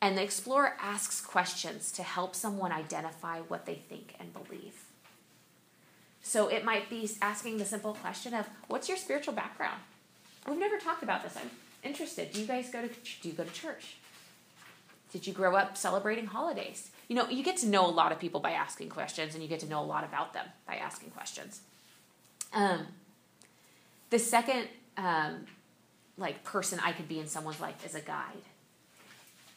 And 0.00 0.16
the 0.16 0.22
explorer 0.22 0.76
asks 0.80 1.20
questions 1.20 1.92
to 1.92 2.02
help 2.02 2.34
someone 2.34 2.72
identify 2.72 3.40
what 3.40 3.66
they 3.66 3.74
think 3.74 4.14
and 4.18 4.32
believe. 4.32 4.84
So 6.22 6.48
it 6.48 6.64
might 6.64 6.90
be 6.90 7.08
asking 7.22 7.58
the 7.58 7.64
simple 7.64 7.94
question 7.94 8.34
of, 8.34 8.48
"What's 8.68 8.88
your 8.88 8.98
spiritual 8.98 9.34
background?" 9.34 9.80
We've 10.46 10.58
never 10.58 10.78
talked 10.78 11.02
about 11.02 11.22
this. 11.22 11.36
I'm 11.36 11.50
interested. 11.82 12.32
Do 12.32 12.40
you 12.40 12.46
guys 12.46 12.70
go 12.70 12.80
to 12.82 12.88
do 12.88 13.28
you 13.28 13.34
go 13.34 13.44
to 13.44 13.52
church? 13.52 13.96
Did 15.12 15.26
you 15.26 15.32
grow 15.32 15.54
up 15.54 15.76
celebrating 15.76 16.26
holidays? 16.26 16.90
You 17.10 17.16
know, 17.16 17.28
you 17.28 17.42
get 17.42 17.58
to 17.58 17.66
know 17.66 17.84
a 17.86 17.90
lot 17.90 18.12
of 18.12 18.18
people 18.18 18.40
by 18.40 18.52
asking 18.52 18.88
questions, 18.88 19.34
and 19.34 19.42
you 19.42 19.48
get 19.48 19.60
to 19.60 19.68
know 19.68 19.82
a 19.82 19.84
lot 19.84 20.04
about 20.04 20.32
them 20.32 20.46
by 20.66 20.76
asking 20.76 21.10
questions. 21.10 21.60
Um, 22.54 22.86
the 24.08 24.18
second, 24.18 24.68
um, 24.96 25.44
like 26.16 26.42
person 26.44 26.80
I 26.82 26.92
could 26.92 27.08
be 27.08 27.20
in 27.20 27.26
someone's 27.26 27.60
life 27.60 27.84
is 27.84 27.94
a 27.94 28.00
guide 28.00 28.44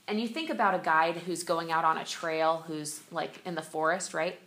and 0.08 0.20
you 0.20 0.28
think 0.28 0.50
about 0.50 0.76
a 0.76 0.80
guide 0.80 1.18
who's 1.18 1.44
going 1.44 1.72
out 1.72 1.86
on 1.86 1.98
a 1.98 2.04
trail 2.04 2.64
who's 2.68 3.00
like 3.12 3.40
in 3.46 3.56
the 3.56 3.62
forest, 3.62 4.14
right? 4.14 4.40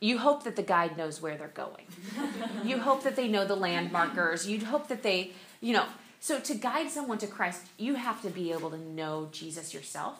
You 0.00 0.18
hope 0.18 0.44
that 0.44 0.56
the 0.56 0.62
guide 0.62 0.96
knows 0.96 1.20
where 1.20 1.36
they're 1.36 1.48
going. 1.48 1.84
you 2.64 2.78
hope 2.80 3.04
that 3.04 3.16
they 3.16 3.28
know 3.28 3.44
the 3.44 3.56
landmarkers. 3.56 4.48
You'd 4.48 4.64
hope 4.64 4.88
that 4.88 5.02
they, 5.02 5.32
you 5.60 5.72
know, 5.72 5.84
so 6.20 6.40
to 6.40 6.54
guide 6.54 6.90
someone 6.90 7.18
to 7.18 7.26
Christ, 7.26 7.66
you 7.78 7.94
have 7.94 8.20
to 8.22 8.30
be 8.30 8.52
able 8.52 8.70
to 8.70 8.78
know 8.78 9.28
Jesus 9.30 9.72
yourself 9.72 10.18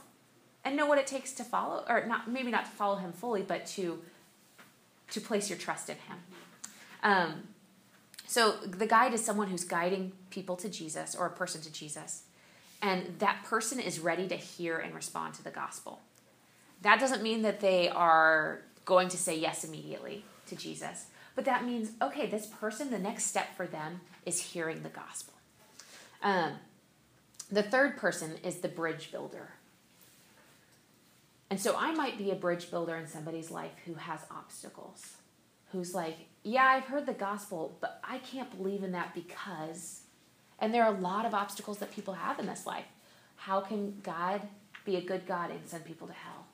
and 0.64 0.76
know 0.76 0.86
what 0.86 0.98
it 0.98 1.06
takes 1.06 1.32
to 1.32 1.44
follow 1.44 1.84
or 1.88 2.04
not 2.06 2.30
maybe 2.30 2.50
not 2.50 2.64
to 2.64 2.70
follow 2.70 2.96
him 2.96 3.12
fully, 3.12 3.42
but 3.42 3.66
to 3.66 4.00
to 5.10 5.20
place 5.20 5.48
your 5.48 5.58
trust 5.58 5.88
in 5.88 5.96
him. 5.96 6.18
Um, 7.02 7.48
so 8.26 8.52
the 8.64 8.86
guide 8.86 9.12
is 9.12 9.24
someone 9.24 9.48
who's 9.48 9.64
guiding 9.64 10.12
people 10.30 10.56
to 10.56 10.68
Jesus 10.68 11.16
or 11.16 11.26
a 11.26 11.30
person 11.30 11.60
to 11.62 11.72
Jesus 11.72 12.24
and 12.82 13.18
that 13.18 13.44
person 13.44 13.78
is 13.78 14.00
ready 14.00 14.26
to 14.28 14.36
hear 14.36 14.78
and 14.78 14.94
respond 14.94 15.34
to 15.34 15.44
the 15.44 15.50
gospel. 15.50 16.00
That 16.82 16.98
doesn't 16.98 17.22
mean 17.22 17.42
that 17.42 17.60
they 17.60 17.88
are 17.88 18.62
going 18.84 19.08
to 19.08 19.16
say 19.16 19.38
yes 19.38 19.64
immediately 19.64 20.24
to 20.46 20.56
Jesus, 20.56 21.06
but 21.34 21.44
that 21.44 21.64
means, 21.64 21.92
okay, 22.00 22.26
this 22.26 22.46
person, 22.46 22.90
the 22.90 22.98
next 22.98 23.26
step 23.26 23.54
for 23.56 23.66
them 23.66 24.00
is 24.24 24.40
hearing 24.40 24.82
the 24.82 24.88
gospel. 24.88 25.34
Um, 26.22 26.52
the 27.50 27.62
third 27.62 27.96
person 27.96 28.32
is 28.42 28.56
the 28.56 28.68
bridge 28.68 29.12
builder. 29.12 29.50
And 31.50 31.60
so 31.60 31.76
I 31.76 31.92
might 31.92 32.16
be 32.16 32.30
a 32.30 32.36
bridge 32.36 32.70
builder 32.70 32.96
in 32.96 33.08
somebody's 33.08 33.50
life 33.50 33.72
who 33.84 33.94
has 33.94 34.20
obstacles, 34.30 35.16
who's 35.72 35.94
like, 35.94 36.16
yeah, 36.44 36.64
I've 36.64 36.84
heard 36.84 37.06
the 37.06 37.12
gospel, 37.12 37.76
but 37.80 38.00
I 38.08 38.18
can't 38.18 38.56
believe 38.56 38.84
in 38.84 38.92
that 38.92 39.14
because 39.14 40.02
and 40.60 40.74
there 40.74 40.84
are 40.84 40.94
a 40.94 41.00
lot 41.00 41.24
of 41.24 41.34
obstacles 41.34 41.78
that 41.78 41.92
people 41.92 42.14
have 42.14 42.38
in 42.38 42.46
this 42.46 42.66
life. 42.66 42.84
How 43.36 43.60
can 43.60 43.98
God 44.02 44.42
be 44.84 44.96
a 44.96 45.00
good 45.00 45.26
God 45.26 45.50
and 45.50 45.66
send 45.66 45.84
people 45.84 46.06
to 46.06 46.12
hell? 46.12 46.46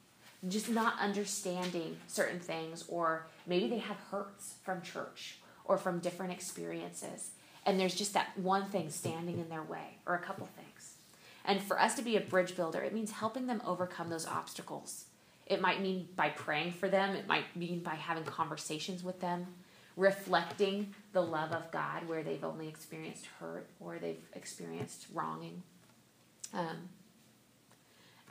Just 0.46 0.68
not 0.68 1.00
understanding 1.00 1.96
certain 2.06 2.38
things, 2.38 2.84
or 2.88 3.26
maybe 3.46 3.68
they 3.68 3.78
have 3.78 3.96
hurts 4.10 4.54
from 4.62 4.82
church 4.82 5.38
or 5.64 5.76
from 5.76 5.98
different 5.98 6.32
experiences. 6.32 7.30
And 7.64 7.80
there's 7.80 7.96
just 7.96 8.14
that 8.14 8.38
one 8.38 8.66
thing 8.66 8.90
standing 8.90 9.40
in 9.40 9.48
their 9.48 9.64
way, 9.64 9.98
or 10.06 10.14
a 10.14 10.20
couple 10.20 10.48
things. 10.56 10.75
And 11.46 11.62
for 11.62 11.80
us 11.80 11.94
to 11.94 12.02
be 12.02 12.16
a 12.16 12.20
bridge 12.20 12.56
builder, 12.56 12.82
it 12.82 12.92
means 12.92 13.12
helping 13.12 13.46
them 13.46 13.62
overcome 13.64 14.10
those 14.10 14.26
obstacles. 14.26 15.04
It 15.46 15.60
might 15.60 15.80
mean 15.80 16.08
by 16.16 16.30
praying 16.30 16.72
for 16.72 16.88
them, 16.88 17.14
it 17.14 17.28
might 17.28 17.54
mean 17.54 17.78
by 17.80 17.94
having 17.94 18.24
conversations 18.24 19.04
with 19.04 19.20
them, 19.20 19.46
reflecting 19.96 20.92
the 21.12 21.22
love 21.22 21.52
of 21.52 21.70
God 21.70 22.08
where 22.08 22.24
they've 22.24 22.42
only 22.42 22.68
experienced 22.68 23.26
hurt 23.38 23.68
or 23.78 23.98
they've 23.98 24.28
experienced 24.34 25.06
wronging. 25.14 25.62
Um, 26.52 26.88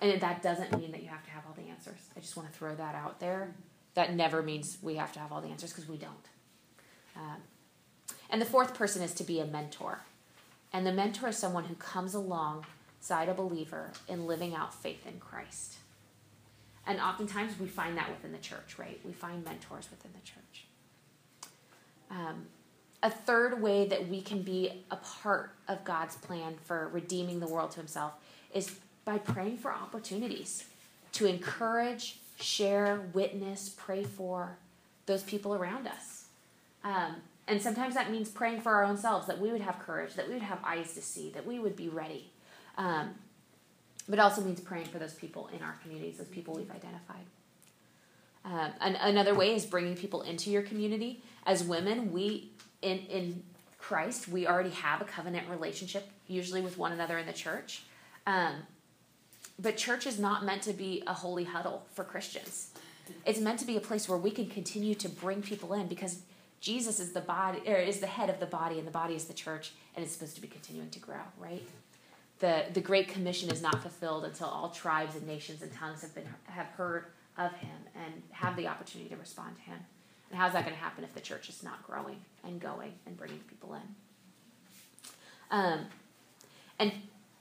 and 0.01 0.19
that 0.19 0.43
doesn't 0.43 0.77
mean 0.77 0.91
that 0.91 1.01
you 1.01 1.07
have 1.07 1.23
to 1.23 1.31
have 1.31 1.43
all 1.47 1.53
the 1.53 1.69
answers. 1.69 1.99
I 2.17 2.19
just 2.19 2.35
want 2.35 2.51
to 2.51 2.57
throw 2.57 2.75
that 2.75 2.95
out 2.95 3.21
there. 3.21 3.55
That 3.93 4.13
never 4.13 4.43
means 4.43 4.77
we 4.81 4.95
have 4.95 5.13
to 5.13 5.19
have 5.19 5.31
all 5.31 5.39
the 5.39 5.47
answers 5.47 5.71
because 5.71 5.87
we 5.87 5.95
don't. 5.95 6.11
Um, 7.15 7.37
and 8.29 8.41
the 8.41 8.45
fourth 8.45 8.73
person 8.73 9.01
is 9.01 9.13
to 9.13 9.23
be 9.23 9.39
a 9.39 9.45
mentor. 9.45 10.01
And 10.73 10.85
the 10.85 10.91
mentor 10.91 11.29
is 11.29 11.37
someone 11.37 11.63
who 11.63 11.75
comes 11.75 12.13
alongside 13.05 13.29
a 13.29 13.33
believer 13.33 13.91
in 14.07 14.25
living 14.25 14.55
out 14.55 14.73
faith 14.73 15.05
in 15.05 15.19
Christ. 15.19 15.75
And 16.87 16.99
oftentimes 16.99 17.59
we 17.59 17.67
find 17.67 17.97
that 17.97 18.09
within 18.09 18.31
the 18.31 18.37
church, 18.37 18.77
right? 18.77 18.99
We 19.03 19.11
find 19.11 19.43
mentors 19.43 19.89
within 19.89 20.11
the 20.13 20.25
church. 20.27 20.65
Um, 22.11 22.45
a 23.01 23.09
third 23.09 23.61
way 23.61 23.87
that 23.87 24.07
we 24.07 24.21
can 24.21 24.41
be 24.41 24.83
a 24.91 24.95
part 24.95 25.51
of 25.67 25.83
God's 25.83 26.15
plan 26.15 26.55
for 26.63 26.89
redeeming 26.93 27.39
the 27.39 27.47
world 27.47 27.71
to 27.71 27.77
Himself 27.77 28.13
is 28.53 28.79
by 29.03 29.17
praying 29.17 29.57
for 29.57 29.71
opportunities 29.71 30.65
to 31.13 31.25
encourage, 31.25 32.19
share, 32.39 33.01
witness, 33.13 33.73
pray 33.77 34.03
for 34.03 34.57
those 35.05 35.23
people 35.23 35.53
around 35.53 35.87
us. 35.87 36.25
Um, 36.83 37.17
and 37.47 37.61
sometimes 37.61 37.93
that 37.93 38.11
means 38.11 38.29
praying 38.29 38.61
for 38.61 38.73
our 38.73 38.83
own 38.83 38.97
selves 38.97 39.27
that 39.27 39.39
we 39.39 39.51
would 39.51 39.61
have 39.61 39.79
courage, 39.79 40.15
that 40.15 40.27
we 40.27 40.33
would 40.33 40.43
have 40.43 40.59
eyes 40.63 40.93
to 40.93 41.01
see, 41.01 41.29
that 41.31 41.45
we 41.45 41.59
would 41.59 41.75
be 41.75 41.89
ready. 41.89 42.31
Um, 42.77 43.15
but 44.07 44.19
it 44.19 44.21
also 44.21 44.41
means 44.41 44.59
praying 44.59 44.85
for 44.85 44.99
those 44.99 45.13
people 45.13 45.49
in 45.55 45.63
our 45.63 45.75
communities, 45.81 46.17
those 46.17 46.27
people 46.27 46.53
we've 46.53 46.69
identified. 46.69 47.25
Um, 48.43 48.71
and 48.79 48.97
another 49.01 49.33
way 49.33 49.55
is 49.55 49.65
bringing 49.65 49.95
people 49.95 50.21
into 50.21 50.51
your 50.51 50.61
community 50.61 51.23
as 51.45 51.63
women, 51.63 52.11
we 52.11 52.51
in 52.81 52.99
in 52.99 53.43
Christ, 53.79 54.27
we 54.27 54.47
already 54.47 54.71
have 54.71 55.01
a 55.01 55.05
covenant 55.05 55.49
relationship, 55.49 56.07
usually 56.27 56.61
with 56.61 56.77
one 56.77 56.91
another 56.91 57.17
in 57.17 57.25
the 57.25 57.33
church. 57.33 57.83
Um, 58.25 58.55
but 59.59 59.77
church 59.77 60.05
is 60.07 60.19
not 60.19 60.43
meant 60.43 60.63
to 60.63 60.73
be 60.73 61.03
a 61.07 61.13
holy 61.13 61.43
huddle 61.43 61.85
for 61.93 62.03
Christians. 62.03 62.71
It's 63.25 63.39
meant 63.39 63.59
to 63.59 63.65
be 63.65 63.77
a 63.77 63.79
place 63.79 64.09
where 64.09 64.17
we 64.17 64.31
can 64.31 64.47
continue 64.47 64.95
to 64.95 65.07
bring 65.07 65.41
people 65.41 65.73
in 65.73 65.87
because 65.87 66.21
Jesus 66.59 66.99
is 66.99 67.13
the 67.13 67.21
body 67.21 67.61
or 67.67 67.75
is 67.75 67.99
the 67.99 68.07
head 68.07 68.29
of 68.29 68.39
the 68.39 68.47
body 68.47 68.79
and 68.79 68.87
the 68.87 68.91
body 68.91 69.15
is 69.15 69.25
the 69.25 69.33
church 69.33 69.73
and 69.95 70.03
it's 70.03 70.13
supposed 70.13 70.35
to 70.35 70.41
be 70.41 70.47
continuing 70.47 70.89
to 70.89 70.99
grow, 70.99 71.21
right? 71.37 71.61
The 72.39 72.65
the 72.73 72.81
great 72.81 73.07
commission 73.07 73.49
is 73.49 73.61
not 73.61 73.81
fulfilled 73.81 74.25
until 74.25 74.47
all 74.47 74.69
tribes 74.69 75.15
and 75.15 75.25
nations 75.25 75.61
and 75.61 75.71
tongues 75.73 76.01
have 76.01 76.13
been 76.13 76.27
have 76.45 76.67
heard 76.67 77.05
of 77.37 77.53
him 77.53 77.77
and 77.95 78.21
have 78.31 78.55
the 78.55 78.67
opportunity 78.67 79.09
to 79.09 79.17
respond 79.17 79.55
to 79.55 79.61
him. 79.61 79.79
And 80.29 80.39
how's 80.39 80.53
that 80.53 80.63
going 80.63 80.75
to 80.75 80.81
happen 80.81 81.03
if 81.03 81.13
the 81.13 81.21
church 81.21 81.49
is 81.49 81.63
not 81.63 81.85
growing 81.85 82.17
and 82.43 82.59
going 82.59 82.93
and 83.05 83.15
bringing 83.15 83.39
people 83.39 83.73
in? 83.75 83.81
Um, 85.51 85.85
and 86.79 86.91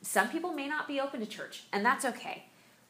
some 0.02 0.28
people 0.28 0.52
may 0.52 0.68
not 0.68 0.86
be 0.86 1.00
open 1.00 1.20
to 1.20 1.26
church, 1.26 1.64
and 1.72 1.84
that's 1.84 2.04
okay. 2.04 2.44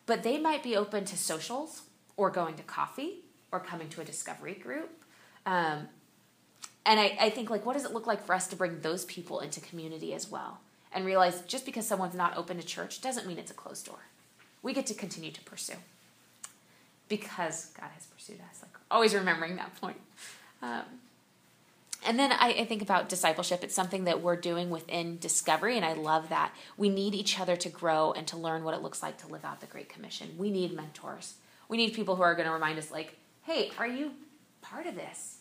But 0.07 0.23
they 0.23 0.39
might 0.39 0.63
be 0.63 0.77
open 0.77 1.05
to 1.07 1.17
socials 1.17 1.83
or 2.17 2.31
going 2.31 2.57
to 2.57 2.63
coffee 2.63 3.21
or 3.53 3.61
coming 3.61 3.89
to 3.91 4.01
a 4.01 4.05
discovery 4.05 4.55
group. 4.55 4.91
Um, 5.47 5.89
and 6.85 7.01
I, 7.01 7.17
I 7.21 7.31
think, 7.31 7.49
like, 7.49 7.65
what 7.65 7.75
does 7.75 7.85
it 7.85 7.93
look 7.93 8.07
like 8.07 8.25
for 8.27 8.35
us 8.35 8.47
to 8.49 8.57
bring 8.57 8.81
those 8.81 9.05
people 9.07 9.41
into 9.41 9.61
community 9.61 10.13
as 10.13 10.31
well? 10.31 10.61
And 10.95 11.05
realize 11.05 11.43
just 11.43 11.67
because 11.67 11.87
someone's 11.87 12.15
not 12.15 12.37
open 12.37 12.57
to 12.57 12.65
church 12.65 13.01
doesn't 13.01 13.27
mean 13.27 13.37
it's 13.37 13.51
a 13.51 13.55
closed 13.55 13.85
door. 13.85 14.07
We 14.63 14.73
get 14.73 14.87
to 14.87 14.95
continue 14.95 15.33
to 15.33 15.43
pursue 15.43 15.75
because 17.09 17.73
God 17.79 17.91
has 17.95 18.07
pursued 18.07 18.39
us. 18.51 18.63
Like 18.63 18.75
always 18.91 19.15
remembering 19.15 19.57
that 19.57 19.75
point. 19.81 19.99
Um, 20.63 20.83
and 22.07 22.19
then 22.19 22.33
I, 22.33 22.51
I, 22.51 22.65
think 22.65 22.83
about 22.83 23.09
discipleship. 23.09 23.65
It's 23.65 23.75
something 23.75 24.05
that 24.05 24.23
we're 24.23 24.37
doing 24.37 24.71
within 24.71 25.19
Discovery, 25.19 25.77
and 25.77 25.85
I 25.85 25.95
love 25.95 26.29
that. 26.29 26.53
We 26.77 26.89
need 26.89 27.15
each 27.15 27.41
other 27.41 27.57
to 27.57 27.69
grow 27.69 28.13
and 28.13 28.27
to 28.29 28.37
learn 28.37 28.63
what 28.63 28.75
it 28.75 28.83
looks 28.83 29.03
like 29.03 29.19
to 29.19 29.27
live 29.27 29.45
out 29.45 29.61
the 29.61 29.67
Great 29.67 29.89
Commission. 29.89 30.35
We 30.37 30.51
need 30.51 30.75
mentors. 30.75 31.35
We 31.69 31.79
need 31.79 31.95
people 31.95 32.17
who 32.17 32.23
are 32.23 32.35
going 32.35 32.47
to 32.47 32.53
remind 32.53 32.79
us, 32.79 32.91
like, 32.91 33.17
hey, 33.43 33.71
are 33.79 33.87
you 33.87 34.13
part 34.61 34.87
of 34.87 34.95
this? 34.95 35.39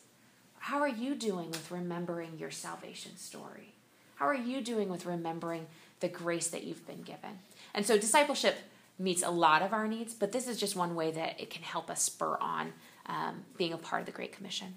How 0.59 0.79
are 0.79 0.87
you 0.87 1.15
doing 1.15 1.51
with 1.51 1.69
remembering 1.69 2.37
your 2.37 2.51
salvation 2.51 3.17
story? 3.17 3.72
How 4.15 4.27
are 4.27 4.35
you 4.35 4.61
doing 4.61 4.89
with 4.89 5.05
remembering 5.05 5.67
the 5.99 6.07
grace 6.07 6.47
that 6.47 6.63
you've 6.63 6.85
been 6.85 7.01
given? 7.01 7.39
And 7.73 7.85
so, 7.85 7.97
discipleship 7.97 8.57
meets 8.99 9.23
a 9.23 9.31
lot 9.31 9.61
of 9.61 9.73
our 9.73 9.87
needs, 9.87 10.13
but 10.13 10.31
this 10.31 10.47
is 10.47 10.59
just 10.59 10.75
one 10.75 10.95
way 10.95 11.11
that 11.11 11.39
it 11.39 11.49
can 11.49 11.63
help 11.63 11.89
us 11.89 12.03
spur 12.03 12.37
on 12.39 12.73
um, 13.07 13.43
being 13.57 13.73
a 13.73 13.77
part 13.77 14.01
of 14.01 14.05
the 14.05 14.11
Great 14.11 14.31
Commission. 14.31 14.75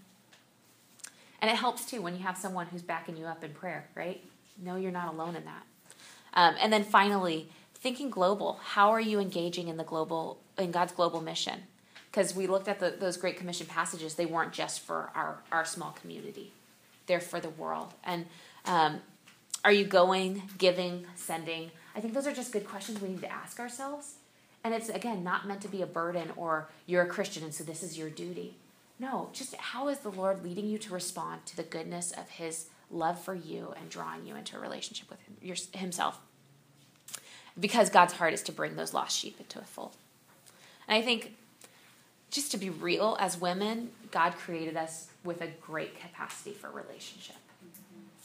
And 1.41 1.51
it 1.51 1.57
helps 1.57 1.85
too 1.85 2.01
when 2.01 2.17
you 2.17 2.23
have 2.23 2.37
someone 2.37 2.67
who's 2.67 2.83
backing 2.83 3.17
you 3.17 3.27
up 3.27 3.45
in 3.45 3.53
prayer, 3.53 3.89
right? 3.95 4.25
No, 4.63 4.77
you're 4.77 4.91
not 4.91 5.13
alone 5.13 5.37
in 5.37 5.45
that. 5.45 5.63
Um, 6.35 6.55
and 6.61 6.73
then 6.73 6.83
finally, 6.83 7.49
thinking 7.75 8.11
global. 8.11 8.59
How 8.63 8.91
are 8.91 9.01
you 9.01 9.21
engaging 9.21 9.69
in 9.69 9.77
the 9.77 9.85
global 9.85 10.39
in 10.59 10.71
God's 10.71 10.93
global 10.93 11.21
mission? 11.21 11.61
Because 12.11 12.35
we 12.35 12.47
looked 12.47 12.69
at 12.69 12.81
the, 12.81 12.95
those 12.99 13.17
Great 13.17 13.37
Commission 13.37 13.67
passages; 13.67 14.15
they 14.15 14.27
weren't 14.27 14.53
just 14.53 14.81
for 14.81 15.11
our 15.15 15.43
our 15.53 15.65
small 15.65 15.93
community; 15.93 16.53
they're 17.07 17.21
for 17.21 17.41
the 17.41 17.51
world. 17.51 17.93
And 18.05 18.27
um, 18.65 19.01
are 19.67 19.73
you 19.73 19.85
going, 19.85 20.43
giving, 20.59 21.07
sending? 21.17 21.73
I 21.97 22.01
think 22.01 22.15
those 22.15 22.29
are 22.29 22.33
just 22.33 22.53
good 22.53 22.69
questions 22.69 23.01
we 23.01 23.09
need 23.09 23.23
to 23.23 23.33
ask 23.33 23.59
ourselves. 23.59 24.15
And 24.63 24.73
it's, 24.73 24.89
again, 24.89 25.25
not 25.25 25.49
meant 25.49 25.61
to 25.63 25.69
be 25.69 25.83
a 25.83 25.87
burden 25.87 26.31
or 26.37 26.69
you're 26.87 27.03
a 27.03 27.09
Christian 27.09 27.43
and 27.43 27.53
so 27.53 27.65
this 27.65 27.83
is 27.83 27.99
your 27.99 28.09
duty. 28.09 28.55
No, 29.01 29.29
just 29.33 29.57
how 29.57 29.89
is 29.89 29.99
the 29.99 30.11
Lord 30.13 30.45
leading 30.45 30.69
you 30.69 30.79
to 30.79 30.95
respond 30.95 31.47
to 31.47 31.57
the 31.57 31.65
goodness 31.65 32.13
of 32.13 32.29
His 32.29 32.67
love 32.93 33.21
for 33.21 33.35
you 33.35 33.75
and 33.77 33.91
drawing 33.91 34.25
you 34.25 34.37
into 34.37 34.57
a 34.57 34.61
relationship 34.61 35.11
with 35.11 35.21
him, 35.23 35.37
your, 35.43 35.57
himself. 35.73 36.21
Because 37.59 37.91
God's 37.91 38.13
heart 38.13 38.35
is 38.35 38.43
to 38.45 38.53
bring 38.53 38.77
those 38.77 38.95
lost 38.95 39.19
sheep 39.19 39.41
into 39.41 39.59
a 39.59 39.65
fold. 39.65 39.97
And 40.87 40.97
I 40.97 41.03
think, 41.03 41.35
just 42.31 42.53
to 42.53 42.57
be 42.57 42.71
real, 42.71 43.17
as 43.19 43.41
women, 43.41 43.91
God 44.13 44.35
created 44.35 44.77
us 44.77 45.09
with 45.25 45.43
a 45.43 45.49
great 45.61 46.01
capacity 46.01 46.53
for 46.53 46.71
relationship, 46.71 47.37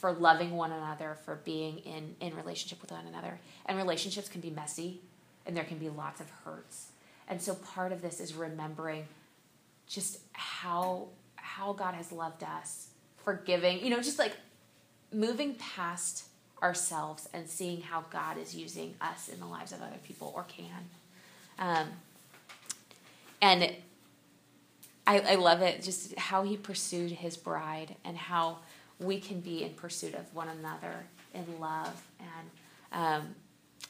for 0.02 0.12
loving 0.12 0.50
one 0.56 0.72
another, 0.72 1.16
for 1.24 1.36
being 1.44 1.78
in, 1.78 2.16
in 2.20 2.34
relationship 2.34 2.82
with 2.82 2.90
one 2.90 3.06
another. 3.06 3.38
And 3.66 3.78
relationships 3.78 4.28
can 4.28 4.40
be 4.40 4.50
messy, 4.50 5.00
and 5.46 5.56
there 5.56 5.62
can 5.62 5.78
be 5.78 5.88
lots 5.88 6.20
of 6.20 6.28
hurts. 6.44 6.88
And 7.28 7.40
so 7.40 7.54
part 7.54 7.92
of 7.92 8.02
this 8.02 8.18
is 8.18 8.34
remembering 8.34 9.06
just 9.86 10.18
how 10.32 11.06
how 11.36 11.72
God 11.72 11.94
has 11.94 12.10
loved 12.10 12.42
us, 12.42 12.88
forgiving, 13.24 13.78
you 13.84 13.90
know, 13.90 14.00
just 14.00 14.18
like 14.18 14.32
moving 15.12 15.54
past 15.54 16.24
ourselves 16.60 17.28
and 17.32 17.48
seeing 17.48 17.82
how 17.82 18.04
God 18.10 18.38
is 18.38 18.56
using 18.56 18.94
us 19.00 19.28
in 19.28 19.38
the 19.38 19.46
lives 19.46 19.70
of 19.70 19.82
other 19.82 19.98
people 20.04 20.32
or 20.34 20.44
can. 20.44 20.88
Um, 21.60 21.88
and 23.40 23.72
I, 25.06 25.20
I 25.20 25.34
love 25.36 25.62
it, 25.62 25.82
just 25.82 26.16
how 26.18 26.42
he 26.42 26.56
pursued 26.56 27.12
his 27.12 27.36
bride 27.36 27.94
and 28.04 28.16
how 28.16 28.58
we 29.02 29.20
can 29.20 29.40
be 29.40 29.62
in 29.62 29.74
pursuit 29.74 30.14
of 30.14 30.32
one 30.34 30.48
another 30.48 31.04
in 31.34 31.60
love. 31.60 32.02
And 32.20 32.50
um, 32.92 33.34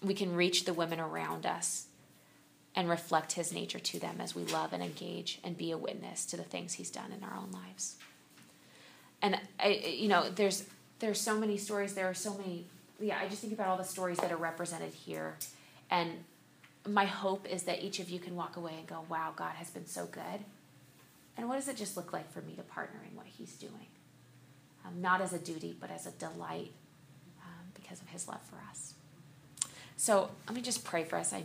we 0.02 0.14
can 0.14 0.34
reach 0.34 0.64
the 0.64 0.74
women 0.74 1.00
around 1.00 1.46
us 1.46 1.86
and 2.74 2.88
reflect 2.88 3.32
his 3.32 3.52
nature 3.52 3.78
to 3.78 3.98
them 3.98 4.20
as 4.20 4.34
we 4.34 4.44
love 4.44 4.72
and 4.72 4.82
engage 4.82 5.38
and 5.44 5.56
be 5.56 5.70
a 5.70 5.78
witness 5.78 6.24
to 6.26 6.36
the 6.36 6.42
things 6.42 6.74
he's 6.74 6.90
done 6.90 7.12
in 7.12 7.22
our 7.22 7.36
own 7.36 7.50
lives. 7.50 7.96
And 9.20 9.38
I, 9.60 9.94
you 9.96 10.08
know, 10.08 10.28
there's 10.30 10.64
there's 10.98 11.20
so 11.20 11.38
many 11.38 11.56
stories. 11.56 11.94
There 11.94 12.08
are 12.08 12.14
so 12.14 12.34
many. 12.34 12.66
Yeah, 13.00 13.18
I 13.20 13.28
just 13.28 13.40
think 13.40 13.52
about 13.52 13.68
all 13.68 13.76
the 13.76 13.84
stories 13.84 14.18
that 14.18 14.32
are 14.32 14.36
represented 14.36 14.92
here, 14.92 15.36
and 15.90 16.10
my 16.88 17.04
hope 17.04 17.46
is 17.48 17.64
that 17.64 17.82
each 17.82 18.00
of 18.00 18.08
you 18.08 18.18
can 18.18 18.34
walk 18.34 18.56
away 18.56 18.74
and 18.78 18.86
go, 18.86 19.04
"Wow, 19.08 19.32
God 19.36 19.54
has 19.56 19.70
been 19.70 19.86
so 19.86 20.06
good." 20.06 20.44
And 21.36 21.48
what 21.48 21.56
does 21.56 21.68
it 21.68 21.76
just 21.76 21.96
look 21.96 22.12
like 22.12 22.30
for 22.32 22.40
me 22.42 22.54
to 22.54 22.62
partner 22.62 23.00
in 23.08 23.16
what 23.16 23.26
He's 23.26 23.54
doing? 23.54 23.86
Um, 24.84 25.00
not 25.00 25.20
as 25.20 25.32
a 25.32 25.38
duty, 25.38 25.76
but 25.80 25.90
as 25.90 26.06
a 26.06 26.10
delight 26.12 26.72
um, 27.40 27.66
because 27.74 28.00
of 28.00 28.08
His 28.08 28.26
love 28.26 28.40
for 28.42 28.56
us. 28.70 28.94
So 29.96 30.30
let 30.46 30.56
me 30.56 30.62
just 30.62 30.84
pray 30.84 31.04
for 31.04 31.16
us. 31.16 31.32
I 31.32 31.44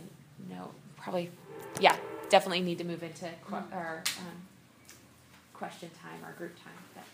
know 0.50 0.70
probably, 0.96 1.30
yeah, 1.80 1.96
definitely 2.28 2.60
need 2.60 2.78
to 2.78 2.84
move 2.84 3.02
into 3.02 3.28
qu- 3.46 3.54
mm-hmm. 3.54 3.72
our 3.72 4.02
um, 4.18 4.42
question 5.54 5.90
time, 6.02 6.20
our 6.24 6.32
group 6.32 6.56
time. 6.56 6.72
But 6.94 7.04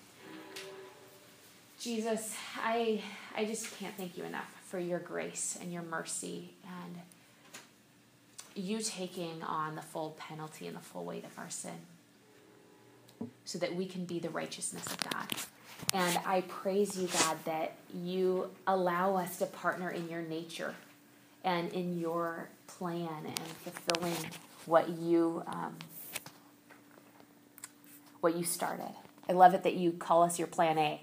Jesus, 1.78 2.34
I 2.62 3.02
I 3.36 3.44
just 3.44 3.78
can't 3.78 3.94
thank 3.96 4.16
you 4.16 4.24
enough 4.24 4.50
for 4.66 4.78
your 4.78 4.98
grace 4.98 5.58
and 5.60 5.72
your 5.72 5.82
mercy 5.82 6.54
and 6.64 6.98
you 8.54 8.80
taking 8.80 9.42
on 9.42 9.74
the 9.74 9.82
full 9.82 10.16
penalty 10.18 10.66
and 10.66 10.76
the 10.76 10.80
full 10.80 11.04
weight 11.04 11.24
of 11.24 11.38
our 11.38 11.50
sin 11.50 11.78
so 13.44 13.58
that 13.58 13.74
we 13.74 13.86
can 13.86 14.04
be 14.04 14.18
the 14.18 14.30
righteousness 14.30 14.86
of 14.86 15.10
God. 15.10 15.26
And 15.92 16.18
I 16.26 16.42
praise 16.42 16.98
you, 16.98 17.08
God, 17.08 17.36
that 17.44 17.74
you 17.94 18.50
allow 18.66 19.16
us 19.16 19.38
to 19.38 19.46
partner 19.46 19.90
in 19.90 20.08
your 20.08 20.22
nature 20.22 20.74
and 21.44 21.72
in 21.72 21.98
your 21.98 22.48
plan 22.66 23.08
and 23.24 23.38
fulfilling 23.38 24.30
what 24.66 24.88
you 24.88 25.42
um, 25.46 25.76
what 28.20 28.36
you 28.36 28.42
started. 28.42 28.94
I 29.28 29.32
love 29.32 29.54
it 29.54 29.62
that 29.62 29.74
you 29.74 29.92
call 29.92 30.22
us 30.22 30.38
your 30.38 30.48
plan 30.48 30.78
A. 30.78 31.02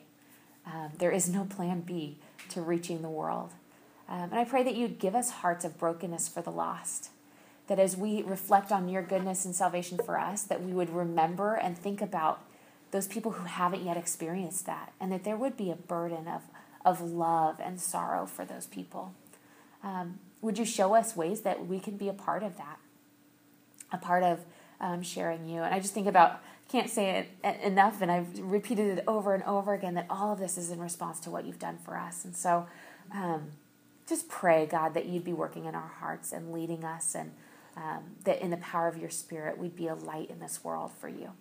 Um, 0.65 0.89
there 0.97 1.11
is 1.11 1.30
no 1.30 1.45
plan 1.45 1.82
B 1.82 2.17
to 2.49 2.61
reaching 2.61 3.01
the 3.01 3.09
world. 3.09 3.51
Um, 4.09 4.24
and 4.32 4.36
I 4.36 4.43
pray 4.43 4.63
that 4.63 4.76
you'd 4.76 4.99
give 4.99 5.15
us 5.15 5.30
hearts 5.30 5.63
of 5.63 5.78
brokenness 5.78 6.28
for 6.28 6.41
the 6.41 6.51
lost. 6.51 7.09
That 7.67 7.80
as 7.80 7.95
we 7.95 8.24
reflect 8.24 8.72
on 8.72 8.89
your 8.89 9.03
goodness 9.03 9.45
and 9.45 9.55
salvation 9.55 9.99
for 10.03 10.19
us, 10.19 10.41
that 10.43 10.63
we 10.63 10.74
would 10.74 10.89
remember 10.89 11.53
and 11.53 11.78
think 11.78 12.01
about 12.01 12.43
those 12.91 13.07
people 13.07 13.31
who 13.31 13.45
haven't 13.45 13.83
yet 13.83 13.97
experienced 13.97 14.65
that, 14.65 14.93
and 14.99 15.11
that 15.11 15.23
there 15.23 15.37
would 15.37 15.57
be 15.57 15.71
a 15.71 15.75
burden 15.75 16.27
of, 16.27 16.41
of 16.85 17.01
love 17.01 17.59
and 17.59 17.79
sorrow 17.79 18.25
for 18.25 18.45
those 18.45 18.67
people. 18.67 19.13
Um, 19.83 20.19
would 20.41 20.57
you 20.57 20.65
show 20.65 20.93
us 20.93 21.15
ways 21.15 21.41
that 21.41 21.67
we 21.67 21.79
can 21.79 21.97
be 21.97 22.09
a 22.09 22.13
part 22.13 22.43
of 22.43 22.57
that? 22.57 22.79
A 23.91 23.97
part 23.97 24.23
of 24.23 24.39
um, 24.79 25.01
sharing 25.01 25.47
you. 25.47 25.61
And 25.61 25.73
I 25.73 25.79
just 25.79 25.93
think 25.93 26.07
about, 26.07 26.41
can't 26.69 26.89
say 26.89 27.27
it 27.43 27.61
enough, 27.63 28.01
and 28.01 28.11
I've 28.11 28.39
repeated 28.39 28.97
it 28.97 29.03
over 29.07 29.33
and 29.33 29.43
over 29.43 29.73
again 29.73 29.93
that 29.93 30.07
all 30.09 30.33
of 30.33 30.39
this 30.39 30.57
is 30.57 30.71
in 30.71 30.79
response 30.79 31.19
to 31.21 31.29
what 31.29 31.45
you've 31.45 31.59
done 31.59 31.77
for 31.77 31.97
us. 31.97 32.25
And 32.25 32.35
so 32.35 32.67
um, 33.13 33.51
just 34.07 34.27
pray, 34.27 34.65
God, 34.65 34.93
that 34.95 35.05
you'd 35.05 35.23
be 35.23 35.33
working 35.33 35.65
in 35.65 35.75
our 35.75 35.91
hearts 35.99 36.31
and 36.31 36.51
leading 36.51 36.83
us, 36.83 37.15
and 37.15 37.31
um, 37.77 38.15
that 38.25 38.41
in 38.41 38.49
the 38.49 38.57
power 38.57 38.87
of 38.87 38.97
your 38.97 39.09
Spirit, 39.09 39.57
we'd 39.57 39.75
be 39.75 39.87
a 39.87 39.95
light 39.95 40.29
in 40.29 40.39
this 40.39 40.63
world 40.63 40.91
for 40.99 41.07
you. 41.07 41.31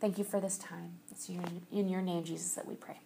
Thank 0.00 0.16
you 0.18 0.24
for 0.24 0.40
this 0.40 0.58
time. 0.58 1.00
It's 1.10 1.28
in 1.28 1.88
your, 1.88 2.02
name, 2.02 2.22
Jesus, 2.22 2.54
that 2.54 2.66
we 2.66 2.76
pray. 2.76 3.00